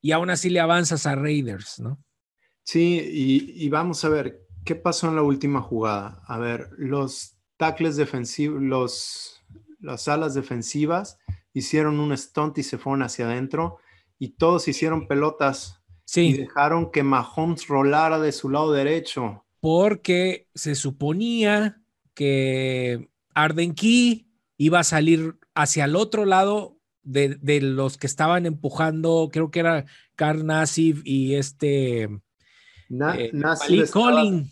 y 0.00 0.12
aún 0.12 0.30
así 0.30 0.48
le 0.48 0.60
avanzas 0.60 1.06
a 1.06 1.14
Raiders, 1.14 1.80
¿no? 1.80 2.02
Sí, 2.62 2.98
y, 3.54 3.68
vamos 3.68 4.04
a 4.06 4.08
ver, 4.08 4.46
¿qué 4.64 4.74
pasó 4.74 5.08
en 5.08 5.16
la 5.16 5.22
última 5.22 5.60
jugada? 5.60 6.22
A 6.26 6.38
ver, 6.38 6.70
los 6.78 7.36
tackles 7.58 7.96
defensivos, 7.96 8.62
los, 8.62 9.44
las 9.80 10.08
alas 10.08 10.32
defensivas 10.32 11.18
hicieron 11.54 12.00
un 12.00 12.14
stunt 12.16 12.58
y 12.58 12.62
se 12.62 12.76
fueron 12.76 13.02
hacia 13.02 13.26
adentro 13.26 13.78
y 14.18 14.30
todos 14.30 14.68
hicieron 14.68 15.08
pelotas 15.08 15.80
sí. 16.04 16.28
y 16.28 16.32
dejaron 16.34 16.90
que 16.90 17.02
Mahomes 17.02 17.66
rolara 17.68 18.18
de 18.18 18.32
su 18.32 18.50
lado 18.50 18.72
derecho. 18.72 19.44
Porque 19.60 20.48
se 20.54 20.74
suponía 20.74 21.80
que 22.12 23.08
Arden 23.34 23.74
Key 23.74 24.28
iba 24.58 24.80
a 24.80 24.84
salir 24.84 25.38
hacia 25.54 25.86
el 25.86 25.96
otro 25.96 26.26
lado 26.26 26.78
de, 27.02 27.60
los 27.60 27.98
que 27.98 28.06
estaban 28.06 28.46
empujando, 28.46 29.28
creo 29.32 29.50
que 29.50 29.60
era 29.60 29.84
Carl 30.16 30.46
Nassif 30.46 31.02
y 31.04 31.34
este 31.34 32.08
Na 32.88 33.16
eh, 33.16 33.30
Malik 33.32 33.90
Collins. 33.90 34.50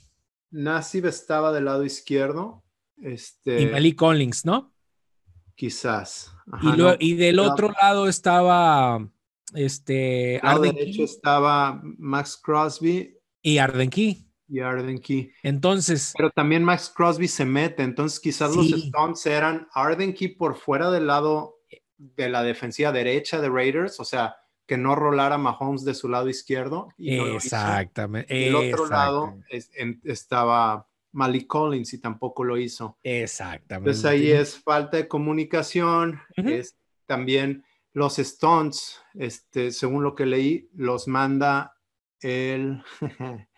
Nassif 0.50 1.04
estaba 1.06 1.52
del 1.52 1.64
lado 1.64 1.84
izquierdo. 1.84 2.62
Este, 3.00 3.62
y 3.62 3.66
Malik 3.66 3.96
Collins, 3.96 4.44
¿no? 4.44 4.72
Quizás. 5.54 6.31
Y, 6.98 7.14
del 7.14 7.38
otro 7.38 7.72
lado 7.80 8.08
estaba 8.08 9.08
este. 9.54 10.40
Al 10.42 10.62
derecho 10.62 11.04
estaba 11.04 11.80
Max 11.82 12.40
Crosby. 12.42 13.16
Y 13.42 13.58
Arden 13.58 13.90
Key. 13.90 14.26
Y 14.48 14.60
Arden 14.60 14.98
Key. 14.98 15.32
Entonces. 15.42 16.12
Pero 16.16 16.30
también 16.30 16.64
Max 16.64 16.92
Crosby 16.94 17.28
se 17.28 17.44
mete. 17.44 17.82
Entonces, 17.82 18.20
quizás 18.20 18.54
los 18.54 18.70
Stones 18.70 19.24
eran 19.26 19.68
Arden 19.72 20.14
Key 20.14 20.28
por 20.28 20.56
fuera 20.56 20.90
del 20.90 21.06
lado 21.06 21.56
de 21.96 22.28
la 22.28 22.42
defensiva 22.42 22.92
derecha 22.92 23.40
de 23.40 23.48
Raiders. 23.48 24.00
O 24.00 24.04
sea, 24.04 24.36
que 24.66 24.76
no 24.76 24.94
rolara 24.94 25.38
Mahomes 25.38 25.84
de 25.84 25.94
su 25.94 26.08
lado 26.08 26.28
izquierdo. 26.28 26.88
Y 26.96 27.18
Exactamente. 27.18 28.38
Y 28.38 28.44
el 28.44 28.54
otro 28.54 28.88
lado 28.88 29.34
estaba 30.04 30.86
Malik 31.12 31.46
Collins 31.46 31.92
y 31.94 31.98
tampoco 31.98 32.44
lo 32.44 32.58
hizo. 32.58 32.98
Exactamente. 33.02 33.90
Entonces 33.90 34.04
ahí 34.04 34.30
es 34.30 34.58
falta 34.58 34.96
de 34.96 35.08
comunicación, 35.08 36.20
es 36.36 36.76
también 37.06 37.64
los 37.92 38.18
Stones, 38.18 39.00
este, 39.14 39.70
según 39.70 40.02
lo 40.02 40.14
que 40.14 40.26
leí, 40.26 40.68
los 40.74 41.08
manda 41.08 41.76
el, 42.20 42.82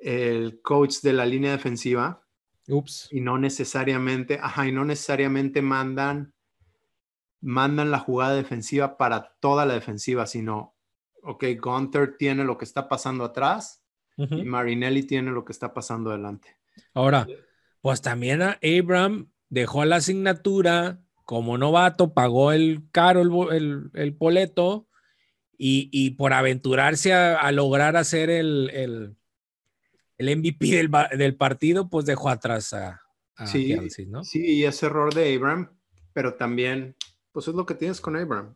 el 0.00 0.60
coach 0.62 1.00
de 1.02 1.12
la 1.12 1.26
línea 1.26 1.52
defensiva. 1.52 2.20
Ups. 2.66 3.08
Y 3.12 3.20
no 3.20 3.38
necesariamente, 3.38 4.38
ajá, 4.42 4.66
y 4.66 4.72
no 4.72 4.84
necesariamente 4.84 5.62
mandan 5.62 6.34
mandan 7.44 7.90
la 7.90 7.98
jugada 7.98 8.34
defensiva 8.34 8.96
para 8.96 9.36
toda 9.38 9.66
la 9.66 9.74
defensiva, 9.74 10.26
sino, 10.26 10.74
ok, 11.22 11.44
Gunther 11.60 12.16
tiene 12.16 12.42
lo 12.42 12.56
que 12.56 12.64
está 12.64 12.88
pasando 12.88 13.22
atrás 13.22 13.82
y 14.16 14.44
Marinelli 14.44 15.02
tiene 15.02 15.30
lo 15.30 15.44
que 15.44 15.52
está 15.52 15.74
pasando 15.74 16.10
adelante. 16.10 16.56
Ahora, 16.92 17.26
pues 17.80 18.00
también 18.02 18.42
a 18.42 18.58
Abram 18.62 19.30
dejó 19.48 19.84
la 19.84 19.96
asignatura 19.96 21.00
como 21.24 21.58
novato, 21.58 22.12
pagó 22.12 22.52
el 22.52 22.82
caro 22.92 23.22
el, 23.50 23.90
el, 23.94 24.10
boleto 24.12 24.88
y, 25.56 26.10
por 26.12 26.32
aventurarse 26.32 27.12
a, 27.12 27.50
lograr 27.52 27.96
hacer 27.96 28.30
el, 28.30 28.70
el, 28.72 29.16
el 30.18 30.36
MVP 30.36 30.66
del, 30.66 30.90
del, 31.16 31.36
partido, 31.36 31.88
pues 31.88 32.04
dejó 32.04 32.28
atrás 32.28 32.74
a, 32.74 33.00
sí, 33.46 33.74
¿no? 34.06 34.24
Sí, 34.24 34.44
y 34.44 34.64
ese 34.64 34.86
error 34.86 35.14
de 35.14 35.34
Abram, 35.34 35.70
pero 36.12 36.34
también 36.34 36.94
pues 37.32 37.48
es 37.48 37.54
lo 37.54 37.66
que 37.66 37.74
tienes 37.74 38.00
con 38.00 38.16
Abram. 38.16 38.54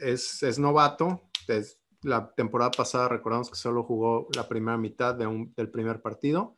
Es, 0.00 0.42
es 0.42 0.58
novato. 0.58 1.22
La 2.02 2.32
temporada 2.34 2.70
pasada 2.70 3.08
recordamos 3.08 3.50
que 3.50 3.56
solo 3.56 3.82
jugó 3.82 4.28
la 4.34 4.48
primera 4.48 4.78
mitad 4.78 5.14
de 5.14 5.26
un, 5.26 5.52
del 5.54 5.70
primer 5.70 6.00
partido. 6.00 6.56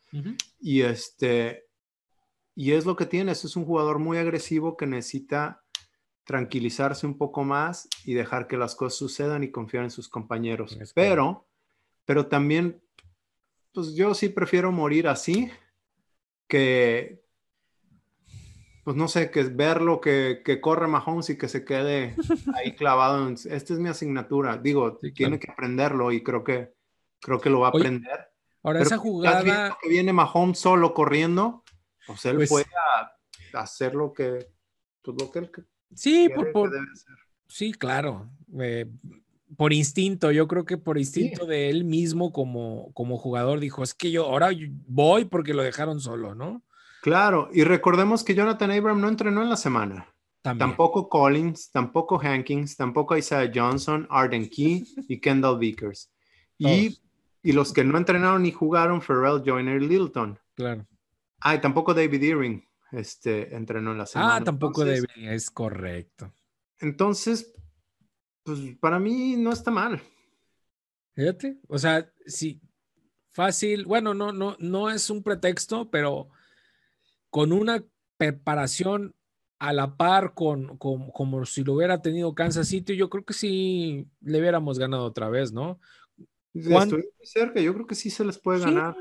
Y 0.61 0.83
este 0.83 1.67
y 2.55 2.73
es 2.73 2.85
lo 2.85 2.97
que 2.97 3.07
tienes. 3.07 3.45
Es 3.45 3.57
un 3.57 3.65
jugador 3.65 3.99
muy 3.99 4.19
agresivo 4.19 4.77
que 4.77 4.87
necesita 4.87 5.63
tranquilizarse 6.25 7.07
un 7.07 7.19
poco 7.19 7.45
más 7.45 7.89
y 8.05 8.15
dejar 8.15 8.47
que 8.47 8.57
las 8.57 8.75
cosas 8.75 8.99
sucedan 8.99 9.43
y 9.43 9.51
confiar 9.51 9.85
en 9.85 9.91
sus 9.91 10.09
compañeros. 10.09 10.79
Pero, 10.95 11.49
pero 12.05 12.27
también, 12.27 12.83
pues 13.73 13.95
yo 13.95 14.15
sí 14.15 14.29
prefiero 14.29 14.71
morir 14.71 15.09
así 15.09 15.51
que, 16.47 17.22
pues 18.85 18.97
no 18.97 19.07
sé, 19.07 19.31
que 19.31 19.41
es 19.41 19.55
verlo, 19.55 20.01
que, 20.01 20.43
que 20.45 20.61
corre 20.61 20.89
Mahomes 20.89 21.31
y 21.31 21.39
que 21.39 21.49
se 21.49 21.65
quede 21.65 22.17
ahí 22.55 22.75
clavado. 22.77 23.29
En, 23.29 23.35
esta 23.35 23.73
es 23.73 23.79
mi 23.79 23.89
asignatura. 23.89 24.57
Digo, 24.57 24.99
tiene 25.15 25.39
que 25.39 25.51
aprenderlo 25.51 26.11
y 26.11 26.23
creo 26.23 26.43
que, 26.43 26.73
creo 27.21 27.41
que 27.41 27.51
lo 27.51 27.61
va 27.61 27.69
a 27.69 27.71
aprender. 27.71 28.29
ahora, 28.63 28.83
esa 28.83 28.99
jugada. 28.99 29.79
Que 29.81 29.89
viene 29.89 30.13
Mahomes 30.13 30.59
solo 30.59 30.95
corriendo, 30.95 31.63
pues 32.07 32.25
él 32.25 32.37
pues 32.37 32.51
puede 32.51 32.67
hacer 33.53 33.95
lo 33.95 34.13
que, 34.13 34.49
pues 35.03 35.17
lo 35.21 35.31
que 35.31 35.39
él 35.41 35.51
Sí, 35.95 36.31
por, 36.35 36.73
sí, 37.49 37.73
claro. 37.73 38.31
Eh, 38.59 38.87
por 39.57 39.73
instinto, 39.73 40.33
yo 40.33 40.49
creo 40.49 40.65
que 40.65 40.79
por 40.79 40.99
instinto 40.99 41.47
de 41.47 41.69
él 41.69 41.85
mismo 41.85 42.33
como, 42.33 42.91
como 42.95 43.19
jugador 43.19 43.61
dijo, 43.61 43.83
es 43.83 43.95
que 43.95 44.11
yo 44.11 44.25
ahora 44.25 44.51
voy 44.87 45.27
porque 45.27 45.55
lo 45.55 45.63
dejaron 45.63 46.01
solo, 46.01 46.35
¿no? 46.35 46.63
Claro, 47.03 47.49
y 47.53 47.65
recordemos 47.65 48.23
que 48.23 48.33
Jonathan 48.33 48.71
Abram 48.71 49.01
no 49.01 49.09
entrenó 49.09 49.43
en 49.43 49.51
la 49.51 49.57
semana. 49.57 50.07
Tampoco 50.41 51.09
Collins, 51.09 51.73
tampoco 51.73 52.21
Hankins, 52.21 52.77
tampoco 52.77 53.17
Isaiah 53.17 53.51
Johnson, 53.53 54.07
Arden 54.09 54.49
Key 54.49 54.85
y 55.09 55.19
Kendall 55.19 55.59
Vickers. 55.59 56.13
Y, 56.59 56.97
y, 57.43 57.53
los 57.53 57.73
que 57.73 57.83
no 57.83 57.99
entrenaron 57.99 58.45
ni 58.45 58.53
jugaron, 58.53 59.03
Pharrell 59.03 59.43
Joyner 59.45 59.83
y 59.83 59.89
Littleton. 59.89 60.39
Claro. 60.55 60.87
Ah, 61.41 61.57
y 61.57 61.61
tampoco 61.61 61.93
David 61.93 62.23
Earing 62.23 62.65
este, 62.93 63.53
entrenó 63.53 63.91
en 63.91 63.99
la 63.99 64.07
semana. 64.07 64.37
Ah, 64.37 64.45
tampoco 64.45 64.85
David 64.85 65.09
es 65.17 65.51
correcto. 65.51 66.33
Entonces, 66.79 67.53
pues 68.45 68.61
para 68.79 69.01
mí 69.01 69.35
no 69.37 69.51
está 69.51 69.73
mal. 69.73 70.01
Fíjate, 71.17 71.59
o 71.67 71.79
sea, 71.79 72.09
sí, 72.27 72.61
fácil, 73.33 73.87
bueno, 73.87 74.15
no, 74.15 74.31
no, 74.33 74.57
no 74.61 74.89
es 74.89 75.11
un 75.11 75.25
pretexto, 75.25 75.91
pero 75.91 76.31
con 77.33 77.51
una 77.51 77.83
preparación 78.19 79.15
a 79.59 79.73
la 79.73 79.97
par 79.97 80.35
con, 80.35 80.77
como 80.77 81.47
si 81.47 81.65
lo 81.65 81.73
hubiera 81.73 82.03
tenido 82.03 82.35
Kansas 82.35 82.69
City, 82.69 82.95
yo 82.95 83.09
creo 83.09 83.25
que 83.25 83.33
sí 83.33 84.07
le 84.21 84.39
hubiéramos 84.39 84.79
ganado 84.79 85.07
otra 85.07 85.31
vez, 85.31 85.51
¿no? 85.51 85.81
Estoy 86.53 86.91
muy 86.91 87.27
cerca, 87.27 87.59
yo 87.59 87.73
creo 87.73 87.87
que 87.87 87.95
sí 87.95 88.11
se 88.11 88.23
les 88.27 88.39
puede 88.39 88.61
ganar. 88.61 88.97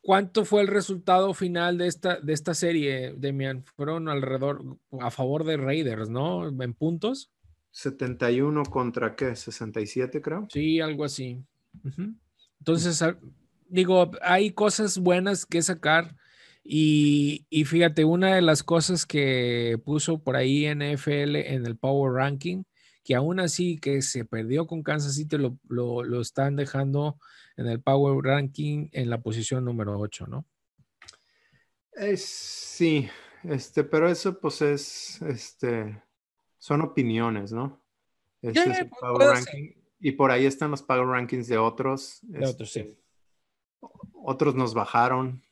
¿Cuánto 0.00 0.44
fue 0.44 0.62
el 0.62 0.66
resultado 0.66 1.32
final 1.34 1.78
de 1.78 1.86
esta, 1.86 2.18
de 2.18 2.32
esta 2.32 2.52
serie, 2.52 3.14
Demian? 3.16 3.64
Fueron 3.76 4.08
alrededor, 4.08 4.76
a 4.98 5.12
favor 5.12 5.44
de 5.44 5.58
Raiders, 5.58 6.08
¿no? 6.08 6.48
En 6.48 6.74
puntos. 6.74 7.30
71 7.70 8.64
contra 8.64 9.14
qué, 9.14 9.36
67 9.36 10.20
creo. 10.20 10.48
Sí, 10.50 10.80
algo 10.80 11.04
así. 11.04 11.44
Entonces, 12.58 13.04
digo, 13.68 14.10
hay 14.20 14.50
cosas 14.50 14.98
buenas 14.98 15.46
que 15.46 15.62
sacar 15.62 16.16
y, 16.64 17.64
fíjate, 17.66 18.04
una 18.04 18.34
de 18.34 18.42
las 18.42 18.62
cosas 18.62 19.04
que 19.04 19.80
puso 19.84 20.22
por 20.22 20.36
ahí 20.36 20.66
NFL 20.72 21.36
en 21.36 21.66
el 21.66 21.76
Power 21.76 22.12
Ranking, 22.12 22.62
que 23.04 23.16
aún 23.16 23.40
así 23.40 23.78
que 23.78 24.00
se 24.02 24.24
perdió 24.24 24.66
con 24.66 24.82
Kansas 24.82 25.16
City 25.16 25.36
lo, 25.38 25.58
lo, 25.68 26.20
están 26.20 26.54
dejando 26.54 27.18
en 27.56 27.66
el 27.66 27.80
Power 27.80 28.24
Ranking 28.24 28.88
en 28.92 29.10
la 29.10 29.20
posición 29.20 29.64
número 29.64 29.98
8, 29.98 30.26
¿no? 30.28 30.46
sí, 32.16 33.08
este, 33.44 33.84
pero 33.84 34.08
eso 34.08 34.40
pues 34.40 34.62
es, 34.62 35.20
este, 35.22 36.02
son 36.58 36.80
opiniones, 36.80 37.52
¿no? 37.52 37.84
Este 38.40 38.70
es 38.70 38.78
el 38.78 38.88
Power 38.88 39.28
Ranking. 39.28 39.72
Y 40.00 40.12
por 40.12 40.30
ahí 40.30 40.46
están 40.46 40.70
los 40.70 40.82
Power 40.82 41.06
Rankings 41.06 41.48
de 41.48 41.58
otros. 41.58 42.18
De 42.22 42.46
otros, 42.46 42.72
sí. 42.72 42.80
Este, 42.80 43.02
otros 44.24 44.54
nos 44.54 44.74
bajaron 44.74 45.42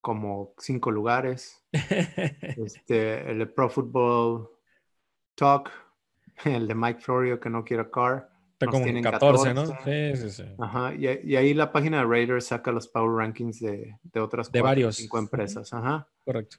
como 0.00 0.54
cinco 0.58 0.90
lugares. 0.90 1.64
este, 1.72 3.30
el 3.30 3.38
de 3.38 3.46
Pro 3.46 3.68
Football 3.68 4.50
Talk, 5.34 5.70
el 6.44 6.66
de 6.68 6.74
Mike 6.74 7.00
Florio 7.00 7.40
que 7.40 7.50
no 7.50 7.64
quiere 7.64 7.90
car. 7.90 8.30
Está 8.52 8.66
como 8.66 9.02
14, 9.02 9.54
¿no? 9.54 9.66
Sí, 9.66 10.16
sí, 10.16 10.30
sí. 10.30 10.44
Ajá, 10.58 10.92
y, 10.92 11.36
ahí 11.36 11.54
la 11.54 11.70
página 11.70 11.98
de 11.98 12.06
Raiders 12.06 12.46
saca 12.46 12.72
los 12.72 12.88
Power 12.88 13.16
Rankings 13.16 13.60
de, 13.60 13.96
de 14.02 14.20
otras 14.20 14.50
de 14.50 14.60
varios. 14.60 14.96
cinco 14.96 15.18
empresas. 15.18 15.72
Ajá. 15.72 16.08
Correcto. 16.24 16.56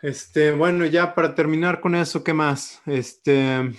Este, 0.00 0.52
bueno, 0.52 0.86
ya 0.86 1.14
para 1.14 1.34
terminar 1.34 1.80
con 1.80 1.94
eso, 1.94 2.24
¿qué 2.24 2.32
más? 2.32 2.80
Este, 2.86 3.72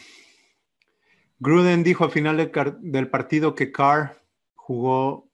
Gruden 1.40 1.84
dijo 1.84 2.04
al 2.04 2.12
final 2.12 2.52
del 2.82 3.10
partido 3.10 3.56
que 3.56 3.72
Carr 3.72 4.22
jugó 4.56 5.27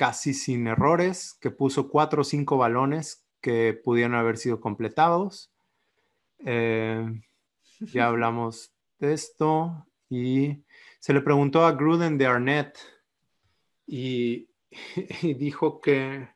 casi 0.00 0.32
sin 0.32 0.66
errores, 0.66 1.36
que 1.42 1.50
puso 1.50 1.90
cuatro 1.90 2.22
o 2.22 2.24
cinco 2.24 2.56
balones 2.56 3.26
que 3.42 3.78
pudieron 3.84 4.14
haber 4.14 4.38
sido 4.38 4.58
completados. 4.58 5.52
Eh, 6.38 7.04
ya 7.80 8.06
hablamos 8.06 8.72
de 8.98 9.12
esto 9.12 9.86
y 10.08 10.64
se 11.00 11.12
le 11.12 11.20
preguntó 11.20 11.66
a 11.66 11.72
Gruden 11.72 12.16
de 12.16 12.24
Arnett 12.24 12.78
y, 13.86 14.48
dijo 15.20 15.82
que, 15.82 16.30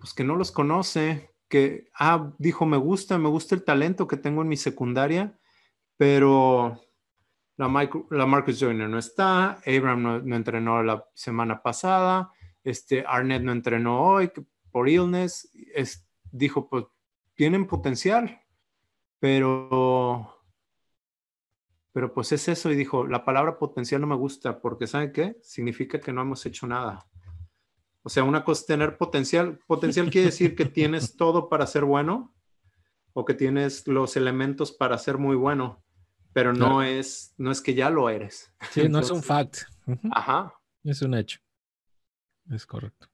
pues 0.00 0.12
que 0.12 0.24
no 0.24 0.34
los 0.34 0.50
conoce, 0.50 1.30
que, 1.48 1.88
ah, 1.96 2.32
dijo, 2.38 2.66
me 2.66 2.78
gusta, 2.78 3.16
me 3.16 3.28
gusta 3.28 3.54
el 3.54 3.62
talento 3.62 4.08
que 4.08 4.16
tengo 4.16 4.42
en 4.42 4.48
mi 4.48 4.56
secundaria, 4.56 5.38
pero 5.96 6.80
la, 7.56 7.68
Marcus 7.68 8.58
Joyner 8.58 8.88
no 8.88 8.98
está, 8.98 9.60
Abraham 9.64 10.24
no, 10.24 10.34
entrenó 10.34 10.82
la 10.82 11.06
semana 11.14 11.62
pasada, 11.62 12.32
este, 12.64 13.04
Arnett 13.06 13.42
no 13.42 13.52
entrenó 13.52 14.02
hoy 14.02 14.30
por 14.70 14.88
illness, 14.88 15.50
es, 15.74 16.06
dijo, 16.30 16.68
pues 16.68 16.86
tienen 17.34 17.66
potencial, 17.66 18.40
pero, 19.18 20.44
pero 21.92 22.12
pues 22.12 22.32
es 22.32 22.48
eso 22.48 22.70
y 22.70 22.76
dijo, 22.76 23.06
la 23.06 23.24
palabra 23.24 23.58
potencial 23.58 24.00
no 24.00 24.06
me 24.06 24.16
gusta 24.16 24.60
porque 24.60 24.86
¿sabe 24.86 25.12
qué? 25.12 25.36
Significa 25.42 26.00
que 26.00 26.12
no 26.12 26.22
hemos 26.22 26.44
hecho 26.46 26.66
nada. 26.66 27.06
O 28.02 28.08
sea, 28.08 28.24
una 28.24 28.44
cosa 28.44 28.62
es 28.62 28.66
tener 28.66 28.98
potencial. 28.98 29.60
Potencial 29.66 30.10
quiere 30.10 30.26
decir 30.26 30.56
que 30.56 30.64
tienes 30.64 31.16
todo 31.16 31.48
para 31.48 31.66
ser 31.66 31.84
bueno 31.84 32.34
o 33.12 33.24
que 33.24 33.34
tienes 33.34 33.86
los 33.86 34.16
elementos 34.16 34.72
para 34.72 34.98
ser 34.98 35.18
muy 35.18 35.36
bueno, 35.36 35.84
pero 36.32 36.52
no, 36.52 36.82
es, 36.82 37.34
no 37.36 37.50
es 37.50 37.60
que 37.60 37.74
ya 37.74 37.90
lo 37.90 38.08
eres. 38.08 38.52
Sí, 38.70 38.88
no 38.88 39.00
es 39.00 39.10
un 39.10 39.22
fact. 39.22 39.58
Ajá. 40.10 40.54
Es 40.82 41.02
un 41.02 41.14
hecho. 41.14 41.38
Es 42.52 42.66
correcto. 42.66 43.08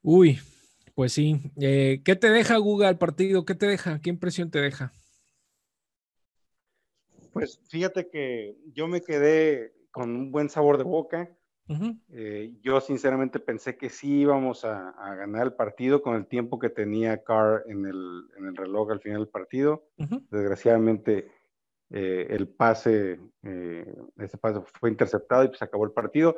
Uy, 0.00 0.40
pues 0.94 1.12
sí. 1.12 1.52
Eh, 1.60 2.00
¿Qué 2.04 2.16
te 2.16 2.30
deja 2.30 2.56
Google 2.56 2.88
al 2.88 2.98
partido? 2.98 3.44
¿Qué 3.44 3.54
te 3.54 3.66
deja? 3.66 4.00
¿Qué 4.00 4.10
impresión 4.10 4.50
te 4.50 4.60
deja? 4.60 4.92
Pues 7.32 7.60
fíjate 7.68 8.08
que 8.08 8.56
yo 8.72 8.88
me 8.88 9.02
quedé 9.02 9.74
con 9.90 10.10
un 10.10 10.32
buen 10.32 10.48
sabor 10.48 10.78
de 10.78 10.84
boca. 10.84 11.30
Eh, 12.10 12.52
yo 12.60 12.82
sinceramente 12.82 13.38
pensé 13.38 13.78
que 13.78 13.88
sí 13.88 14.20
íbamos 14.20 14.66
a, 14.66 14.92
ganar 15.14 15.46
el 15.46 15.52
partido 15.54 16.02
con 16.02 16.16
el 16.16 16.26
tiempo 16.26 16.58
que 16.58 16.68
tenía 16.68 17.22
Carr 17.22 17.64
en 17.66 17.86
el, 17.86 18.56
reloj 18.56 18.90
al 18.90 19.00
final 19.00 19.20
del 19.20 19.28
partido. 19.28 19.88
Desgraciadamente 20.30 21.30
eh, 21.88 22.26
el 22.28 22.48
pase, 22.48 23.20
ese 23.42 24.38
pase 24.38 24.60
fue 24.78 24.90
interceptado 24.90 25.44
y 25.44 25.48
pues 25.48 25.62
acabó 25.62 25.86
el 25.86 25.92
partido. 25.92 26.36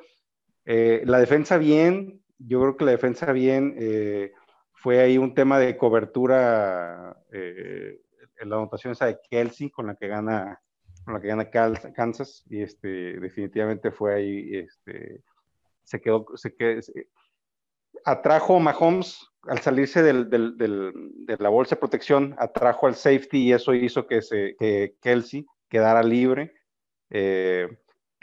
La 0.65 1.19
defensa 1.19 1.59
bien, 1.59 2.23
yo 2.39 2.61
creo 2.61 2.77
que 2.77 2.85
la 2.85 2.91
defensa 2.93 3.33
bien 3.33 3.77
fue 4.85 5.01
ahí 5.01 5.17
un 5.17 5.33
tema 5.33 5.59
de 5.59 5.79
cobertura 5.79 7.17
eh, 7.33 8.03
en 8.37 8.51
la 8.51 8.57
anotación 8.57 8.93
esa 8.93 9.07
de 9.07 9.19
Kelsey 9.31 9.71
con 9.71 9.87
la 9.87 9.95
que 9.95 10.09
gana 10.09 10.61
con 11.07 11.15
la 11.15 11.23
que 11.23 11.29
gana 11.29 11.51
Kansas 11.51 12.45
y 12.51 12.61
este 12.61 13.19
definitivamente 13.19 13.91
fue 13.91 14.15
ahí 14.15 14.57
este 14.59 15.23
se 15.85 16.03
quedó 16.03 16.27
se 16.35 16.55
quedó, 16.55 16.83
atrajo 18.05 18.61
Mahomes 18.61 19.27
al 19.45 19.61
salirse 19.61 20.03
del, 20.03 20.29
del, 20.29 20.59
de 20.59 21.37
la 21.39 21.49
bolsa 21.49 21.77
de 21.77 21.81
protección 21.81 22.35
atrajo 22.37 22.87
al 22.87 22.95
safety 22.95 23.39
y 23.39 23.53
eso 23.55 23.73
hizo 23.73 24.07
que 24.07 24.21
se 24.21 24.55
que 24.59 24.97
Kelsey 25.01 25.47
quedara 25.71 26.03
libre 26.03 26.53
eh, 27.09 27.69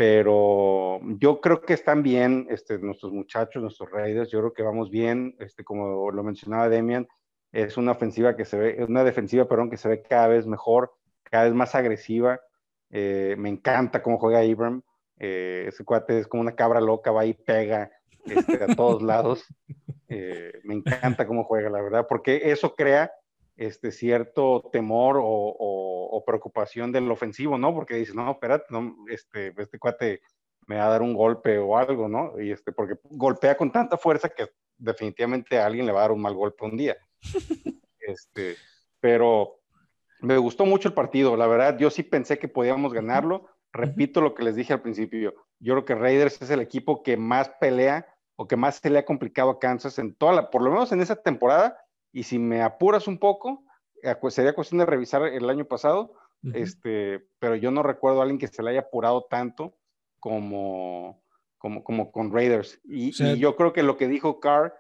pero 0.02 1.00
yo 1.20 1.40
creo 1.42 1.62
que 1.62 1.74
están 1.74 2.02
bien 2.02 2.48
este, 2.50 2.80
nuestros 2.80 3.12
muchachos, 3.12 3.62
nuestros 3.62 3.92
Raiders, 3.92 4.32
yo 4.32 4.40
creo 4.40 4.54
que 4.54 4.64
vamos 4.64 4.90
bien, 4.90 5.36
este, 5.38 5.64
como 5.64 6.10
lo 6.10 6.24
mencionaba 6.24 6.70
Demian, 6.70 7.08
es 7.52 7.78
una 7.78 7.92
ofensiva 7.92 8.36
que 8.36 8.44
se 8.44 8.58
ve, 8.58 8.84
una 8.84 9.04
defensiva, 9.04 9.48
perdón, 9.48 9.70
que 9.70 9.78
se 9.78 9.88
ve 9.88 10.02
cada 10.02 10.28
vez 10.28 10.48
mejor, 10.48 10.92
cada 11.22 11.44
vez 11.44 11.54
más 11.54 11.76
agresiva, 11.76 12.42
eh, 12.90 13.36
me 13.38 13.50
encanta 13.50 14.02
cómo 14.02 14.18
juega 14.18 14.44
Ibram, 14.44 14.82
eh, 15.20 15.66
ese 15.68 15.86
cuate 15.86 16.18
es 16.18 16.28
como 16.28 16.42
una 16.42 16.56
cabra 16.56 16.82
loca, 16.82 17.12
va 17.12 17.28
y 17.28 17.36
pega 17.36 17.92
este, 18.26 18.64
a 18.64 18.76
todos 18.76 19.04
lados, 19.04 19.46
eh, 20.10 20.62
me 20.64 20.74
encanta 20.74 21.28
cómo 21.28 21.44
juega, 21.44 21.70
la 21.70 21.80
verdad, 21.84 22.08
porque 22.10 22.42
eso 22.46 22.74
crea 22.74 23.12
este 23.62 23.92
cierto 23.92 24.70
temor 24.72 25.18
o, 25.22 26.24
preocupación 26.26 26.92
del 26.92 27.12
ofensivo, 27.12 27.58
¿no? 27.58 27.74
Porque 27.74 27.96
dice, 27.96 28.14
no, 28.14 28.32
espérate, 28.32 28.66
no, 28.70 28.96
este, 29.10 29.54
este 29.58 29.80
cuate 29.80 30.22
me 30.68 30.78
va 30.78 30.86
a 30.86 30.90
dar 30.90 31.02
un 31.02 31.14
golpe 31.14 31.58
o 31.58 31.76
algo, 31.76 32.08
¿no? 32.08 32.40
Y 32.40 32.52
este, 32.52 32.72
porque 32.72 32.94
golpea 33.10 33.58
con 33.58 33.72
tanta 33.72 33.98
fuerza 33.98 34.30
que 34.30 34.50
definitivamente 34.78 35.60
a 35.60 35.66
alguien 35.66 35.86
le 35.86 35.92
va 35.92 36.00
a 36.00 36.04
dar 36.04 36.12
un 36.12 36.22
mal 36.22 36.36
golpe 36.36 36.66
un 36.66 36.78
día. 36.78 36.98
Este, 38.00 38.56
pero 39.00 39.60
me 40.22 40.38
gustó 40.38 40.66
mucho 40.66 40.88
el 40.88 40.94
partido, 40.94 41.38
la 41.38 41.48
verdad, 41.48 41.78
yo 41.78 41.90
sí 41.90 42.04
pensé 42.04 42.40
que 42.40 42.48
podíamos 42.48 42.94
ganarlo. 42.94 43.48
Repito 43.72 44.22
lo 44.22 44.34
que 44.34 44.44
les 44.44 44.56
dije 44.56 44.74
al 44.74 44.82
principio, 44.82 45.36
yo 45.60 45.74
creo 45.74 45.86
que 45.86 45.96
Raiders 45.96 46.42
es 46.42 46.50
el 46.50 46.62
equipo 46.62 47.04
que 47.04 47.16
más 47.16 47.50
pelea 47.60 48.08
o 48.36 48.48
que 48.48 48.56
más 48.56 48.78
se 48.78 48.90
le 48.90 49.00
ha 49.00 49.06
complicado 49.06 49.52
a 49.52 49.60
Kansas 49.60 50.00
en 50.00 50.16
toda 50.16 50.34
la, 50.34 50.50
por 50.50 50.64
lo 50.64 50.72
menos 50.72 50.92
en 50.92 51.02
esa 51.02 51.16
temporada, 51.16 51.78
y 52.12 52.24
si 52.24 52.40
me 52.40 52.62
apuras 52.62 53.08
un 53.08 53.18
poco, 53.18 53.64
eh, 54.04 54.16
sería 54.30 54.54
cuestión 54.54 54.80
de 54.80 54.86
revisar 54.86 55.24
el 55.24 55.50
año 55.50 55.66
pasado, 55.66 56.14
este, 56.54 57.24
pero 57.38 57.56
yo 57.56 57.70
no 57.70 57.84
recuerdo 57.84 58.20
a 58.20 58.24
alguien 58.24 58.40
que 58.40 58.48
se 58.48 58.64
le 58.64 58.72
haya 58.72 58.80
apurado 58.80 59.28
tanto 59.30 59.78
como, 60.20 61.24
como, 61.60 61.84
como 61.84 62.12
con 62.12 62.34
Raiders. 62.34 62.82
Y, 62.84 63.12
yo 63.38 63.56
creo 63.56 63.74
que 63.74 63.84
lo 63.84 63.96
que 63.96 64.08
dijo 64.08 64.40
Carr 64.40 64.74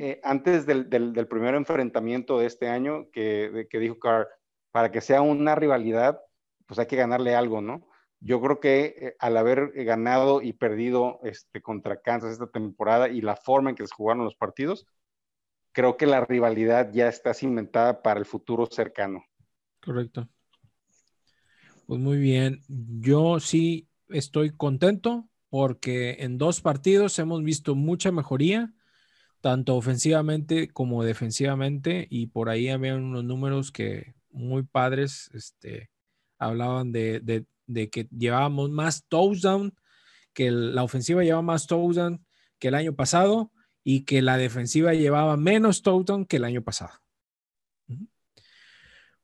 eh, 0.00 0.20
antes 0.22 0.64
del, 0.64 0.88
del, 0.88 1.26
primer 1.26 1.54
enfrentamiento 1.56 2.38
de 2.38 2.46
este 2.46 2.68
año, 2.68 3.10
que, 3.10 3.66
que 3.68 3.78
dijo 3.80 3.98
Carr, 3.98 4.28
para 4.70 4.92
que 4.92 5.00
sea 5.00 5.22
una 5.22 5.56
rivalidad, 5.56 6.20
pues 6.66 6.78
hay 6.78 6.86
que 6.86 6.96
ganarle 6.96 7.34
algo, 7.34 7.60
¿no? 7.60 7.88
Yo 8.20 8.40
creo 8.40 8.60
que 8.60 8.94
eh, 8.98 9.16
al 9.18 9.36
haber 9.36 9.72
ganado 9.84 10.42
y 10.42 10.52
perdido 10.52 11.20
este, 11.22 11.62
contra 11.62 12.00
Kansas 12.00 12.32
esta 12.32 12.48
temporada 12.48 13.08
y 13.08 13.20
la 13.20 13.36
forma 13.36 13.70
en 13.70 13.76
que 13.76 13.86
se 13.86 13.94
jugaron 13.94 14.24
los 14.24 14.34
partidos, 14.34 14.86
creo 15.78 15.96
que 15.96 16.06
la 16.06 16.24
rivalidad 16.24 16.90
ya 16.92 17.06
está 17.06 17.32
cimentada 17.32 18.02
para 18.02 18.18
el 18.18 18.26
futuro 18.26 18.66
cercano. 18.66 19.24
Correcto. 19.80 20.28
Pues 21.86 22.00
muy 22.00 22.18
bien. 22.18 22.62
Yo 22.66 23.38
sí 23.38 23.86
estoy 24.08 24.50
contento 24.50 25.28
porque 25.48 26.16
en 26.18 26.36
dos 26.36 26.60
partidos 26.60 27.16
hemos 27.20 27.44
visto 27.44 27.76
mucha 27.76 28.10
mejoría, 28.10 28.74
tanto 29.40 29.76
ofensivamente 29.76 30.66
como 30.66 31.04
defensivamente, 31.04 32.08
y 32.10 32.26
por 32.26 32.48
ahí 32.48 32.70
había 32.70 32.96
unos 32.96 33.22
números 33.22 33.70
que 33.70 34.16
muy 34.32 34.64
padres 34.64 35.30
este, 35.32 35.92
hablaban 36.40 36.90
de, 36.90 37.46
que 37.92 38.08
llevábamos 38.10 38.70
más 38.70 39.06
touchdown, 39.06 39.72
que 40.32 40.50
la 40.50 40.82
ofensiva 40.82 41.22
llevaba 41.22 41.42
más 41.42 41.68
touchdown 41.68 42.26
que 42.58 42.66
el 42.66 42.74
año 42.74 42.96
pasado 42.96 43.52
y 43.90 44.04
que 44.04 44.20
la 44.20 44.36
defensiva 44.36 44.92
llevaba 44.92 45.38
menos 45.38 45.80
touchdown 45.80 46.26
que 46.26 46.36
el 46.36 46.44
año 46.44 46.60
pasado. 46.60 46.92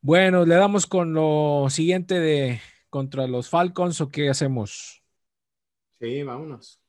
Bueno, 0.01 0.47
le 0.47 0.55
damos 0.55 0.87
con 0.87 1.13
lo 1.13 1.67
siguiente 1.69 2.19
de 2.19 2.63
contra 2.89 3.27
los 3.27 3.51
Falcons 3.51 4.01
o 4.01 4.09
qué 4.09 4.31
hacemos? 4.31 5.03
Sí, 6.01 6.23
vámonos. 6.23 6.81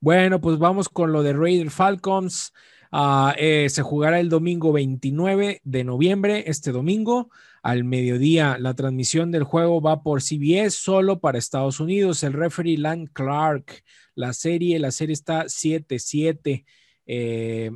Bueno, 0.00 0.40
pues 0.40 0.58
vamos 0.58 0.88
con 0.88 1.12
lo 1.12 1.22
de 1.22 1.34
Raider 1.34 1.68
Falcons. 1.68 2.54
Ah, 2.90 3.34
eh, 3.36 3.68
se 3.68 3.82
jugará 3.82 4.18
el 4.18 4.30
domingo 4.30 4.72
29 4.72 5.60
de 5.62 5.84
noviembre, 5.84 6.44
este 6.46 6.72
domingo, 6.72 7.28
al 7.62 7.84
mediodía. 7.84 8.56
La 8.58 8.72
transmisión 8.72 9.30
del 9.30 9.44
juego 9.44 9.82
va 9.82 10.02
por 10.02 10.22
CBS 10.22 10.70
solo 10.70 11.20
para 11.20 11.36
Estados 11.36 11.80
Unidos. 11.80 12.22
El 12.22 12.32
referee 12.32 12.78
Lan 12.78 13.08
Clark. 13.08 13.84
La 14.14 14.32
serie, 14.32 14.78
la 14.78 14.90
serie 14.90 15.12
está 15.12 15.44
7-7. 15.44 16.64
Eh, 17.06 17.70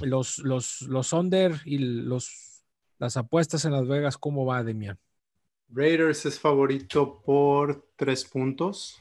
los, 0.00 0.38
los, 0.38 0.82
los 0.82 1.12
under 1.12 1.60
y 1.64 1.78
los, 1.78 2.62
las 2.98 3.16
apuestas 3.16 3.64
en 3.64 3.72
Las 3.72 3.86
Vegas, 3.86 4.18
¿cómo 4.18 4.44
va, 4.44 4.62
Demian? 4.62 4.98
Raiders 5.68 6.26
es 6.26 6.38
favorito 6.38 7.22
por 7.24 7.88
tres 7.96 8.24
puntos. 8.24 9.00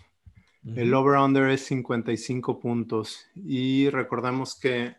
El 0.75 0.95
over-under 0.95 1.49
es 1.49 1.63
55 1.65 2.59
puntos. 2.59 3.27
Y 3.35 3.87
recordamos 3.91 4.59
que 4.59 4.95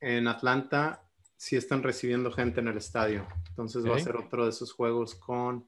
en 0.00 0.28
Atlanta 0.28 1.02
sí 1.34 1.56
están 1.56 1.82
recibiendo 1.82 2.30
gente 2.30 2.60
en 2.60 2.68
el 2.68 2.76
estadio. 2.76 3.26
Entonces 3.48 3.86
va 3.86 3.96
a 3.96 4.00
ser 4.00 4.16
otro 4.16 4.44
de 4.44 4.50
esos 4.50 4.72
juegos 4.72 5.14
con, 5.14 5.66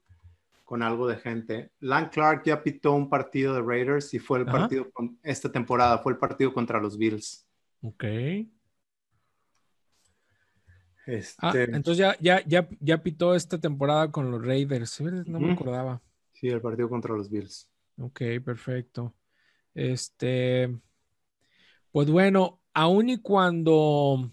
con 0.64 0.82
algo 0.82 1.08
de 1.08 1.16
gente. 1.16 1.70
Lan 1.80 2.10
Clark 2.10 2.42
ya 2.44 2.62
pitó 2.62 2.92
un 2.92 3.08
partido 3.08 3.54
de 3.54 3.62
Raiders 3.62 4.12
y 4.12 4.18
fue 4.18 4.40
el 4.40 4.44
partido 4.44 4.90
con, 4.90 5.18
esta 5.22 5.50
temporada, 5.50 5.98
fue 5.98 6.12
el 6.12 6.18
partido 6.18 6.52
contra 6.52 6.80
los 6.80 6.98
Bills. 6.98 7.46
Ok. 7.82 8.04
Ah, 11.38 11.48
este 11.48 11.64
entonces 11.64 11.98
ya, 11.98 12.16
ya, 12.20 12.44
ya, 12.46 12.68
ya 12.78 13.02
pitó 13.02 13.34
esta 13.34 13.58
temporada 13.58 14.10
con 14.12 14.30
los 14.30 14.44
Raiders. 14.44 15.00
No 15.26 15.40
me 15.40 15.52
acordaba. 15.52 16.00
Sí, 16.32 16.48
el 16.48 16.60
partido 16.60 16.88
contra 16.88 17.16
los 17.16 17.28
Bills. 17.28 17.68
Ok, 17.98 18.20
perfecto. 18.44 19.14
Este, 19.74 20.78
pues 21.90 22.10
bueno, 22.10 22.62
aun 22.72 23.08
y 23.08 23.18
cuando 23.18 24.32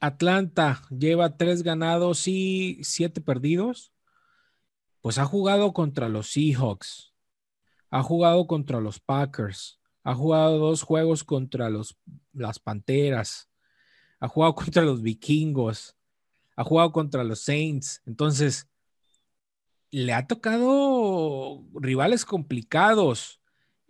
Atlanta 0.00 0.82
lleva 0.90 1.36
tres 1.36 1.62
ganados 1.62 2.26
y 2.28 2.78
siete 2.82 3.20
perdidos, 3.20 3.92
pues 5.00 5.18
ha 5.18 5.24
jugado 5.24 5.72
contra 5.72 6.08
los 6.08 6.32
Seahawks, 6.32 7.14
ha 7.90 8.02
jugado 8.02 8.46
contra 8.46 8.80
los 8.80 8.98
Packers, 9.00 9.80
ha 10.06 10.14
jugado 10.14 10.58
dos 10.58 10.82
juegos 10.82 11.24
contra 11.24 11.68
los, 11.68 11.98
las 12.32 12.60
Panteras, 12.60 13.50
ha 14.20 14.28
jugado 14.28 14.54
contra 14.54 14.82
los 14.82 15.02
Vikingos, 15.02 15.96
ha 16.54 16.62
jugado 16.62 16.92
contra 16.92 17.24
los 17.24 17.40
Saints. 17.40 18.02
Entonces, 18.06 18.68
le 19.90 20.12
ha 20.12 20.28
tocado 20.28 21.64
rivales 21.74 22.24
complicados 22.24 23.40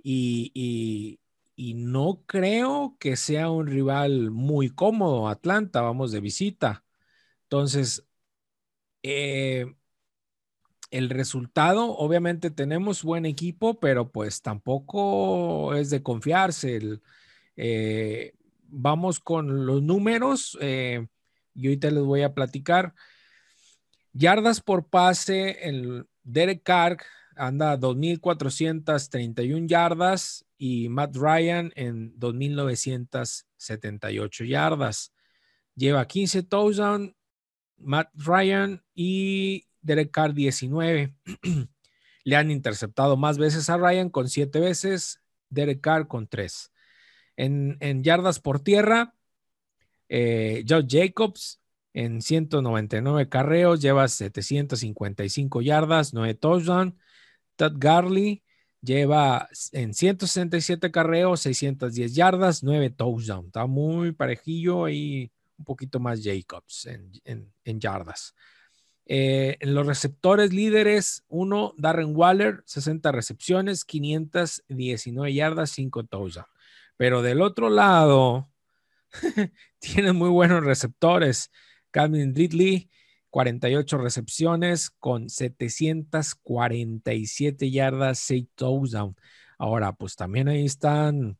y, 0.03 1.21
no 1.59 2.23
creo 2.27 2.97
que 2.99 3.17
sea 3.17 3.51
un 3.51 3.67
rival 3.67 4.31
muy 4.31 4.71
cómodo. 4.71 5.29
Atlanta, 5.29 5.83
vamos 5.83 6.13
de 6.13 6.21
visita. 6.21 6.83
Entonces, 7.43 8.07
eh, 9.03 9.67
el 10.91 11.11
resultado, 11.11 11.97
obviamente 11.97 12.51
tenemos 12.51 13.03
buen 13.03 13.27
equipo, 13.27 13.79
pero 13.81 14.11
pues 14.11 14.43
tampoco 14.43 15.75
es 15.75 15.91
de 15.91 16.03
confiarse. 16.03 17.01
Eh, 17.57 18.35
vamos 18.69 19.21
con 19.21 19.67
los 19.67 19.83
números. 19.83 20.57
Eh, 20.61 21.07
y 21.55 21.67
ahorita 21.67 21.91
les 21.91 22.03
voy 22.03 22.23
a 22.23 22.33
platicar. 22.35 22.95
Yardas 24.13 24.61
por 24.61 24.89
pase, 24.89 25.69
el 25.69 26.07
Derek 26.23 26.63
Carr 26.63 26.99
anda 27.37 27.79
2.431 27.79 29.67
yardas 29.67 30.47
y 30.57 30.89
Matt 30.89 31.17
Ryan 31.17 31.73
en 31.77 32.19
2.978 32.19 34.47
yardas. 34.47 35.13
Lleva 35.75 36.07
15 36.07 36.45
touchdowns, 36.45 37.13
Matt 37.77 38.09
Ryan 38.15 38.83
y 38.95 39.67
Derek 39.87 40.11
Carr 40.11 40.35
19. 40.35 41.15
Le 42.25 42.37
han 42.37 42.51
interceptado 42.51 43.17
más 43.17 43.39
veces 43.39 43.71
a 43.71 43.77
Ryan 43.77 44.11
con 44.11 44.29
7 44.29 44.59
veces, 44.61 45.23
Derek 45.49 45.81
Carr 45.81 46.09
con 46.09 46.27
3. 46.27 46.73
En, 47.37 48.03
yardas 48.03 48.41
por 48.41 48.61
tierra, 48.61 49.15
eh, 50.09 50.65
Joe 50.69 50.85
Jacobs 50.89 51.61
en 51.93 52.21
199 52.21 53.29
carreos 53.29 53.81
lleva 53.81 54.09
755 54.09 55.63
yardas, 55.63 56.13
9 56.13 56.35
touchdowns. 56.35 56.95
Todd 57.57 57.73
Garley 57.79 58.43
lleva 58.83 59.49
en 59.73 59.95
167 59.95 60.91
carreos, 60.91 61.41
610 61.41 62.15
yardas, 62.15 62.63
9 62.63 62.91
touchdowns. 62.91 63.47
Está 63.47 63.67
muy 63.67 64.13
parejillo 64.13 64.89
y 64.89 65.33
un 65.59 65.65
poquito 65.65 65.99
más 66.01 66.23
Jacobs 66.23 66.87
en, 66.87 67.81
yardas. 67.81 68.35
Eh, 69.09 69.57
en 69.61 69.75
los 69.75 69.87
receptores 69.87 70.53
líderes, 70.53 71.25
uno, 71.29 71.75
Darren 71.77 72.17
Waller, 72.17 72.65
60 72.67 73.13
recepciones, 73.13 73.85
519 73.85 75.33
yardas, 75.33 75.71
5 75.71 76.03
touchdowns. 76.05 76.51
Pero 76.97 77.23
del 77.23 77.41
otro 77.41 77.71
lado, 77.71 78.51
tienen 79.79 80.17
muy 80.17 80.29
buenos 80.29 80.65
receptores. 80.65 81.53
Calvin 81.93 82.35
Ridley, 82.35 82.91
48 83.31 83.99
recepciones 83.99 84.91
con 84.91 85.31
747 85.31 87.71
yardas, 87.71 88.19
6 88.19 88.47
touchdowns. 88.57 89.15
Ahora, 89.59 89.93
pues 89.93 90.17
también 90.17 90.49
ahí 90.49 90.65
están 90.65 91.39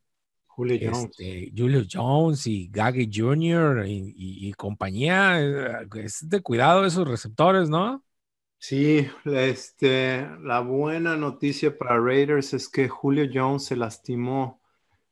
Julio 0.57 0.79
Jones, 0.91 1.11
este, 1.11 1.53
Julio 1.55 1.83
Jones 1.87 2.47
y 2.47 2.69
Gaggy 2.69 3.11
Jr. 3.13 3.85
Y, 3.87 4.51
compañía. 4.55 5.39
Eh, 5.43 5.87
es 5.97 6.27
de 6.27 6.41
cuidado 6.41 6.87
esos 6.87 7.07
receptores, 7.07 7.69
¿no? 7.69 8.03
Sí, 8.59 9.07
este, 9.27 10.27
la 10.41 10.61
buena 10.61 11.15
noticia 11.15 11.77
para 11.77 12.01
Raiders 12.01 12.55
es 12.55 12.71
que 12.71 12.89
Julio 12.89 13.29
Jones 13.31 13.65
se 13.65 13.77
lastimó 13.77 14.63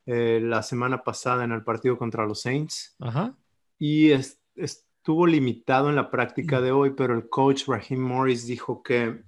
eh, 0.06 0.40
la 0.42 0.62
semana 0.62 1.04
pasada 1.04 1.44
en 1.44 1.52
el 1.52 1.62
partido 1.62 1.98
contra 1.98 2.24
los 2.24 2.40
Saints. 2.40 2.96
Ajá. 2.98 3.36
Y 3.78 4.12
es, 4.12 4.40
estuvo 4.54 5.26
limitado 5.26 5.90
en 5.90 5.96
la 5.96 6.10
práctica 6.10 6.62
de 6.62 6.72
hoy, 6.72 6.94
pero 6.96 7.14
el 7.14 7.28
coach 7.28 7.64
Raheem 7.66 8.00
Morris 8.00 8.46
dijo 8.46 8.82
que, 8.82 9.22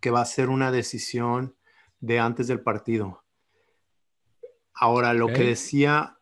que 0.00 0.10
va 0.10 0.22
a 0.22 0.26
ser 0.26 0.48
una 0.48 0.72
decisión 0.72 1.54
de 2.00 2.18
antes 2.18 2.48
del 2.48 2.62
partido. 2.62 3.22
Ahora, 4.74 5.12
lo 5.12 5.28
que 5.28 5.44
decía 5.44 6.16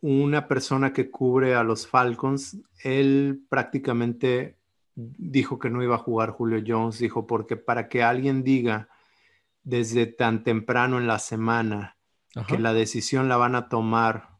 una 0.00 0.48
persona 0.48 0.92
que 0.92 1.10
cubre 1.10 1.54
a 1.54 1.62
los 1.62 1.86
Falcons, 1.86 2.58
él 2.82 3.44
prácticamente 3.48 4.56
dijo 4.94 5.58
que 5.58 5.70
no 5.70 5.82
iba 5.82 5.94
a 5.94 5.98
jugar 5.98 6.30
Julio 6.30 6.62
Jones, 6.66 6.98
dijo, 6.98 7.26
porque 7.26 7.56
para 7.56 7.88
que 7.88 8.02
alguien 8.02 8.42
diga 8.42 8.88
desde 9.62 10.06
tan 10.06 10.42
temprano 10.42 10.98
en 10.98 11.06
la 11.06 11.18
semana 11.18 11.96
que 12.46 12.58
la 12.58 12.72
decisión 12.72 13.28
la 13.28 13.36
van 13.36 13.54
a 13.54 13.68
tomar 13.68 14.38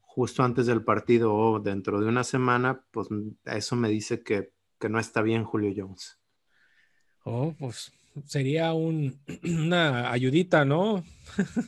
justo 0.00 0.42
antes 0.42 0.66
del 0.66 0.82
partido 0.82 1.34
o 1.34 1.60
dentro 1.60 2.00
de 2.00 2.06
una 2.06 2.24
semana, 2.24 2.82
pues 2.90 3.08
eso 3.44 3.76
me 3.76 3.88
dice 3.88 4.22
que, 4.22 4.52
no 4.88 4.98
está 4.98 5.22
bien 5.22 5.44
Julio 5.44 5.72
Jones. 5.76 6.18
Oh, 7.24 7.54
pues 7.58 7.92
sería 8.24 8.72
un, 8.72 9.20
una 9.44 10.10
ayudita, 10.10 10.64
¿no? 10.64 11.04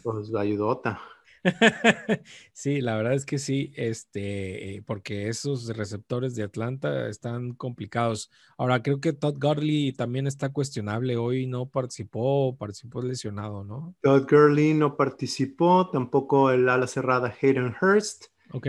Pues 0.03 0.31
la 0.31 0.41
ayudota. 0.41 1.01
sí, 2.53 2.81
la 2.81 2.97
verdad 2.97 3.15
es 3.15 3.25
que 3.25 3.39
sí, 3.39 3.73
este, 3.77 4.83
porque 4.87 5.29
esos 5.29 5.75
receptores 5.77 6.35
de 6.35 6.43
Atlanta 6.43 7.09
están 7.09 7.53
complicados. 7.53 8.31
Ahora, 8.59 8.83
creo 8.83 9.01
que 9.01 9.13
Todd 9.13 9.37
Gurley 9.39 9.93
también 9.93 10.27
está 10.27 10.51
cuestionable. 10.51 11.17
Hoy 11.17 11.47
no 11.47 11.67
participó, 11.67 12.57
participó 12.57 13.03
lesionado, 13.03 13.65
¿no? 13.65 13.95
Todd 14.03 14.27
Gurley 14.29 14.75
no 14.75 14.97
participó, 14.97 15.89
tampoco 15.91 16.51
el 16.51 16.69
ala 16.69 16.87
cerrada 16.87 17.35
Hayden 17.41 17.75
Hurst. 17.81 18.27
Ok. 18.53 18.69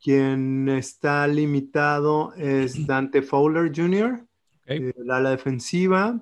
Quien 0.00 0.68
está 0.68 1.26
limitado 1.26 2.34
es 2.34 2.86
Dante 2.86 3.22
Fowler 3.22 3.72
Jr., 3.74 4.26
eh, 4.66 4.92
la 4.96 5.16
ala 5.16 5.30
defensiva. 5.30 6.20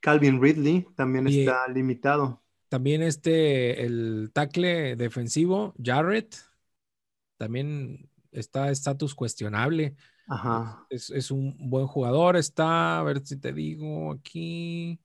Calvin 0.00 0.40
Ridley 0.40 0.86
también 0.96 1.26
está 1.26 1.68
limitado. 1.68 2.40
También 2.70 3.02
este, 3.02 3.84
el 3.84 4.30
tackle 4.32 4.94
defensivo, 4.94 5.74
Jarrett, 5.82 6.36
también 7.36 8.08
está 8.30 8.70
estatus 8.70 9.14
cuestionable. 9.14 9.96
Ajá. 10.28 10.86
Es, 10.88 11.10
es, 11.10 11.32
un 11.32 11.56
buen 11.68 11.88
jugador, 11.88 12.36
está, 12.36 13.00
a 13.00 13.02
ver 13.02 13.26
si 13.26 13.36
te 13.36 13.52
digo 13.52 14.12
aquí 14.12 15.00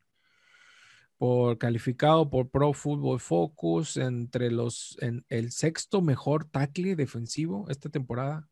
por 1.17 1.57
calificado 1.57 2.29
por 2.29 2.49
Pro 2.49 2.71
Football 2.73 3.19
Focus 3.19 3.97
entre 3.97 4.51
los 4.51 4.95
en 5.01 5.25
el 5.29 5.51
sexto 5.51 6.01
mejor 6.01 6.45
tackle 6.45 6.95
defensivo 6.95 7.65
esta 7.69 7.89
temporada 7.89 8.47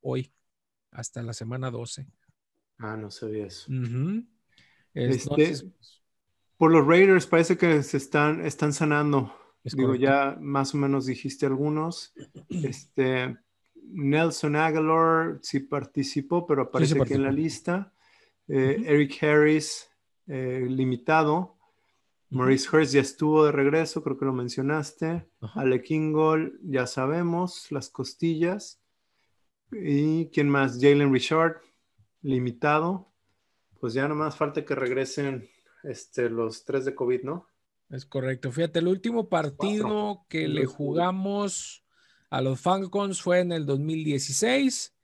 hoy 0.00 0.32
hasta 0.90 1.22
la 1.22 1.32
semana 1.32 1.70
12. 1.70 2.08
Ah, 2.78 2.96
no 2.96 3.08
sabía 3.12 3.46
eso. 3.46 3.70
Este, 4.94 5.70
por 6.62 6.70
los 6.70 6.86
Raiders 6.86 7.26
parece 7.26 7.58
que 7.58 7.82
se 7.82 7.96
están, 7.96 8.46
están 8.46 8.72
sanando. 8.72 9.34
Digo, 9.64 9.96
ya 9.96 10.36
más 10.40 10.76
o 10.76 10.78
menos 10.78 11.06
dijiste 11.06 11.44
algunos. 11.44 12.14
Este, 12.48 13.36
Nelson 13.74 14.54
Aguilar 14.54 15.40
sí 15.42 15.58
participó, 15.58 16.46
pero 16.46 16.62
aparece 16.62 17.02
aquí 17.02 17.14
en 17.14 17.24
la 17.24 17.32
lista. 17.32 17.92
Eh, 18.46 18.80
Eric 18.86 19.20
Harris, 19.24 19.90
eh, 20.28 20.64
limitado. 20.68 21.58
Maurice 22.30 22.68
Hurst 22.70 22.94
ya 22.94 23.00
estuvo 23.00 23.44
de 23.44 23.50
regreso, 23.50 24.04
creo 24.04 24.16
que 24.16 24.26
lo 24.26 24.32
mencionaste. 24.32 25.28
Ale 25.56 25.82
Kingold, 25.82 26.60
ya 26.62 26.86
sabemos, 26.86 27.72
las 27.72 27.90
costillas. 27.90 28.80
¿Y 29.72 30.26
quién 30.26 30.48
más? 30.48 30.78
Jalen 30.80 31.12
Richard, 31.12 31.56
limitado. 32.20 33.12
Pues 33.80 33.94
ya 33.94 34.06
nomás 34.06 34.36
falta 34.36 34.64
que 34.64 34.76
regresen 34.76 35.48
este, 35.82 36.30
los 36.30 36.64
tres 36.64 36.84
de 36.84 36.94
COVID, 36.94 37.22
¿no? 37.22 37.46
Es 37.90 38.06
correcto. 38.06 38.50
Fíjate, 38.50 38.78
el 38.78 38.88
último 38.88 39.28
partido 39.28 40.24
que 40.28 40.48
le 40.48 40.64
jugamos 40.64 41.84
a 42.30 42.40
los 42.40 42.60
Falcons 42.60 43.20
fue 43.20 43.40
en 43.40 43.52
el 43.52 43.66
2016. 43.66 44.94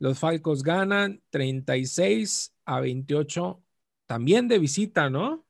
Los 0.00 0.18
Falcons 0.18 0.64
ganan 0.64 1.22
36 1.30 2.52
a 2.64 2.80
28, 2.80 3.62
también 4.06 4.48
de 4.48 4.58
visita, 4.58 5.08
¿no? 5.08 5.46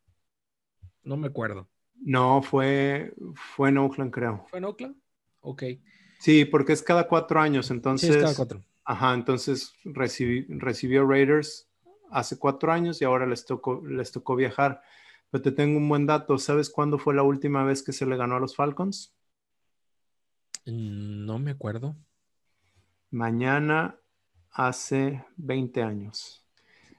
No 1.02 1.16
me 1.16 1.28
acuerdo. 1.28 1.70
No, 1.94 2.42
fue, 2.42 3.14
fue 3.56 3.70
en 3.70 3.78
Oakland, 3.78 4.12
creo. 4.12 4.44
¿Fue 4.50 4.58
en 4.58 4.66
Oakland? 4.66 4.96
Ok. 5.40 5.62
Sí, 6.18 6.44
porque 6.44 6.74
es 6.74 6.82
cada 6.82 7.08
cuatro 7.08 7.40
años, 7.40 7.70
entonces. 7.70 8.10
Sí, 8.10 8.14
es 8.14 8.22
cada 8.22 8.36
cuatro. 8.36 8.62
Ajá, 8.84 9.14
entonces 9.14 9.72
recibió 9.84 11.06
Raiders 11.06 11.66
hace 12.10 12.38
cuatro 12.38 12.72
años 12.72 13.00
y 13.00 13.04
ahora 13.04 13.26
les 13.26 13.44
tocó, 13.44 13.82
les 13.86 14.12
tocó 14.12 14.36
viajar. 14.36 14.82
Pero 15.30 15.42
te 15.42 15.52
tengo 15.52 15.78
un 15.78 15.88
buen 15.88 16.06
dato. 16.06 16.38
¿Sabes 16.38 16.70
cuándo 16.70 16.98
fue 16.98 17.14
la 17.14 17.22
última 17.22 17.64
vez 17.64 17.82
que 17.82 17.92
se 17.92 18.06
le 18.06 18.16
ganó 18.16 18.36
a 18.36 18.40
los 18.40 18.54
Falcons? 18.54 19.14
Mm, 20.66 21.26
no 21.26 21.38
me 21.38 21.50
acuerdo. 21.50 21.96
Mañana 23.10 23.98
hace 24.50 25.24
20 25.36 25.82
años. 25.82 26.44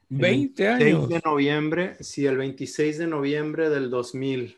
20 0.09 0.67
años. 0.67 0.79
26 0.79 1.09
de 1.09 1.21
noviembre, 1.29 1.95
sí, 2.01 2.25
el 2.25 2.37
26 2.37 2.97
de 2.97 3.07
noviembre 3.07 3.69
del 3.69 3.89
2000. 3.89 4.57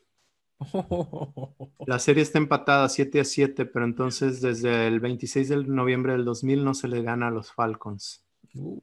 La 1.86 2.00
serie 2.00 2.24
está 2.24 2.40
empatada 2.40 2.90
7 2.90 3.20
a 3.20 3.24
7, 3.24 3.66
pero 3.66 3.86
entonces 3.86 4.42
desde 4.42 4.88
el 4.88 5.00
26 5.00 5.50
de 5.50 5.64
noviembre 5.66 6.14
del 6.14 6.26
2000 6.26 6.64
no 6.64 6.74
se 6.74 6.88
le 6.88 7.02
gana 7.02 7.28
a 7.28 7.32
los 7.32 7.52
Falcons. 7.52 8.26
Uh 8.56 8.82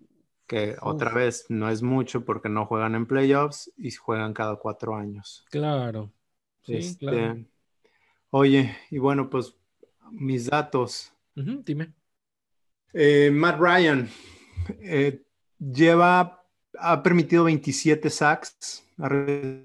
que 0.54 0.76
otra 0.82 1.12
vez 1.12 1.46
no 1.48 1.68
es 1.68 1.82
mucho 1.82 2.24
porque 2.24 2.48
no 2.48 2.64
juegan 2.66 2.94
en 2.94 3.06
playoffs 3.06 3.72
y 3.76 3.90
juegan 3.90 4.32
cada 4.32 4.54
cuatro 4.54 4.94
años. 4.94 5.44
Claro. 5.50 6.12
Sí, 6.62 6.76
este, 6.76 7.06
claro. 7.06 7.44
Oye, 8.30 8.76
y 8.90 8.98
bueno, 8.98 9.28
pues 9.28 9.56
mis 10.12 10.46
datos. 10.46 11.12
dime. 11.34 11.92
Eh, 12.92 13.32
Matt 13.32 13.58
Ryan 13.58 14.08
eh, 14.80 15.24
lleva, 15.58 16.46
ha 16.78 17.02
permitido 17.02 17.42
27 17.44 18.08
sacks, 18.08 18.86
ha 18.98 19.08
recibido 19.08 19.64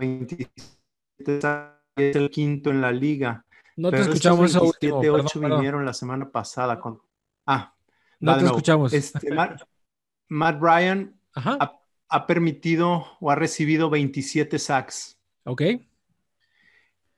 27 0.00 1.40
sacks, 1.40 1.80
es 1.94 2.16
el 2.16 2.28
quinto 2.30 2.70
en 2.70 2.80
la 2.80 2.90
liga. 2.90 3.46
No 3.76 3.92
te 3.92 4.00
escuchamos 4.00 4.50
eso 4.50 4.64
último. 4.64 4.98
8 4.98 5.38
vinieron 5.38 5.84
la 5.84 5.92
semana 5.92 6.28
pasada 6.28 6.80
con... 6.80 7.00
Ah, 7.46 7.73
no 8.24 8.38
te 8.38 8.44
escuchamos. 8.44 8.92
Este, 8.92 9.30
Matt, 10.28 10.60
Ryan 10.60 11.14
ha, 11.34 12.26
permitido 12.26 13.06
o 13.20 13.30
ha 13.30 13.34
recibido 13.34 13.90
27 13.90 14.58
sacks. 14.58 15.18
Ok. 15.44 15.62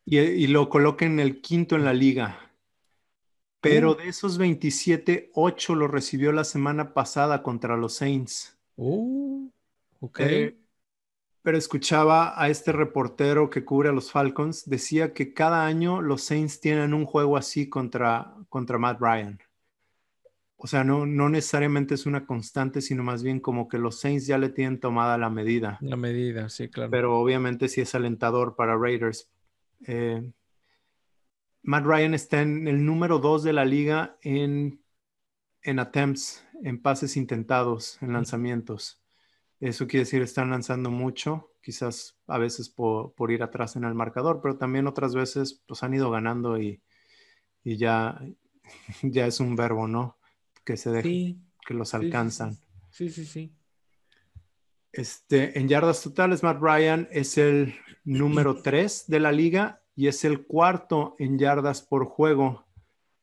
Y, 0.05 0.47
lo 0.49 0.69
coloca 0.69 1.05
en 1.05 1.21
el 1.21 1.41
quinto 1.41 1.77
en 1.77 1.85
la 1.85 1.93
liga. 1.93 2.53
Pero 3.61 3.93
uh. 3.93 3.97
de 3.97 4.09
esos 4.09 4.39
27, 4.39 5.31
8 5.35 5.75
lo 5.75 5.89
recibió 5.89 6.33
la 6.33 6.45
semana 6.45 6.95
pasada 6.95 7.43
contra 7.43 7.77
los 7.77 7.95
Saints. 7.95 8.57
Uh, 8.77 9.49
ok. 10.01 10.21
Eh, 10.21 10.59
pero 11.43 11.59
escuchaba 11.59 12.41
a 12.41 12.49
este 12.49 12.73
reportero 12.73 13.51
que 13.51 13.65
cubre 13.65 13.89
a 13.89 13.93
los 13.93 14.11
Falcons, 14.11 14.69
decía 14.69 15.15
que 15.15 15.33
cada 15.33 15.65
año 15.65 16.03
los 16.03 16.23
Saints 16.23 16.61
tienen 16.61 16.93
un 16.93 17.07
juego 17.07 17.37
así 17.37 17.69
contra, 17.69 18.35
contra 18.49 18.79
Matt 18.79 19.01
Ryan 19.01 19.39
o 20.67 20.69
sea, 20.69 20.83
no, 20.83 21.07
no 21.07 21.29
necesariamente 21.29 21.95
es 21.95 22.07
una 22.07 22.27
constante, 22.27 22.81
sino 22.81 23.05
más 23.05 23.23
bien 23.23 23.39
como 23.39 23.69
que 23.69 23.79
los 23.79 24.01
Saints 24.01 24.27
ya 24.27 24.37
le 24.37 24.49
tienen 24.49 24.81
tomada 24.81 25.17
la 25.17 25.31
medida. 25.31 25.79
La 25.81 25.95
medida, 25.95 26.49
sí, 26.49 26.69
claro. 26.69 26.91
Pero 26.91 27.21
obviamente 27.21 27.69
sí 27.69 27.83
es 27.83 27.95
alentador 27.95 28.57
para 28.57 28.77
Raiders. 28.77 29.31
Eh, 29.87 30.29
Matt 31.63 31.85
Ryan 31.85 32.15
está 32.15 32.43
en 32.43 32.67
el 32.67 32.85
número 32.85 33.21
dos 33.21 33.45
de 33.45 33.53
la 33.53 33.65
liga 33.65 34.17
en, 34.23 34.83
en 35.63 35.79
attempts, 35.79 36.45
en 36.65 36.83
pases 36.83 37.17
intentados, 37.17 38.03
en 38.03 38.13
lanzamientos. 38.13 39.01
Eso 39.61 39.87
quiere 39.87 40.03
decir, 40.03 40.21
están 40.21 40.51
lanzando 40.51 40.91
mucho, 40.91 41.53
quizás 41.63 42.19
a 42.27 42.39
veces 42.39 42.69
por, 42.69 43.15
por, 43.15 43.31
ir 43.31 43.45
atrás 43.45 43.77
en 43.77 43.85
el 43.85 43.95
marcador, 43.95 44.41
pero 44.43 44.57
también 44.59 44.89
otras 44.89 45.15
veces 45.15 45.63
pues 45.65 45.85
han 45.85 45.95
ido 45.95 46.11
ganando 46.11 46.59
y, 46.61 46.83
y 47.63 47.77
ya, 47.77 48.21
ya 49.03 49.29
es 49.29 49.39
un 49.39 49.55
verbo, 49.55 49.87
¿no? 49.87 50.16
Que 50.67 50.77
se 50.77 50.91
dejen, 50.91 51.47
que 51.67 51.73
los 51.73 51.95
alcanzan. 51.95 52.59
Sí, 52.91 53.09
sí, 53.09 53.25
sí. 53.25 53.55
Este, 54.93 55.59
en 55.59 55.69
yardas 55.69 56.03
totales, 56.03 56.43
Matt 56.43 56.61
Ryan 56.61 57.09
es 57.11 57.39
el 57.39 57.75
número 58.05 58.57
3 58.63 59.05
de 59.07 59.21
la 59.21 59.33
liga 59.33 59.83
y 59.95 60.09
es 60.09 60.25
el 60.25 60.45
cuarto 60.45 61.15
en 61.19 61.39
yardas 61.39 61.83
por 61.83 62.05
juego. 62.07 62.67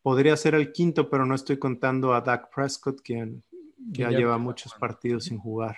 Podría 0.02 0.38
ser 0.38 0.56
el 0.56 0.72
quinto, 0.72 1.10
pero 1.10 1.26
no 1.26 1.36
estoy 1.36 1.60
contando 1.60 2.14
a 2.14 2.22
Dak 2.22 2.54
Prescott, 2.54 3.02
quien 3.02 3.44
ya, 3.78 4.10
lleva 4.10 4.38
muchos 4.38 4.74
partidos 4.76 5.26
sin 5.26 5.38
jugar. 5.38 5.78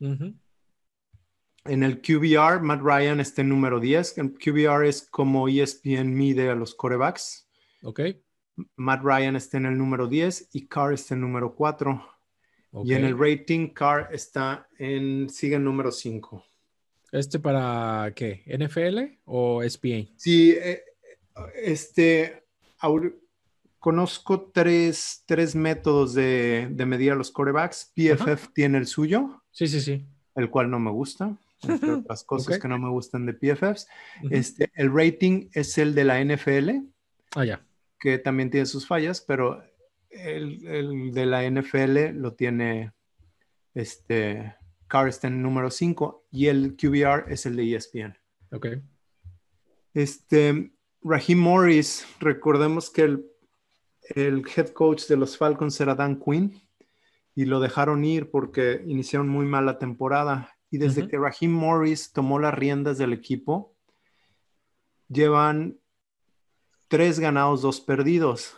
En 0.00 1.82
el 1.82 2.00
QBR, 2.00 2.60
Matt 2.62 2.80
Ryan 2.82 3.20
está 3.20 3.42
en 3.42 3.50
número 3.50 3.80
10. 3.80 4.18
El 4.18 4.32
QBR 4.32 4.86
es 4.86 5.08
como 5.10 5.48
ESPN 5.48 6.14
mide 6.14 6.50
a 6.50 6.54
los 6.54 6.74
corebacks. 6.74 7.48
Ok. 7.82 8.00
Matt 8.76 9.02
Ryan 9.02 9.36
está 9.36 9.56
en 9.56 9.66
el 9.66 9.78
número 9.78 10.06
10 10.06 10.50
y 10.52 10.66
Carr 10.66 10.92
está 10.92 11.14
en 11.14 11.20
el 11.20 11.26
número 11.26 11.54
4. 11.54 12.10
Y 12.84 12.94
en 12.94 13.04
el 13.04 13.16
rating, 13.16 13.68
Carr 13.68 14.08
está 14.12 14.66
en, 14.78 15.28
sigue 15.30 15.56
en 15.56 15.64
número 15.64 15.92
5. 15.92 16.44
¿Este 17.12 17.38
para 17.38 18.12
qué? 18.16 18.42
¿NFL 18.46 19.20
o 19.26 19.62
SPA? 19.62 20.08
Sí, 20.16 20.56
eh, 20.60 20.82
este, 21.62 22.44
conozco 23.78 24.50
tres, 24.52 25.22
tres 25.24 25.54
métodos 25.54 26.14
de, 26.14 26.66
de, 26.70 26.86
medir 26.86 27.12
a 27.12 27.14
los 27.14 27.30
corebacks. 27.30 27.92
PFF 27.94 28.48
tiene 28.52 28.78
el 28.78 28.88
suyo. 28.88 29.42
Sí, 29.52 29.68
sí, 29.68 29.80
sí. 29.80 30.04
El 30.34 30.50
cual 30.50 30.68
no 30.68 30.80
me 30.80 30.90
gusta. 30.90 31.36
Entre 31.62 31.92
otras 31.92 32.24
cosas 32.24 32.58
que 32.58 32.68
no 32.68 32.78
me 32.78 32.90
gustan 32.90 33.24
de 33.24 33.34
PFFs. 33.34 33.86
este, 34.30 34.72
el 34.74 34.92
rating 34.92 35.48
es 35.52 35.78
el 35.78 35.94
de 35.94 36.04
la 36.04 36.22
NFL. 36.22 36.70
Ah, 37.36 37.44
ya 37.44 37.64
que 38.04 38.18
también 38.18 38.50
tiene 38.50 38.66
sus 38.66 38.86
fallas, 38.86 39.22
pero 39.22 39.64
el, 40.10 41.10
de 41.14 41.24
la 41.24 41.50
NFL 41.50 42.10
lo 42.20 42.34
tiene 42.34 42.92
este 43.72 44.56
Carsten 44.88 45.40
número 45.40 45.70
5 45.70 46.26
y 46.30 46.48
el 46.48 46.76
QBR 46.76 47.32
es 47.32 47.46
el 47.46 47.56
de 47.56 47.74
ESPN. 47.74 48.18
Ok. 48.52 48.66
Este, 49.94 50.74
Raheem 51.00 51.38
Morris, 51.38 52.06
recordemos 52.20 52.90
que 52.90 53.04
el, 53.04 53.26
el 54.14 54.42
head 54.54 54.68
coach 54.74 55.06
de 55.06 55.16
los 55.16 55.38
Falcons 55.38 55.80
era 55.80 55.94
Dan 55.94 56.20
Quinn 56.20 56.60
y 57.34 57.46
lo 57.46 57.58
dejaron 57.58 58.04
ir 58.04 58.30
porque 58.30 58.82
iniciaron 58.86 59.30
muy 59.30 59.46
mal 59.46 59.64
la 59.64 59.78
temporada. 59.78 60.54
Y 60.70 60.76
desde 60.76 61.08
que 61.08 61.16
Raheem 61.16 61.52
Morris 61.52 62.12
tomó 62.12 62.38
las 62.38 62.52
riendas 62.52 62.98
del 62.98 63.14
equipo, 63.14 63.74
llevan 65.08 65.78
tres 66.94 67.18
ganados, 67.18 67.60
dos 67.60 67.80
perdidos. 67.80 68.56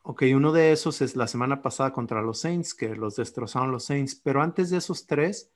Ok, 0.00 0.22
uno 0.34 0.50
de 0.50 0.72
esos 0.72 1.02
es 1.02 1.14
la 1.14 1.26
semana 1.26 1.60
pasada 1.60 1.92
contra 1.92 2.22
los 2.22 2.40
Saints, 2.40 2.72
que 2.72 2.96
los 2.96 3.16
destrozaron 3.16 3.70
los 3.70 3.84
Saints, 3.84 4.14
pero 4.14 4.40
antes 4.40 4.70
de 4.70 4.78
esos 4.78 5.06
tres, 5.06 5.52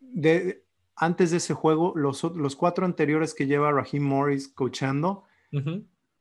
de, 0.00 0.64
antes 0.96 1.30
de 1.30 1.36
ese 1.36 1.54
juego, 1.54 1.92
los, 1.94 2.24
los 2.24 2.56
cuatro 2.56 2.84
anteriores 2.84 3.34
que 3.34 3.46
lleva 3.46 3.70
Raheem 3.70 4.02
Morris 4.02 4.48
coachando, 4.48 5.22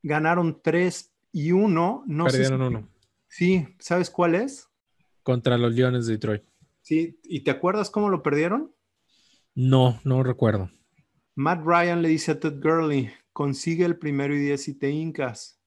ganaron 0.04 0.62
tres 0.62 1.12
y 1.32 1.52
uno. 1.52 2.04
No 2.06 2.26
Perdieron 2.26 2.62
uno. 2.62 2.90
Sí, 3.28 3.68
¿sabes 3.80 4.12
cuál 4.12 4.36
es? 4.36 4.70
Contra 5.24 5.58
los 5.58 5.74
Leones 5.74 6.06
de 6.06 6.14
Detroit. 6.14 6.44
Sí, 6.84 7.20
¿y 7.24 7.40
te 7.40 7.50
acuerdas 7.50 7.90
cómo 7.90 8.10
lo 8.10 8.22
perdieron? 8.22 8.72
No, 9.56 10.00
no 10.04 10.22
recuerdo. 10.22 10.70
Matt 11.34 11.66
Ryan 11.66 12.04
le 12.04 12.10
dice 12.10 12.34
a 12.34 12.40
Todd 12.40 12.62
Gurley, 12.62 13.12
consigue 13.36 13.84
el 13.84 13.98
primero 13.98 14.34
y 14.34 14.40
diez 14.40 14.70
y 14.70 14.76
te 14.76 14.90
hincas. 14.90 15.60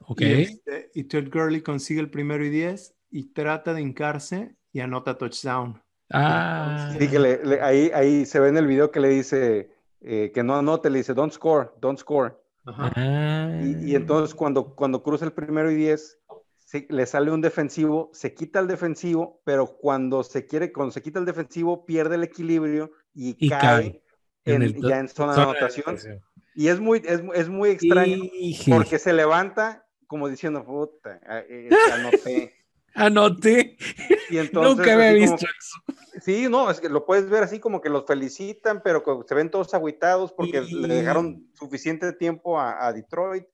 Ok. 0.00 0.20
Y, 0.20 0.42
este, 0.42 1.04
Todd 1.04 1.32
Gurley 1.32 1.62
consigue 1.62 2.00
el 2.00 2.10
primero 2.10 2.44
y 2.44 2.50
diez 2.50 2.94
y 3.10 3.32
trata 3.32 3.72
de 3.72 3.80
hincarse 3.80 4.54
y 4.70 4.80
anota 4.80 5.16
touchdown. 5.16 5.82
Ah. 6.10 6.94
Sí, 6.98 7.08
que 7.08 7.58
ahí, 7.62 7.90
ahí 7.94 8.26
se 8.26 8.38
ve 8.38 8.50
en 8.50 8.58
el 8.58 8.66
video 8.66 8.90
que 8.90 9.00
le 9.00 9.08
dice 9.08 9.70
eh, 10.02 10.30
que 10.34 10.42
no 10.42 10.56
anote, 10.56 10.90
le 10.90 10.98
dice 10.98 11.14
don't 11.14 11.32
score, 11.32 11.72
don't 11.80 11.98
score. 11.98 12.38
Ah. 12.66 13.62
Y, 13.62 13.94
entonces 13.94 14.34
cuando, 14.34 14.74
cuando 14.74 15.02
cruza 15.02 15.24
el 15.24 15.32
primero 15.32 15.70
y 15.70 15.74
diez, 15.74 16.18
le 16.90 17.06
sale 17.06 17.30
un 17.30 17.40
defensivo, 17.40 18.10
se 18.12 18.34
quita 18.34 18.60
el 18.60 18.66
defensivo, 18.66 19.40
pero 19.44 19.78
cuando 19.78 20.22
se 20.22 20.44
quiere, 20.44 20.70
cuando 20.70 20.92
se 20.92 21.00
quita 21.00 21.18
el 21.18 21.24
defensivo, 21.24 21.86
pierde 21.86 22.16
el 22.16 22.24
equilibrio 22.24 22.92
y, 23.14 23.48
cae, 23.48 24.02
ya 24.44 24.54
en 24.98 25.08
zona, 25.08 25.34
de 25.34 25.42
anotación. 25.42 25.96
Y 26.58 26.66
es 26.66 26.80
muy, 26.80 27.00
es, 27.04 27.48
muy 27.48 27.70
extraño 27.70 28.24
porque 28.68 28.98
se 28.98 29.12
levanta 29.12 29.86
como 30.08 30.28
diciendo, 30.28 30.64
puta, 30.64 31.20
eh, 31.48 31.70
anoté. 31.92 32.54
Anoté. 32.94 33.76
Y 34.28 34.38
entonces, 34.38 34.76
Nunca 34.76 34.94
había 34.94 35.12
visto 35.12 35.36
eso. 35.36 36.02
Sí, 36.20 36.48
no, 36.50 36.68
es 36.68 36.80
que 36.80 36.88
lo 36.88 37.06
puedes 37.06 37.30
ver 37.30 37.44
así 37.44 37.60
como 37.60 37.80
que 37.80 37.90
los 37.90 38.06
felicitan, 38.06 38.82
pero 38.82 39.04
se 39.24 39.36
ven 39.36 39.52
todos 39.52 39.72
aguitados 39.72 40.32
porque 40.32 40.62
le 40.62 40.96
dejaron 40.96 41.48
suficiente 41.54 42.12
tiempo 42.12 42.58
a, 42.58 42.92
Detroit. 42.92 43.46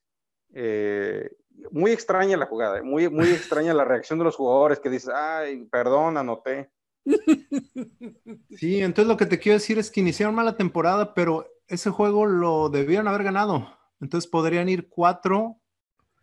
Eh, 0.54 1.28
muy 1.72 1.90
extraña 1.90 2.38
la 2.38 2.46
jugada, 2.46 2.82
muy, 2.82 3.10
muy 3.10 3.28
extraña 3.28 3.74
la 3.74 3.84
reacción 3.84 4.18
de 4.18 4.24
los 4.24 4.36
jugadores 4.36 4.80
que 4.80 4.88
dicen, 4.88 5.12
ay, 5.14 5.66
perdón, 5.70 6.16
anoté. 6.16 6.70
Sí, 8.56 8.80
entonces 8.80 9.08
lo 9.08 9.18
que 9.18 9.26
te 9.26 9.38
quiero 9.38 9.58
decir 9.58 9.78
es 9.78 9.90
que 9.90 10.00
iniciaron 10.00 10.34
mala 10.34 10.56
temporada, 10.56 11.12
pero 11.12 11.53
ese 11.68 11.90
juego 11.90 12.26
lo 12.26 12.68
debieron 12.68 13.08
haber 13.08 13.24
ganado. 13.24 13.78
Entonces 14.00 14.30
podrían 14.30 14.68
ir 14.68 14.88
cuatro, 14.88 15.56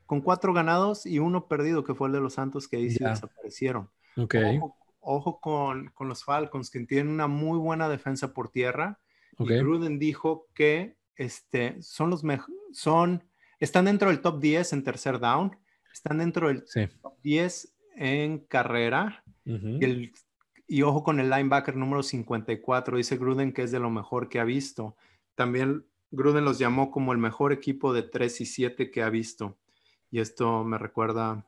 con 0.05 0.21
cuatro 0.21 0.53
ganados 0.53 1.05
y 1.05 1.19
uno 1.19 1.47
perdido, 1.47 1.83
que 1.83 1.95
fue 1.95 2.07
el 2.07 2.13
de 2.13 2.19
los 2.19 2.33
Santos, 2.33 2.67
que 2.67 2.77
ahí 2.77 2.89
sí 2.89 3.03
desaparecieron. 3.03 3.89
Okay 4.17 4.59
ojo 5.01 5.39
con, 5.41 5.91
los 5.99 6.23
Falcons, 6.23 6.69
que 6.69 6.85
tienen 6.85 7.09
una 7.09 7.27
muy 7.27 7.57
buena 7.57 7.89
defensa 7.89 8.33
por 8.33 8.49
tierra. 8.49 8.99
Y 9.37 9.45
Gruden 9.45 9.99
dijo 9.99 10.47
que 10.53 10.95
este, 11.15 11.81
son 11.81 12.11
los 12.11 12.23
son, 12.73 13.23
están 13.59 13.85
dentro 13.85 14.09
del 14.09 14.21
top 14.21 14.39
10 14.39 14.73
en 14.73 14.83
tercer 14.83 15.19
down, 15.19 15.57
están 15.91 16.19
dentro 16.19 16.47
del 16.47 16.63
top 17.01 17.15
10 17.23 17.73
en 17.95 18.39
carrera. 18.39 19.23
y, 19.45 20.11
y, 20.67 20.81
ojo 20.83 21.03
con 21.03 21.19
el 21.19 21.29
linebacker 21.29 21.75
número 21.75 22.03
54, 22.03 22.97
dice 22.97 23.17
Gruden 23.17 23.51
que 23.51 23.63
es 23.63 23.71
de 23.71 23.79
lo 23.79 23.89
mejor 23.89 24.29
que 24.29 24.39
ha 24.39 24.43
visto. 24.43 24.95
También 25.41 25.87
Gruden 26.11 26.45
los 26.45 26.59
llamó 26.59 26.91
como 26.91 27.13
el 27.13 27.17
mejor 27.17 27.51
equipo 27.51 27.93
de 27.93 28.03
3 28.03 28.41
y 28.41 28.45
7 28.45 28.91
que 28.91 29.01
ha 29.01 29.09
visto. 29.09 29.57
Y 30.11 30.19
esto 30.19 30.63
me 30.63 30.77
recuerda 30.77 31.47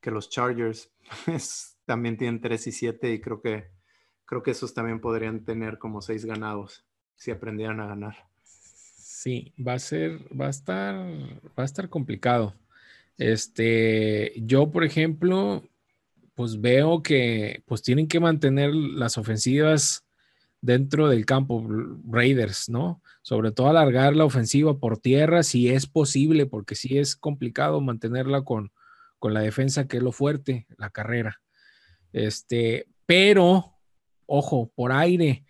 que 0.00 0.12
los 0.12 0.30
Chargers 0.30 0.92
también 1.86 2.16
tienen 2.16 2.40
3 2.40 2.68
y 2.68 2.70
7 2.70 3.12
y 3.12 3.20
creo 3.20 3.42
que, 3.42 3.66
creo 4.24 4.44
que 4.44 4.52
esos 4.52 4.74
también 4.74 5.00
podrían 5.00 5.44
tener 5.44 5.78
como 5.78 6.02
6 6.02 6.24
ganados 6.24 6.84
si 7.16 7.32
aprendieran 7.32 7.80
a 7.80 7.88
ganar. 7.88 8.14
Sí, 8.44 9.52
va 9.58 9.72
a 9.72 9.80
ser, 9.80 10.20
va 10.40 10.46
a 10.46 10.50
estar, 10.50 10.94
va 10.94 11.64
a 11.64 11.64
estar 11.64 11.88
complicado. 11.88 12.54
Este, 13.18 14.34
yo, 14.36 14.70
por 14.70 14.84
ejemplo, 14.84 15.64
pues 16.36 16.60
veo 16.60 17.02
que 17.02 17.64
pues 17.66 17.82
tienen 17.82 18.06
que 18.06 18.20
mantener 18.20 18.72
las 18.72 19.18
ofensivas 19.18 20.05
dentro 20.60 21.08
del 21.08 21.26
campo 21.26 21.66
Raiders, 22.08 22.68
¿no? 22.68 23.02
Sobre 23.22 23.52
todo 23.52 23.68
alargar 23.68 24.16
la 24.16 24.24
ofensiva 24.24 24.78
por 24.78 24.98
tierra 24.98 25.42
si 25.42 25.68
es 25.68 25.86
posible, 25.86 26.46
porque 26.46 26.74
sí 26.74 26.98
es 26.98 27.16
complicado 27.16 27.80
mantenerla 27.80 28.42
con, 28.42 28.72
con 29.18 29.34
la 29.34 29.40
defensa 29.40 29.86
que 29.86 29.98
es 29.98 30.02
lo 30.02 30.12
fuerte, 30.12 30.66
la 30.76 30.90
carrera. 30.90 31.40
Este, 32.12 32.88
pero, 33.04 33.74
ojo, 34.26 34.72
por 34.74 34.92
aire, 34.92 35.44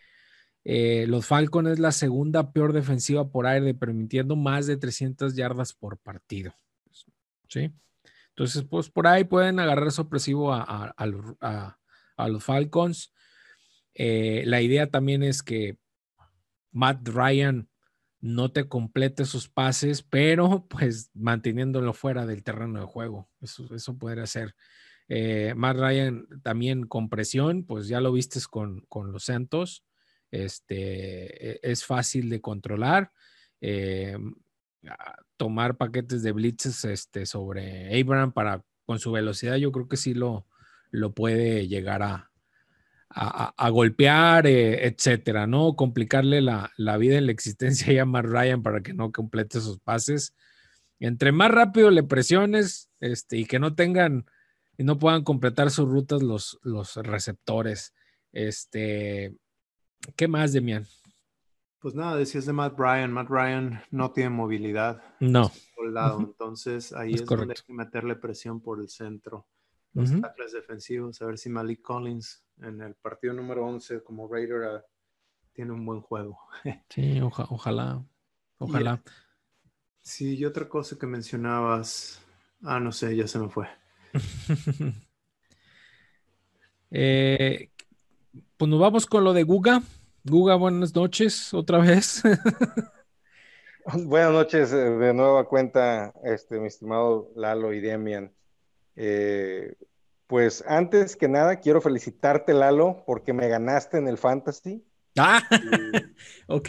eh, 0.64 1.06
los 1.06 1.26
Falcons 1.26 1.70
es 1.70 1.78
la 1.78 1.92
segunda 1.92 2.52
peor 2.52 2.72
defensiva 2.72 3.30
por 3.30 3.46
aire, 3.46 3.72
permitiendo 3.72 4.34
más 4.34 4.66
de 4.66 4.76
300 4.76 5.36
yardas 5.36 5.72
por 5.72 5.96
partido. 5.98 6.54
¿Sí? 7.48 7.72
Entonces, 8.30 8.64
pues 8.68 8.90
por 8.90 9.06
ahí 9.06 9.22
pueden 9.24 9.60
agarrar 9.60 9.92
sorpresivo 9.92 10.52
a, 10.52 10.94
los 12.28 12.44
Falcons. 12.44 13.14
Eh, 13.98 14.42
la 14.44 14.60
idea 14.60 14.90
también 14.90 15.22
es 15.22 15.42
que 15.42 15.78
Matt 16.70 17.08
Ryan 17.08 17.68
no 18.20 18.52
te 18.52 18.68
complete 18.68 19.24
sus 19.24 19.48
pases, 19.48 20.02
pero 20.02 20.66
pues 20.68 21.10
manteniéndolo 21.14 21.94
fuera 21.94 22.26
del 22.26 22.42
terreno 22.42 22.80
de 22.80 22.86
juego. 22.86 23.30
Eso, 23.40 23.74
eso 23.74 23.96
podría 23.96 24.26
ser. 24.26 24.54
Eh, 25.08 25.54
Matt 25.56 25.78
Ryan 25.78 26.26
también 26.42 26.86
con 26.86 27.08
presión, 27.08 27.64
pues 27.64 27.88
ya 27.88 28.00
lo 28.00 28.12
vistes 28.12 28.46
con, 28.48 28.86
los 28.90 29.24
Santos. 29.24 29.84
Este, 30.30 31.52
e, 31.52 31.60
es 31.62 31.84
fácil 31.86 32.28
de 32.28 32.42
controlar. 32.42 33.12
Eh, 33.62 34.18
tomar 35.38 35.76
paquetes 35.78 36.22
de 36.22 36.32
blitzes 36.32 36.84
este, 36.84 37.24
sobre 37.24 37.98
Abraham 37.98 38.32
para 38.32 38.62
con 38.84 38.98
su 39.00 39.10
velocidad, 39.10 39.56
yo 39.56 39.72
creo 39.72 39.88
que 39.88 39.96
sí 39.96 40.14
lo, 40.14 40.46
lo 40.90 41.12
puede 41.12 41.66
llegar 41.66 42.02
a, 42.02 42.30
a, 43.08 43.70
golpear, 43.70 44.46
eh, 44.46 44.86
etcétera, 44.86 45.46
¿no? 45.46 45.74
Complicarle 45.76 46.40
la, 46.42 46.70
vida 46.98 47.16
en 47.16 47.26
la 47.26 47.32
existencia 47.32 47.86
a 48.02 48.04
Matt 48.04 48.26
Ryan 48.26 48.62
para 48.62 48.82
que 48.82 48.94
no 48.94 49.12
complete 49.12 49.60
sus 49.60 49.78
pases. 49.78 50.34
Entre 50.98 51.32
más 51.32 51.50
rápido 51.50 51.90
le 51.90 52.02
presiones 52.02 52.90
este, 53.00 53.38
y 53.38 53.44
que 53.44 53.58
no 53.58 53.74
tengan 53.74 54.26
y 54.78 54.84
no 54.84 54.98
puedan 54.98 55.24
completar 55.24 55.70
sus 55.70 55.88
rutas 55.88 56.22
los, 56.22 56.58
los 56.62 56.96
receptores. 56.96 57.94
Este, 58.32 59.34
¿qué 60.16 60.28
más, 60.28 60.52
Demian? 60.52 60.86
Pues 61.80 61.94
nada, 61.94 62.16
decías 62.16 62.46
de 62.46 62.52
Matt 62.52 62.76
Bryan. 62.76 63.12
Matt 63.12 63.28
Bryan 63.28 63.82
no 63.90 64.10
tiene 64.12 64.30
movilidad. 64.30 65.02
No. 65.20 65.50
Por 65.74 65.92
lado. 65.92 66.20
Entonces 66.20 66.92
ahí 66.92 67.14
es, 67.14 67.24
donde 67.24 67.54
hay 67.56 67.62
que 67.64 67.72
meterle 67.72 68.16
presión 68.16 68.60
por 68.60 68.80
el 68.80 68.88
centro. 68.88 69.46
Los 69.96 70.20
tackles 70.20 70.52
defensivos, 70.52 71.22
a 71.22 71.26
ver 71.26 71.38
si 71.38 71.48
Malik 71.48 71.80
Collins 71.80 72.44
en 72.60 72.82
el 72.82 72.94
partido 72.96 73.32
número 73.32 73.64
11 73.64 74.02
como 74.02 74.28
Raider 74.28 74.64
ah, 74.64 74.84
tiene 75.54 75.72
un 75.72 75.86
buen 75.86 76.02
juego. 76.02 76.38
sí, 76.90 77.18
ojalá. 77.22 78.04
Ojalá. 78.58 79.02
sí, 80.02 80.36
y 80.36 80.44
otra 80.44 80.68
cosa 80.68 80.98
que 80.98 81.06
mencionabas. 81.06 82.22
Ah, 82.62 82.78
no 82.78 82.92
sé, 82.92 83.16
ya 83.16 83.26
se 83.26 83.38
me 83.38 83.48
fue. 83.48 83.68
Eh, 86.98 87.70
pues 88.56 88.70
nos 88.70 88.78
vamos 88.80 89.06
con 89.06 89.24
lo 89.24 89.32
de 89.32 89.42
Guga. 89.42 89.82
Guga, 90.22 90.54
buenas 90.54 90.94
noches 90.94 91.52
otra 91.52 91.78
vez. 91.78 92.22
buenas 94.04 94.32
noches 94.32 94.72
eh, 94.72 94.76
de 94.76 95.12
nueva 95.12 95.48
cuenta, 95.48 96.14
este, 96.22 96.60
mi 96.60 96.68
estimado 96.68 97.32
Lalo 97.34 97.72
y 97.72 97.80
Demian. 97.80 98.32
Eh, 98.96 99.74
pues 100.26 100.64
antes 100.66 101.16
que 101.16 101.28
nada, 101.28 101.60
quiero 101.60 101.80
felicitarte, 101.80 102.52
Lalo, 102.52 103.04
porque 103.06 103.32
me 103.32 103.48
ganaste 103.48 103.98
en 103.98 104.08
el 104.08 104.18
Fantasy. 104.18 104.84
Ah, 105.16 105.42
ok. 106.48 106.68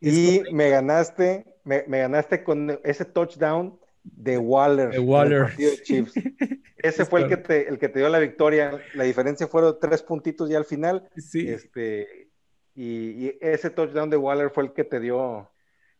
Y 0.00 0.42
me 0.52 0.70
ganaste, 0.70 1.44
me, 1.64 1.84
me, 1.86 1.98
ganaste 1.98 2.42
con 2.44 2.78
ese 2.82 3.04
touchdown 3.04 3.78
de 4.02 4.38
Waller. 4.38 4.90
De 4.90 4.98
Waller. 4.98 5.52
Ese 6.76 7.06
fue 7.06 7.22
el 7.22 7.28
que, 7.28 7.38
te, 7.38 7.66
el 7.66 7.78
que 7.78 7.88
te 7.88 8.00
dio 8.00 8.10
la 8.10 8.18
victoria. 8.18 8.78
La 8.92 9.04
diferencia 9.04 9.46
fueron 9.46 9.78
tres 9.80 10.02
puntitos 10.02 10.50
ya 10.50 10.58
al 10.58 10.66
final. 10.66 11.08
Sí. 11.16 11.48
Este, 11.48 12.28
y, 12.74 13.38
ese 13.40 13.70
touchdown 13.70 14.10
de 14.10 14.18
Waller 14.18 14.50
fue 14.50 14.64
el 14.64 14.72
que 14.74 14.84
te 14.84 15.00
dio 15.00 15.50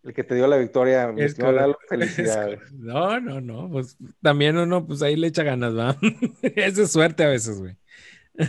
el 0.04 0.12
que 0.12 0.22
te 0.22 0.34
dio 0.34 0.46
la 0.46 0.58
victoria, 0.58 1.10
mi 1.10 1.22
felicidades. 1.88 2.60
no, 2.72 3.20
no, 3.20 3.40
no, 3.40 3.70
pues 3.70 3.96
también 4.20 4.56
uno, 4.58 4.86
pues 4.86 5.02
ahí 5.02 5.16
le 5.16 5.28
echa 5.28 5.42
ganas, 5.42 5.76
¿va? 5.76 5.96
Esa 6.42 6.82
es 6.82 6.92
suerte 6.92 7.24
a 7.24 7.28
veces, 7.28 7.60
güey. 7.60 7.76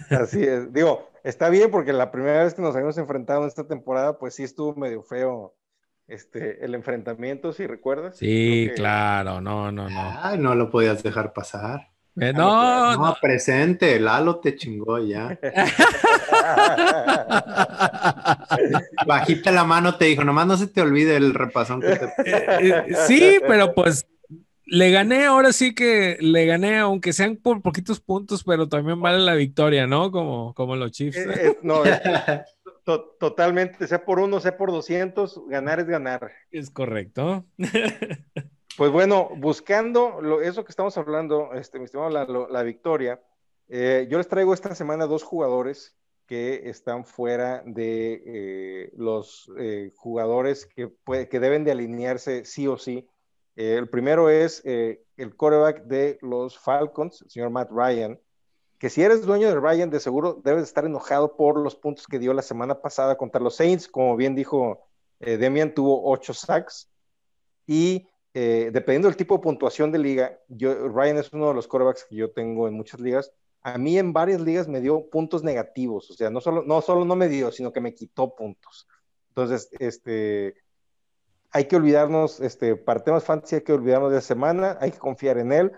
Así 0.10 0.44
es, 0.44 0.74
digo, 0.74 1.10
está 1.24 1.50
bien 1.50 1.72
porque 1.72 1.94
la 1.94 2.12
primera 2.12 2.44
vez 2.44 2.54
que 2.54 2.62
nos 2.62 2.76
habíamos 2.76 2.98
enfrentado 2.98 3.44
en 3.44 3.48
esta 3.48 3.68
temporada, 3.68 4.18
pues 4.18 4.36
sí 4.36 4.44
estuvo 4.44 4.76
medio 4.76 5.02
feo 5.04 5.56
este, 6.08 6.64
el 6.64 6.76
enfrentamiento, 6.76 7.54
si 7.54 7.66
recuerdas. 7.68 8.18
Sí, 8.18 8.70
claro, 8.76 9.42
no, 9.42 9.72
no, 9.72 9.90
no. 9.90 10.20
Ay, 10.22 10.38
no 10.38 10.56
lo 10.56 10.70
podías 10.70 11.04
dejar 11.04 11.34
pasar. 11.34 11.95
Eh, 12.18 12.32
no, 12.32 12.96
no, 12.96 13.18
presente, 13.22 14.00
Lalo 14.00 14.40
te 14.40 14.56
chingó 14.56 15.00
ya. 15.00 15.38
Bajita 19.06 19.52
la 19.52 19.66
mano 19.66 19.96
te 19.96 20.06
dijo, 20.06 20.24
nomás 20.24 20.48
no 20.48 20.56
se 20.56 20.68
te 20.68 20.82
olvide 20.82 21.18
el 21.18 21.34
repasón 21.34 21.82
que 21.82 21.98
te... 21.98 22.06
Eh, 22.06 22.86
eh, 22.88 22.96
sí, 23.06 23.40
pero 23.46 23.74
pues 23.74 24.08
le 24.66 24.92
gané, 24.92 25.26
ahora 25.26 25.52
sí 25.52 25.76
que 25.76 26.16
le 26.22 26.46
gané, 26.46 26.78
aunque 26.78 27.12
sean 27.12 27.36
por 27.36 27.62
poquitos 27.62 28.00
puntos, 28.00 28.46
pero 28.46 28.70
también 28.70 29.02
vale 29.02 29.20
la 29.20 29.36
victoria, 29.36 29.86
¿no? 29.86 30.10
Como, 30.10 30.54
como 30.54 30.78
los 30.78 30.92
Chiefs. 30.92 31.20
no, 31.64 31.84
totalmente, 33.20 33.88
sea 33.88 34.06
por 34.06 34.20
uno, 34.20 34.40
sea 34.40 34.56
por 34.56 34.72
200, 34.72 35.50
ganar 35.50 35.82
es 35.82 35.88
ganar. 35.88 36.32
Es 36.50 36.70
correcto. 36.70 37.44
pues 38.78 38.92
bueno, 38.92 39.30
buscando 39.38 40.22
lo, 40.22 40.42
eso 40.42 40.66
que 40.66 40.72
estamos 40.72 40.98
hablando, 40.98 41.54
este, 41.54 41.80
mi 41.80 41.86
estimado, 41.86 42.10
la, 42.10 42.64
victoria, 42.64 43.22
eh, 43.70 44.08
yo 44.10 44.18
les 44.18 44.28
traigo 44.28 44.54
esta 44.54 44.76
semana 44.76 45.06
dos 45.06 45.24
jugadores 45.24 45.96
que 46.26 46.70
están 46.70 47.06
fuera 47.06 47.64
de 47.66 48.24
eh, 48.26 48.92
los 48.98 49.50
eh, 49.58 49.92
jugadores 49.96 50.66
que, 50.66 50.92
que 51.30 51.40
deben 51.40 51.64
de 51.64 51.72
alinearse 51.72 52.46
sí 52.46 52.68
o 52.68 52.78
sí. 52.78 53.08
El 53.56 53.88
primero 53.88 54.30
es 54.30 54.62
el 54.66 55.36
quarterback 55.38 55.84
de 55.84 56.18
los 56.22 56.60
Falcons, 56.60 57.22
el 57.22 57.30
señor 57.30 57.52
Matt 57.52 57.72
Ryan, 57.72 58.20
que 58.80 58.90
si 58.90 59.02
eres 59.02 59.22
dueño 59.26 59.48
de 59.48 59.58
Ryan, 59.58 59.90
de 59.90 60.02
seguro 60.02 60.42
debes 60.44 60.64
estar 60.64 60.84
enojado 60.84 61.38
por 61.38 61.58
los 61.58 61.78
puntos 61.78 62.06
que 62.06 62.20
dio 62.20 62.34
la 62.34 62.42
semana 62.42 62.82
pasada 62.82 63.16
contra 63.16 63.40
los 63.40 63.56
Saints. 63.56 63.88
Como 63.88 64.18
bien 64.18 64.36
dijo 64.36 64.90
Demian, 65.20 65.74
tuvo 65.74 66.12
ocho 66.12 66.34
sacks 66.34 66.92
y 67.66 68.10
dependiendo 68.40 69.08
del 69.08 69.18
tipo 69.18 69.36
de 69.36 69.44
puntuación 69.44 69.92
de 69.92 70.00
liga, 70.00 70.40
yo, 70.48 70.90
Ryan 70.90 71.18
es 71.18 71.32
uno 71.34 71.48
de 71.48 71.54
los 71.54 71.68
quarterbacks 71.68 72.06
que 72.06 72.16
yo 72.16 72.32
tengo 72.32 72.68
en 72.68 72.74
muchas 72.74 73.00
ligas 73.00 73.32
a 73.66 73.80
mí 73.80 73.98
en 73.98 74.14
varias 74.14 74.42
ligas 74.42 74.68
me 74.68 74.80
dio 74.80 75.10
puntos 75.10 75.44
negativos, 75.44 76.12
o 76.12 76.14
sea, 76.14 76.30
no 76.30 76.40
solo 76.40 76.62
no, 76.62 76.82
solo 76.82 77.04
no 77.04 77.16
me 77.16 77.28
dio, 77.28 77.52
sino 77.52 77.74
que 77.74 77.82
me 77.82 77.96
quitó 77.96 78.36
puntos. 78.36 78.88
Entonces, 79.30 79.70
este, 79.80 80.54
hay 81.50 81.66
que 81.66 81.76
olvidarnos, 81.76 82.40
este, 82.42 82.76
para 82.76 83.04
temas 83.04 83.24
fantasy 83.24 83.56
hay 83.56 83.62
que 83.64 83.74
olvidarnos 83.74 84.12
de 84.12 84.18
la 84.18 84.22
semana, 84.22 84.78
hay 84.80 84.92
que 84.92 85.00
confiar 85.00 85.40
en 85.40 85.52
él, 85.52 85.72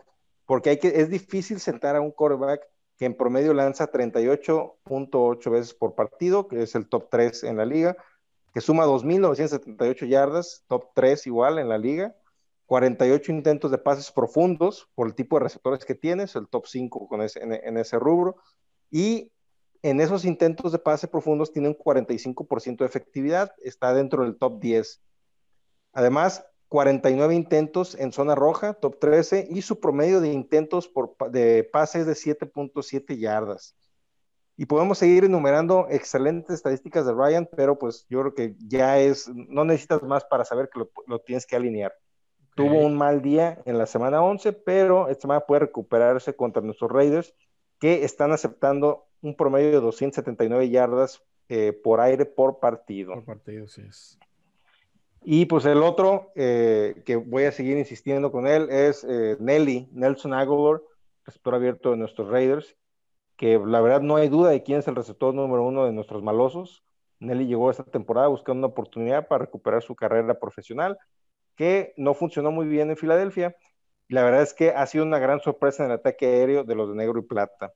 porque 0.45 0.71
hay 0.71 0.79
que, 0.79 0.89
es 0.99 1.09
difícil 1.09 1.61
sentar 1.61 1.95
a 1.95 2.01
un 2.01 2.11
quarterback 2.11 2.67
que 2.97 3.05
en 3.05 3.15
promedio 3.15 3.53
lanza 3.53 3.89
38.8 3.89 5.49
veces 5.49 5.73
por 5.73 5.95
partido, 5.95 6.49
que 6.49 6.63
es 6.63 6.75
el 6.75 6.89
top 6.89 7.07
3 7.09 7.45
en 7.45 7.55
la 7.55 7.65
liga, 7.65 7.95
que 8.53 8.59
suma 8.59 8.85
2.978 8.85 10.07
yardas, 10.09 10.65
top 10.67 10.89
3 10.93 11.25
igual 11.27 11.57
en 11.57 11.69
la 11.69 11.77
liga, 11.77 12.17
48 12.68 13.32
intentos 13.32 13.72
de 13.72 13.78
pases 13.78 14.11
profundos 14.11 14.89
por 14.93 15.07
el 15.07 15.15
tipo 15.15 15.38
de 15.38 15.43
receptores 15.43 15.86
que 15.86 15.95
tienes, 15.95 16.36
el 16.36 16.49
top 16.49 16.68
5 16.68 17.07
con 17.07 17.22
ese, 17.22 17.41
en, 17.41 17.78
ese 17.78 17.97
rubro, 17.97 18.36
y 18.91 19.32
en 19.84 20.01
esos 20.01 20.26
intentos 20.26 20.74
de 20.74 20.80
pase 20.80 21.07
profundos 21.07 21.53
tiene 21.53 21.70
un 21.70 21.78
45% 21.78 22.78
de 22.80 22.86
efectividad, 22.86 23.53
está 23.63 23.93
dentro 23.93 24.24
del 24.24 24.38
top 24.38 24.59
10. 24.59 25.01
Además, 25.93 26.45
49 26.68 27.36
intentos 27.36 27.95
en 27.95 28.11
zona 28.11 28.36
roja, 28.36 28.74
top 28.74 28.99
13, 28.99 29.47
y 29.49 29.61
su 29.61 29.80
promedio 29.80 30.20
de 30.20 30.34
intentos 30.34 30.89
por, 30.89 31.15
de 31.32 31.63
pases 31.63 32.05
de 32.05 32.13
7.7 32.13 33.18
yardas. 33.18 33.78
Y 34.57 34.65
podemos 34.65 34.97
seguir 34.97 35.24
enumerando 35.24 35.88
excelentes 35.89 36.55
estadísticas 36.55 37.05
de 37.05 37.13
Ryan, 37.13 37.47
pero 37.55 37.80
pues 37.80 38.05
yo 38.09 38.20
creo 38.20 38.34
que 38.34 38.55
ya 38.68 38.99
es, 38.99 39.30
no 39.30 39.63
necesitas 39.63 40.03
más 40.03 40.26
para 40.26 40.43
saber 40.43 40.68
que 40.68 40.82
lo 41.07 41.20
tienes 41.20 41.45
que 41.45 41.55
alinear. 41.55 41.93
Tuvo 42.57 42.79
un 42.79 42.97
mal 42.97 43.21
día 43.21 43.61
en 43.65 43.77
la 43.77 43.85
semana 43.85 44.23
11, 44.23 44.51
pero 44.51 45.09
esta 45.09 45.21
semana 45.21 45.41
puede 45.41 45.59
recuperarse 45.59 46.35
contra 46.35 46.63
nuestros 46.63 46.91
Raiders, 46.91 47.35
que 47.79 48.03
están 48.03 48.31
aceptando 48.31 49.05
un 49.21 49.35
promedio 49.35 49.69
de 49.69 49.79
279 49.79 50.69
yardas 50.69 51.21
eh, 51.49 51.71
por 51.71 52.01
aire 52.01 52.25
por 52.25 52.59
partido. 52.59 53.13
Por 53.13 53.25
partido, 53.25 53.67
sí 53.67 53.83
es. 53.87 54.17
Y 55.23 55.45
pues 55.45 55.65
el 55.65 55.83
otro 55.83 56.31
eh, 56.35 57.03
que 57.05 57.15
voy 57.15 57.43
a 57.43 57.51
seguir 57.51 57.77
insistiendo 57.77 58.31
con 58.31 58.47
él 58.47 58.69
es 58.71 59.05
eh, 59.07 59.37
Nelly, 59.39 59.89
Nelson 59.91 60.33
Aguilar, 60.33 60.81
receptor 61.25 61.53
abierto 61.53 61.91
de 61.91 61.97
nuestros 61.97 62.27
Raiders, 62.27 62.75
que 63.35 63.59
la 63.59 63.81
verdad 63.81 64.01
no 64.01 64.15
hay 64.15 64.29
duda 64.29 64.49
de 64.49 64.63
quién 64.63 64.79
es 64.79 64.87
el 64.87 64.95
receptor 64.95 65.35
número 65.35 65.63
uno 65.63 65.85
de 65.85 65.91
nuestros 65.91 66.23
malosos. 66.23 66.83
Nelly 67.19 67.45
llegó 67.45 67.69
esta 67.69 67.83
temporada 67.83 68.27
buscando 68.29 68.59
una 68.59 68.73
oportunidad 68.73 69.27
para 69.27 69.45
recuperar 69.45 69.83
su 69.83 69.95
carrera 69.95 70.39
profesional 70.39 70.97
que 71.57 71.93
no 71.97 72.13
funcionó 72.13 72.51
muy 72.51 72.67
bien 72.67 72.89
en 72.89 72.97
Filadelfia. 72.97 73.57
La 74.07 74.23
verdad 74.23 74.43
es 74.43 74.53
que 74.53 74.69
ha 74.69 74.85
sido 74.85 75.03
una 75.03 75.19
gran 75.19 75.41
sorpresa 75.41 75.83
en 75.83 75.91
el 75.91 75.97
ataque 75.97 76.27
aéreo 76.27 76.63
de 76.63 76.75
los 76.75 76.89
de 76.89 76.95
negro 76.95 77.19
y 77.19 77.23
plata. 77.23 77.73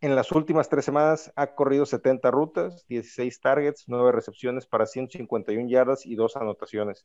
En 0.00 0.14
las 0.14 0.30
últimas 0.30 0.68
tres 0.68 0.84
semanas 0.84 1.32
ha 1.34 1.54
corrido 1.54 1.84
70 1.84 2.30
rutas, 2.30 2.86
16 2.86 3.40
targets, 3.40 3.84
9 3.88 4.12
recepciones 4.12 4.64
para 4.64 4.86
151 4.86 5.68
yardas 5.68 6.06
y 6.06 6.14
2 6.14 6.36
anotaciones. 6.36 7.04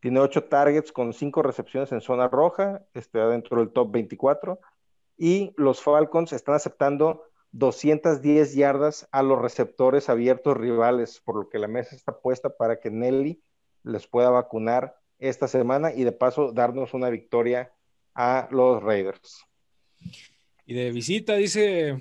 Tiene 0.00 0.18
8 0.18 0.44
targets 0.44 0.90
con 0.90 1.12
5 1.12 1.42
recepciones 1.42 1.92
en 1.92 2.00
zona 2.00 2.28
roja, 2.28 2.82
está 2.92 3.28
dentro 3.28 3.58
del 3.60 3.72
top 3.72 3.92
24. 3.92 4.58
Y 5.16 5.54
los 5.56 5.80
Falcons 5.80 6.32
están 6.32 6.56
aceptando 6.56 7.22
210 7.52 8.54
yardas 8.56 9.08
a 9.12 9.22
los 9.22 9.40
receptores 9.40 10.08
abiertos 10.08 10.56
rivales, 10.56 11.20
por 11.24 11.36
lo 11.36 11.48
que 11.48 11.60
la 11.60 11.68
mesa 11.68 11.94
está 11.94 12.18
puesta 12.18 12.50
para 12.50 12.80
que 12.80 12.90
Nelly 12.90 13.40
les 13.84 14.08
pueda 14.08 14.30
vacunar 14.30 14.96
esta 15.18 15.48
semana 15.48 15.92
y 15.92 16.04
de 16.04 16.12
paso 16.12 16.52
darnos 16.52 16.94
una 16.94 17.10
victoria 17.10 17.72
a 18.14 18.48
los 18.50 18.82
Raiders. 18.82 19.44
Y 20.64 20.74
de 20.74 20.90
visita 20.90 21.34
dice 21.34 21.98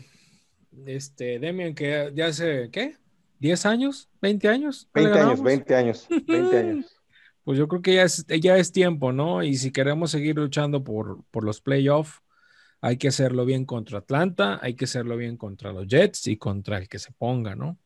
este 0.86 1.40
Demian 1.40 1.76
que 1.76 2.12
ya 2.14 2.28
hace, 2.28 2.70
¿qué? 2.72 2.98
¿10 3.42 3.66
años? 3.66 4.10
¿20 4.22 4.50
años? 4.50 4.90
20 4.94 5.20
años, 5.20 5.44
20 5.44 5.76
años, 5.76 6.08
20 6.10 6.58
años. 6.58 6.92
Pues 7.46 7.60
yo 7.60 7.68
creo 7.68 7.84
que 7.84 7.94
ya 7.94 8.02
es, 8.02 8.26
ya 8.42 8.58
es 8.58 8.72
tiempo, 8.72 9.12
¿no? 9.12 9.44
Y 9.44 9.58
si 9.58 9.72
queremos 9.72 10.10
seguir 10.10 10.36
luchando 10.36 10.84
por, 10.84 11.24
por 11.30 11.44
los 11.44 11.62
playoffs, 11.62 12.24
hay 12.82 12.98
que 12.98 13.10
hacerlo 13.10 13.46
bien 13.46 13.66
contra 13.66 14.00
Atlanta, 14.00 14.58
hay 14.64 14.74
que 14.74 14.86
hacerlo 14.86 15.16
bien 15.16 15.38
contra 15.38 15.72
los 15.72 15.86
Jets 15.86 16.26
y 16.26 16.38
contra 16.38 16.80
el 16.80 16.90
que 16.90 16.98
se 16.98 17.12
ponga, 17.12 17.56
¿no? 17.56 17.78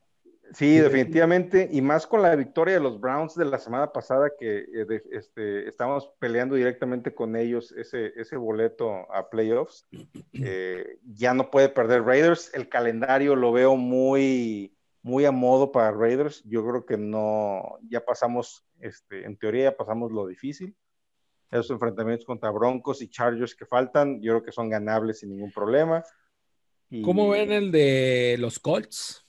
Sí, 0.53 0.79
definitivamente, 0.79 1.69
y 1.71 1.81
más 1.81 2.07
con 2.07 2.21
la 2.21 2.35
victoria 2.35 2.75
de 2.75 2.79
los 2.79 2.99
Browns 2.99 3.35
de 3.35 3.45
la 3.45 3.59
semana 3.59 3.91
pasada, 3.91 4.31
que 4.37 4.59
eh, 4.59 5.01
este, 5.11 5.67
estamos 5.67 6.11
peleando 6.19 6.55
directamente 6.55 7.13
con 7.13 7.35
ellos 7.35 7.71
ese, 7.73 8.13
ese 8.15 8.35
boleto 8.35 9.11
a 9.13 9.29
playoffs. 9.29 9.87
Eh, 10.33 10.99
ya 11.03 11.33
no 11.33 11.51
puede 11.51 11.69
perder 11.69 12.03
Raiders. 12.03 12.51
El 12.53 12.67
calendario 12.67 13.35
lo 13.35 13.51
veo 13.51 13.75
muy, 13.75 14.75
muy 15.03 15.25
a 15.25 15.31
modo 15.31 15.71
para 15.71 15.91
Raiders. 15.91 16.43
Yo 16.45 16.65
creo 16.67 16.85
que 16.85 16.97
no, 16.97 17.77
ya 17.87 18.03
pasamos, 18.03 18.65
este, 18.79 19.25
en 19.25 19.37
teoría 19.37 19.65
ya 19.65 19.77
pasamos 19.77 20.11
lo 20.11 20.25
difícil. 20.25 20.75
Esos 21.51 21.71
enfrentamientos 21.71 22.25
contra 22.25 22.51
Broncos 22.51 23.01
y 23.01 23.09
Chargers 23.09 23.55
que 23.55 23.65
faltan, 23.65 24.21
yo 24.21 24.33
creo 24.33 24.43
que 24.43 24.51
son 24.51 24.69
ganables 24.69 25.19
sin 25.19 25.29
ningún 25.29 25.51
problema. 25.51 26.03
¿Cómo 27.03 27.29
ven 27.29 27.51
el 27.51 27.71
de 27.71 28.35
los 28.39 28.57
Colts? 28.57 29.28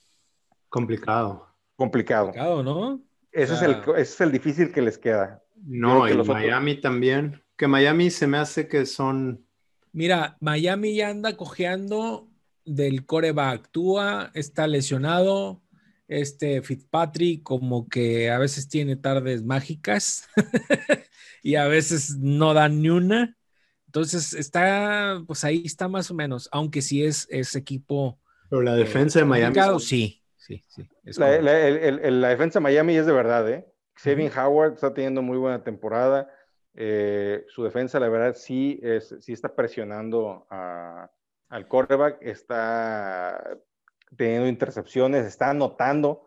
Complicado. 0.71 1.47
Complicado. 1.77 2.27
Complicado, 2.27 2.63
¿no? 2.63 3.03
Ese, 3.33 3.55
es 3.55 3.63
el, 3.63 3.77
ese 3.97 4.01
es 4.01 4.21
el 4.21 4.33
difícil 4.33 4.73
que 4.73 4.81
les 4.81 4.97
queda. 4.97 5.43
No, 5.67 6.09
y 6.09 6.17
Miami 6.17 6.81
también. 6.81 7.43
Que 7.57 7.67
Miami 7.67 8.11
se 8.11 8.27
me 8.27 8.39
hace 8.39 8.67
que 8.69 8.87
son. 8.87 9.45
Mira, 9.93 10.37
Miami 10.41 10.95
ya 10.95 11.11
anda 11.11 11.37
cojeando 11.37 12.29
del 12.65 13.05
coreback. 13.05 13.69
Tua 13.71 14.31
está 14.35 14.67
lesionado. 14.67 15.63
Este 16.09 16.63
Fitzpatrick, 16.63 17.43
como 17.43 17.89
que 17.89 18.31
a 18.31 18.39
veces 18.39 18.69
tiene 18.69 18.97
tardes 18.97 19.45
mágicas 19.45 20.29
y 21.43 21.55
a 21.55 21.69
veces 21.69 22.17
no 22.19 22.53
da 22.53 22.69
ni 22.69 22.89
una. 22.91 23.37
Entonces 23.87 24.33
está, 24.35 25.23
pues 25.27 25.45
ahí 25.45 25.63
está 25.65 25.89
más 25.89 26.11
o 26.11 26.15
menos, 26.15 26.49
aunque 26.53 26.83
sí 26.83 27.05
es 27.05 27.29
ese 27.31 27.59
equipo. 27.59 28.19
Pero 28.49 28.63
la 28.63 28.75
defensa 28.75 29.21
de 29.21 29.25
Miami. 29.25 29.57
Sí, 29.79 30.20
sí, 30.67 30.89
La, 31.17 32.29
defensa 32.29 32.59
de 32.59 32.63
Miami 32.63 32.97
es 32.97 33.07
de 33.07 33.13
verdad, 33.13 33.49
¿eh? 33.49 33.67
Kevin 34.03 34.31
Howard 34.37 34.75
está 34.75 34.95
teniendo 34.95 35.23
muy 35.23 35.39
buena 35.39 35.63
temporada. 35.63 36.31
Eh, 36.75 37.45
su 37.49 37.65
defensa, 37.65 38.01
la 38.01 38.09
verdad, 38.09 38.35
sí, 38.35 38.81
es, 38.83 39.15
sí 39.21 39.33
está 39.33 39.55
presionando 39.55 40.47
al 40.51 41.69
quarterback, 41.69 42.19
está 42.23 43.59
teniendo 44.17 44.49
intercepciones, 44.49 45.27
está 45.27 45.51
anotando, 45.51 46.27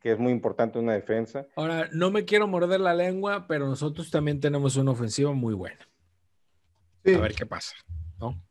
que 0.00 0.12
es 0.12 0.18
muy 0.18 0.32
importante 0.32 0.78
una 0.78 0.92
defensa. 0.92 1.46
Ahora, 1.56 1.88
no 1.92 2.10
me 2.10 2.24
quiero 2.24 2.46
morder 2.46 2.80
la 2.80 2.94
lengua, 2.94 3.46
pero 3.46 3.66
nosotros 3.66 4.10
también 4.10 4.40
tenemos 4.40 4.76
una 4.76 4.90
ofensiva 4.90 5.32
muy 5.32 5.54
buena. 5.54 5.88
A 7.06 7.18
ver 7.18 7.34
qué 7.34 7.46
pasa, 7.46 7.74
¿no? 8.18 8.42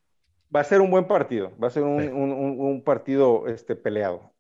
Va 0.56 0.60
a 0.60 0.64
ser 0.64 0.82
un 0.82 0.92
buen 0.92 1.08
partido, 1.08 1.52
va 1.62 1.68
a 1.68 1.72
ser 1.72 1.84
un, 1.84 2.82
partido 2.86 3.48
este, 3.48 3.76
peleado. 3.76 4.32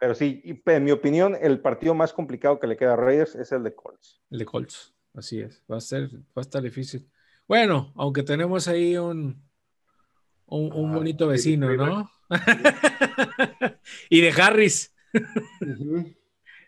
Pero 0.00 0.14
sí, 0.14 0.42
en 0.64 0.84
mi 0.84 0.92
opinión, 0.92 1.36
el 1.38 1.60
partido 1.60 1.94
más 1.94 2.14
complicado 2.14 2.58
que 2.58 2.66
le 2.66 2.78
queda 2.78 2.94
a 2.94 2.96
Raiders 2.96 3.34
es 3.34 3.52
el 3.52 3.62
de 3.62 3.74
Colts. 3.74 4.18
El 4.30 4.38
de 4.38 4.46
Colts, 4.46 4.94
así 5.14 5.40
es. 5.40 5.62
Va 5.70 5.76
a 5.76 5.80
ser, 5.80 6.08
va 6.10 6.36
a 6.36 6.40
estar 6.40 6.62
difícil. 6.62 7.06
Bueno, 7.46 7.92
aunque 7.96 8.22
tenemos 8.22 8.66
ahí 8.66 8.96
un, 8.96 9.42
un, 10.46 10.92
bonito 10.94 11.28
vecino, 11.28 11.70
¿no? 11.76 12.10
y 14.08 14.22
de 14.22 14.30
Harris. 14.30 14.94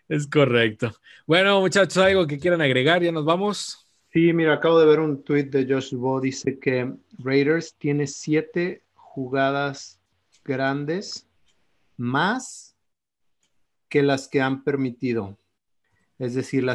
Es 0.07 0.27
correcto. 0.27 0.91
Bueno, 1.25 1.59
muchachos, 1.59 1.97
algo 1.97 2.27
que 2.27 2.37
quieran 2.37 2.61
agregar, 2.61 3.01
ya 3.01 3.11
nos 3.11 3.25
vamos. 3.25 3.87
Sí, 4.11 4.31
mira, 4.31 4.53
acabo 4.53 4.79
de 4.79 4.85
ver 4.85 4.99
un 4.99 5.23
tweet 5.23 5.45
de 5.45 5.65
Josh 5.67 5.95
Bo, 5.95 6.21
dice 6.21 6.59
que 6.59 6.93
Raiders 7.17 7.73
tiene 7.79 8.05
siete 8.05 8.83
jugadas 8.93 9.99
grandes 10.45 11.27
más 11.97 12.72
que 13.93 14.01
las 14.01 14.27
que 14.27 14.41
han 14.41 14.63
permitido. 14.63 15.37
Es 16.17 16.33
decir, 16.33 16.65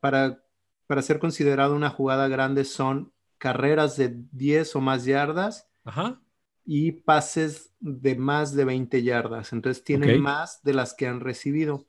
para, 0.00 0.44
para 0.86 1.00
ser 1.00 1.18
considerado 1.18 1.74
una 1.74 1.88
jugada 1.88 2.28
grande 2.28 2.66
son 2.66 3.10
carreras 3.38 3.96
de 3.96 4.18
10 4.32 4.76
o 4.76 4.82
más 4.82 5.06
yardas 5.06 5.66
y 6.66 6.92
pases 6.92 7.72
de 7.80 8.16
más 8.16 8.54
de 8.54 8.66
20 8.66 9.02
yardas. 9.02 9.54
Entonces 9.54 9.82
tienen 9.82 10.20
más 10.20 10.62
de 10.62 10.74
las 10.74 10.92
que 10.92 11.06
han 11.06 11.20
recibido. 11.20 11.86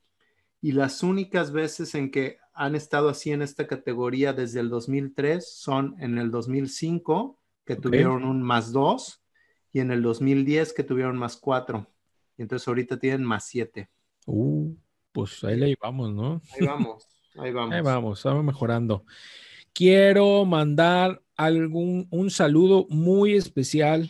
Y 0.62 0.72
las 0.72 1.04
únicas 1.04 1.52
veces 1.52 1.94
en 1.94 2.10
que 2.10 2.38
han 2.54 2.74
estado 2.74 3.10
así 3.10 3.32
en 3.32 3.42
esta 3.42 3.68
categoría 3.68 4.32
desde 4.32 4.62
el 4.62 4.70
2003 4.70 5.58
son 5.58 5.98
en 6.00 6.18
el 6.18 6.32
2005, 6.32 7.38
que 7.66 7.76
tuvieron 7.76 8.24
un 8.24 8.42
más 8.42 8.72
2, 8.72 9.26
y 9.74 9.82
en 9.82 9.92
el 9.92 10.02
2010 10.02 10.72
que 10.72 10.86
tuvieron 10.86 11.18
más 11.18 11.36
4. 11.36 11.86
Y 12.38 12.44
entonces 12.44 12.66
ahorita 12.66 12.98
tienen 12.98 13.26
más 13.26 13.46
7. 13.48 13.90
Uh, 14.26 14.76
pues 15.12 15.44
ahí 15.44 15.58
le 15.58 15.76
vamos, 15.82 16.14
¿no? 16.14 16.42
Ahí 16.54 16.66
vamos, 16.66 17.08
ahí 17.38 17.52
vamos. 17.52 17.74
Ahí 17.76 17.82
vamos, 17.82 18.20
estamos 18.20 18.44
mejorando. 18.44 19.06
Quiero 19.74 20.46
mandar 20.46 21.22
algún 21.36 22.08
un 22.12 22.30
saludo 22.30 22.86
muy 22.90 23.34
especial 23.34 24.10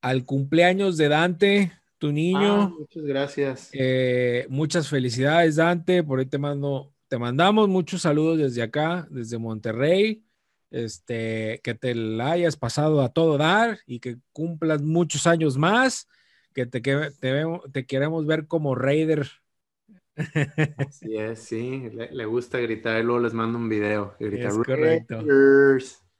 al 0.00 0.24
cumpleaños 0.24 0.96
de 0.96 1.08
Dante, 1.08 1.72
tu 1.98 2.12
niño. 2.12 2.62
Ah, 2.62 2.72
muchas 2.78 3.02
gracias. 3.04 3.70
Eh, 3.72 4.46
muchas 4.48 4.88
felicidades, 4.88 5.56
Dante. 5.56 6.02
Por 6.02 6.18
ahí 6.18 6.26
te 6.26 6.38
mando, 6.38 6.92
te 7.08 7.18
mandamos 7.18 7.68
muchos 7.68 8.02
saludos 8.02 8.38
desde 8.38 8.62
acá, 8.62 9.06
desde 9.10 9.38
Monterrey. 9.38 10.22
Este, 10.70 11.60
que 11.62 11.74
te 11.74 11.94
la 11.94 12.32
hayas 12.32 12.56
pasado 12.56 13.00
a 13.00 13.08
todo 13.08 13.38
dar 13.38 13.78
y 13.86 14.00
que 14.00 14.18
cumplas 14.32 14.82
muchos 14.82 15.26
años 15.26 15.56
más, 15.56 16.08
que 16.56 16.64
te, 16.64 16.80
te, 16.80 17.44
te 17.70 17.84
queremos 17.84 18.24
ver 18.24 18.46
como 18.46 18.74
Raider. 18.74 19.28
Así 20.78 21.14
es, 21.18 21.40
sí, 21.40 21.90
le, 21.90 22.24
gusta 22.24 22.58
gritar 22.58 22.98
y 22.98 23.04
luego 23.04 23.20
les 23.20 23.34
mando 23.34 23.58
un 23.58 23.68
video. 23.68 24.16
es 24.18 24.56
correcto. 24.56 25.22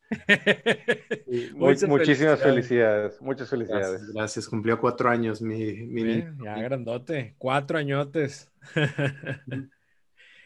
muchísimas 1.88 2.38
felicidades. 2.38 3.18
muchas 3.22 3.48
felicidades. 3.48 4.12
Gracias, 4.12 4.46
cumplió 4.46 4.78
cuatro 4.78 5.08
años 5.08 5.40
mi, 5.40 5.72
mi 5.86 6.22
Ya 6.44 6.60
grandote, 6.60 7.34
cuatro 7.38 7.78
añotes. 7.78 8.52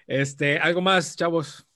este, 0.07 0.61
algo 0.61 0.83
más, 0.83 1.17
chavos. 1.17 1.67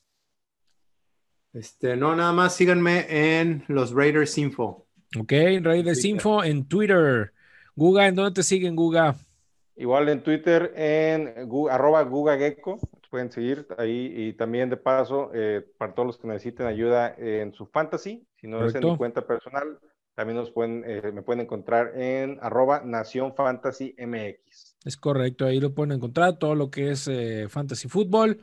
Este, 1.53 1.97
no, 1.97 2.15
nada 2.15 2.33
más 2.33 2.55
síganme 2.55 3.07
en 3.41 3.65
los 3.67 3.93
Raiders 3.93 4.39
Info. 4.39 4.87
Ok, 5.19 5.33
Raiders 5.63 6.05
Info 6.05 6.45
en 6.45 6.69
Twitter. 6.69 7.33
Guga, 7.77 8.07
¿en 8.07 8.15
dónde 8.15 8.33
te 8.33 8.43
siguen, 8.43 8.77
Guga? 8.77 9.17
Igual 9.77 10.09
en 10.09 10.23
Twitter, 10.23 10.73
en 10.77 11.49
arroba 11.71 12.03
GugaGecko 12.03 12.79
pueden 13.15 13.31
seguir 13.31 13.65
ahí 13.79 14.13
y 14.13 14.33
también 14.33 14.69
de 14.71 14.77
paso, 14.77 15.31
eh, 15.33 15.65
para 15.79 15.95
todos 15.95 16.05
los 16.05 16.19
que 16.19 16.27
necesiten 16.27 16.67
ayuda 16.67 17.15
en 17.17 17.55
su 17.55 17.65
fantasy, 17.67 18.27
si 18.35 18.49
no 18.49 18.67
es 18.67 18.75
en 18.75 18.85
mi 18.85 18.97
cuenta 18.97 19.25
personal, 19.25 19.79
también 20.17 20.37
nos 20.37 20.51
pueden, 20.51 20.83
eh, 20.85 21.13
me 21.13 21.23
pueden 21.23 21.43
encontrar 21.43 21.93
en 21.97 22.41
arroba 22.43 22.83
Nación 22.85 23.33
Fantasy 23.37 23.95
MX. 23.99 24.79
Es 24.85 24.97
correcto, 24.97 25.47
ahí 25.47 25.61
lo 25.61 25.73
pueden 25.75 25.93
encontrar, 25.93 26.39
todo 26.41 26.57
lo 26.57 26.73
que 26.73 26.91
es 26.91 27.07
eh, 27.07 27.47
fantasy 27.49 27.87
fútbol, 27.89 28.41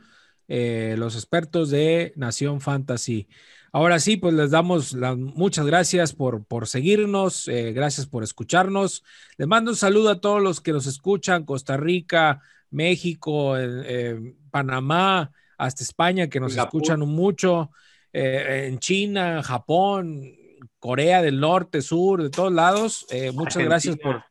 los 0.48 1.16
expertos 1.16 1.68
de 1.68 2.14
Nación 2.16 2.62
Fantasy. 2.62 3.28
Ahora 3.72 3.98
sí, 3.98 4.18
pues 4.18 4.34
les 4.34 4.50
damos 4.50 4.92
las 4.92 5.16
muchas 5.16 5.64
gracias 5.64 6.12
por, 6.12 6.44
por 6.44 6.68
seguirnos, 6.68 7.46
gracias 7.46 8.06
por 8.06 8.22
escucharnos. 8.22 9.02
Les 9.38 9.48
mando 9.48 9.70
un 9.70 9.76
saludo 9.76 10.10
a 10.10 10.20
todos 10.20 10.42
los 10.42 10.60
que 10.60 10.72
nos 10.72 10.86
escuchan, 10.86 11.44
Costa 11.46 11.78
Rica, 11.78 12.42
México, 12.70 13.54
Panamá, 14.50 15.32
hasta 15.56 15.84
España, 15.84 16.28
que 16.28 16.40
nos 16.40 16.56
escuchan 16.56 17.00
mucho, 17.00 17.70
eh, 18.12 18.66
en 18.68 18.78
China, 18.78 19.42
Japón, 19.42 20.22
Corea 20.78 21.22
del 21.22 21.40
Norte, 21.40 21.82
Sur, 21.82 22.22
de 22.22 22.30
todos 22.30 22.52
lados. 22.52 23.06
Eh, 23.10 23.32
muchas 23.32 23.62
gracias 23.64 23.96
por... 23.96 24.24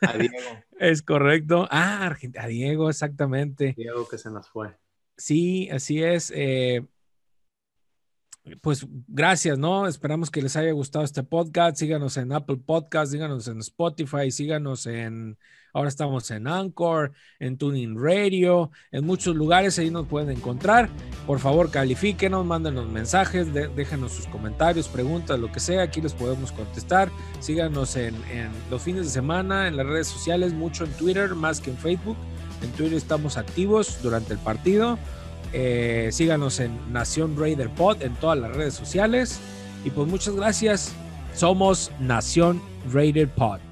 A 0.00 0.12
Diego. 0.16 0.34
es 0.78 1.02
correcto. 1.02 1.68
Ah, 1.70 2.06
Argentina, 2.06 2.44
a 2.44 2.48
Diego, 2.48 2.88
exactamente. 2.88 3.74
Diego 3.76 4.08
que 4.08 4.18
se 4.18 4.30
nos 4.30 4.48
fue. 4.48 4.76
Sí, 5.16 5.68
así 5.70 6.02
es. 6.02 6.32
Eh, 6.34 6.84
pues 8.60 8.86
gracias, 9.06 9.58
¿no? 9.58 9.86
Esperamos 9.86 10.30
que 10.30 10.42
les 10.42 10.56
haya 10.56 10.72
gustado 10.72 11.04
este 11.04 11.22
podcast. 11.22 11.76
Síganos 11.76 12.16
en 12.16 12.32
Apple 12.32 12.58
Podcast, 12.64 13.12
síganos 13.12 13.48
en 13.48 13.58
Spotify, 13.58 14.30
síganos 14.30 14.86
en, 14.86 15.38
ahora 15.72 15.88
estamos 15.88 16.30
en 16.30 16.46
Anchor, 16.46 17.12
en 17.38 17.58
Tuning 17.58 17.96
Radio, 17.98 18.70
en 18.92 19.04
muchos 19.04 19.36
lugares 19.36 19.78
ahí 19.78 19.90
nos 19.90 20.06
pueden 20.06 20.30
encontrar. 20.36 20.88
Por 21.26 21.38
favor, 21.38 21.70
califíquenos, 21.70 22.44
mándenos 22.44 22.90
mensajes, 22.90 23.52
déjenos 23.52 24.12
sus 24.12 24.26
comentarios, 24.26 24.88
preguntas, 24.88 25.38
lo 25.38 25.52
que 25.52 25.60
sea, 25.60 25.82
aquí 25.82 26.00
les 26.00 26.14
podemos 26.14 26.52
contestar. 26.52 27.10
Síganos 27.40 27.96
en, 27.96 28.14
en 28.30 28.50
los 28.70 28.82
fines 28.82 29.04
de 29.04 29.10
semana, 29.10 29.68
en 29.68 29.76
las 29.76 29.86
redes 29.86 30.08
sociales, 30.08 30.52
mucho 30.52 30.84
en 30.84 30.92
Twitter, 30.92 31.34
más 31.34 31.60
que 31.60 31.70
en 31.70 31.76
Facebook. 31.76 32.16
En 32.62 32.70
Twitter 32.72 32.94
estamos 32.94 33.36
activos 33.36 34.02
durante 34.02 34.32
el 34.32 34.38
partido. 34.38 34.98
Eh, 35.52 36.10
síganos 36.12 36.60
en 36.60 36.76
Nación 36.92 37.36
Raider 37.38 37.70
Pod 37.70 38.02
en 38.02 38.14
todas 38.14 38.38
las 38.38 38.54
redes 38.54 38.74
sociales. 38.74 39.40
Y 39.84 39.90
pues 39.90 40.08
muchas 40.08 40.34
gracias. 40.34 40.92
Somos 41.34 41.90
Nación 42.00 42.60
Raider 42.92 43.28
Pod. 43.28 43.67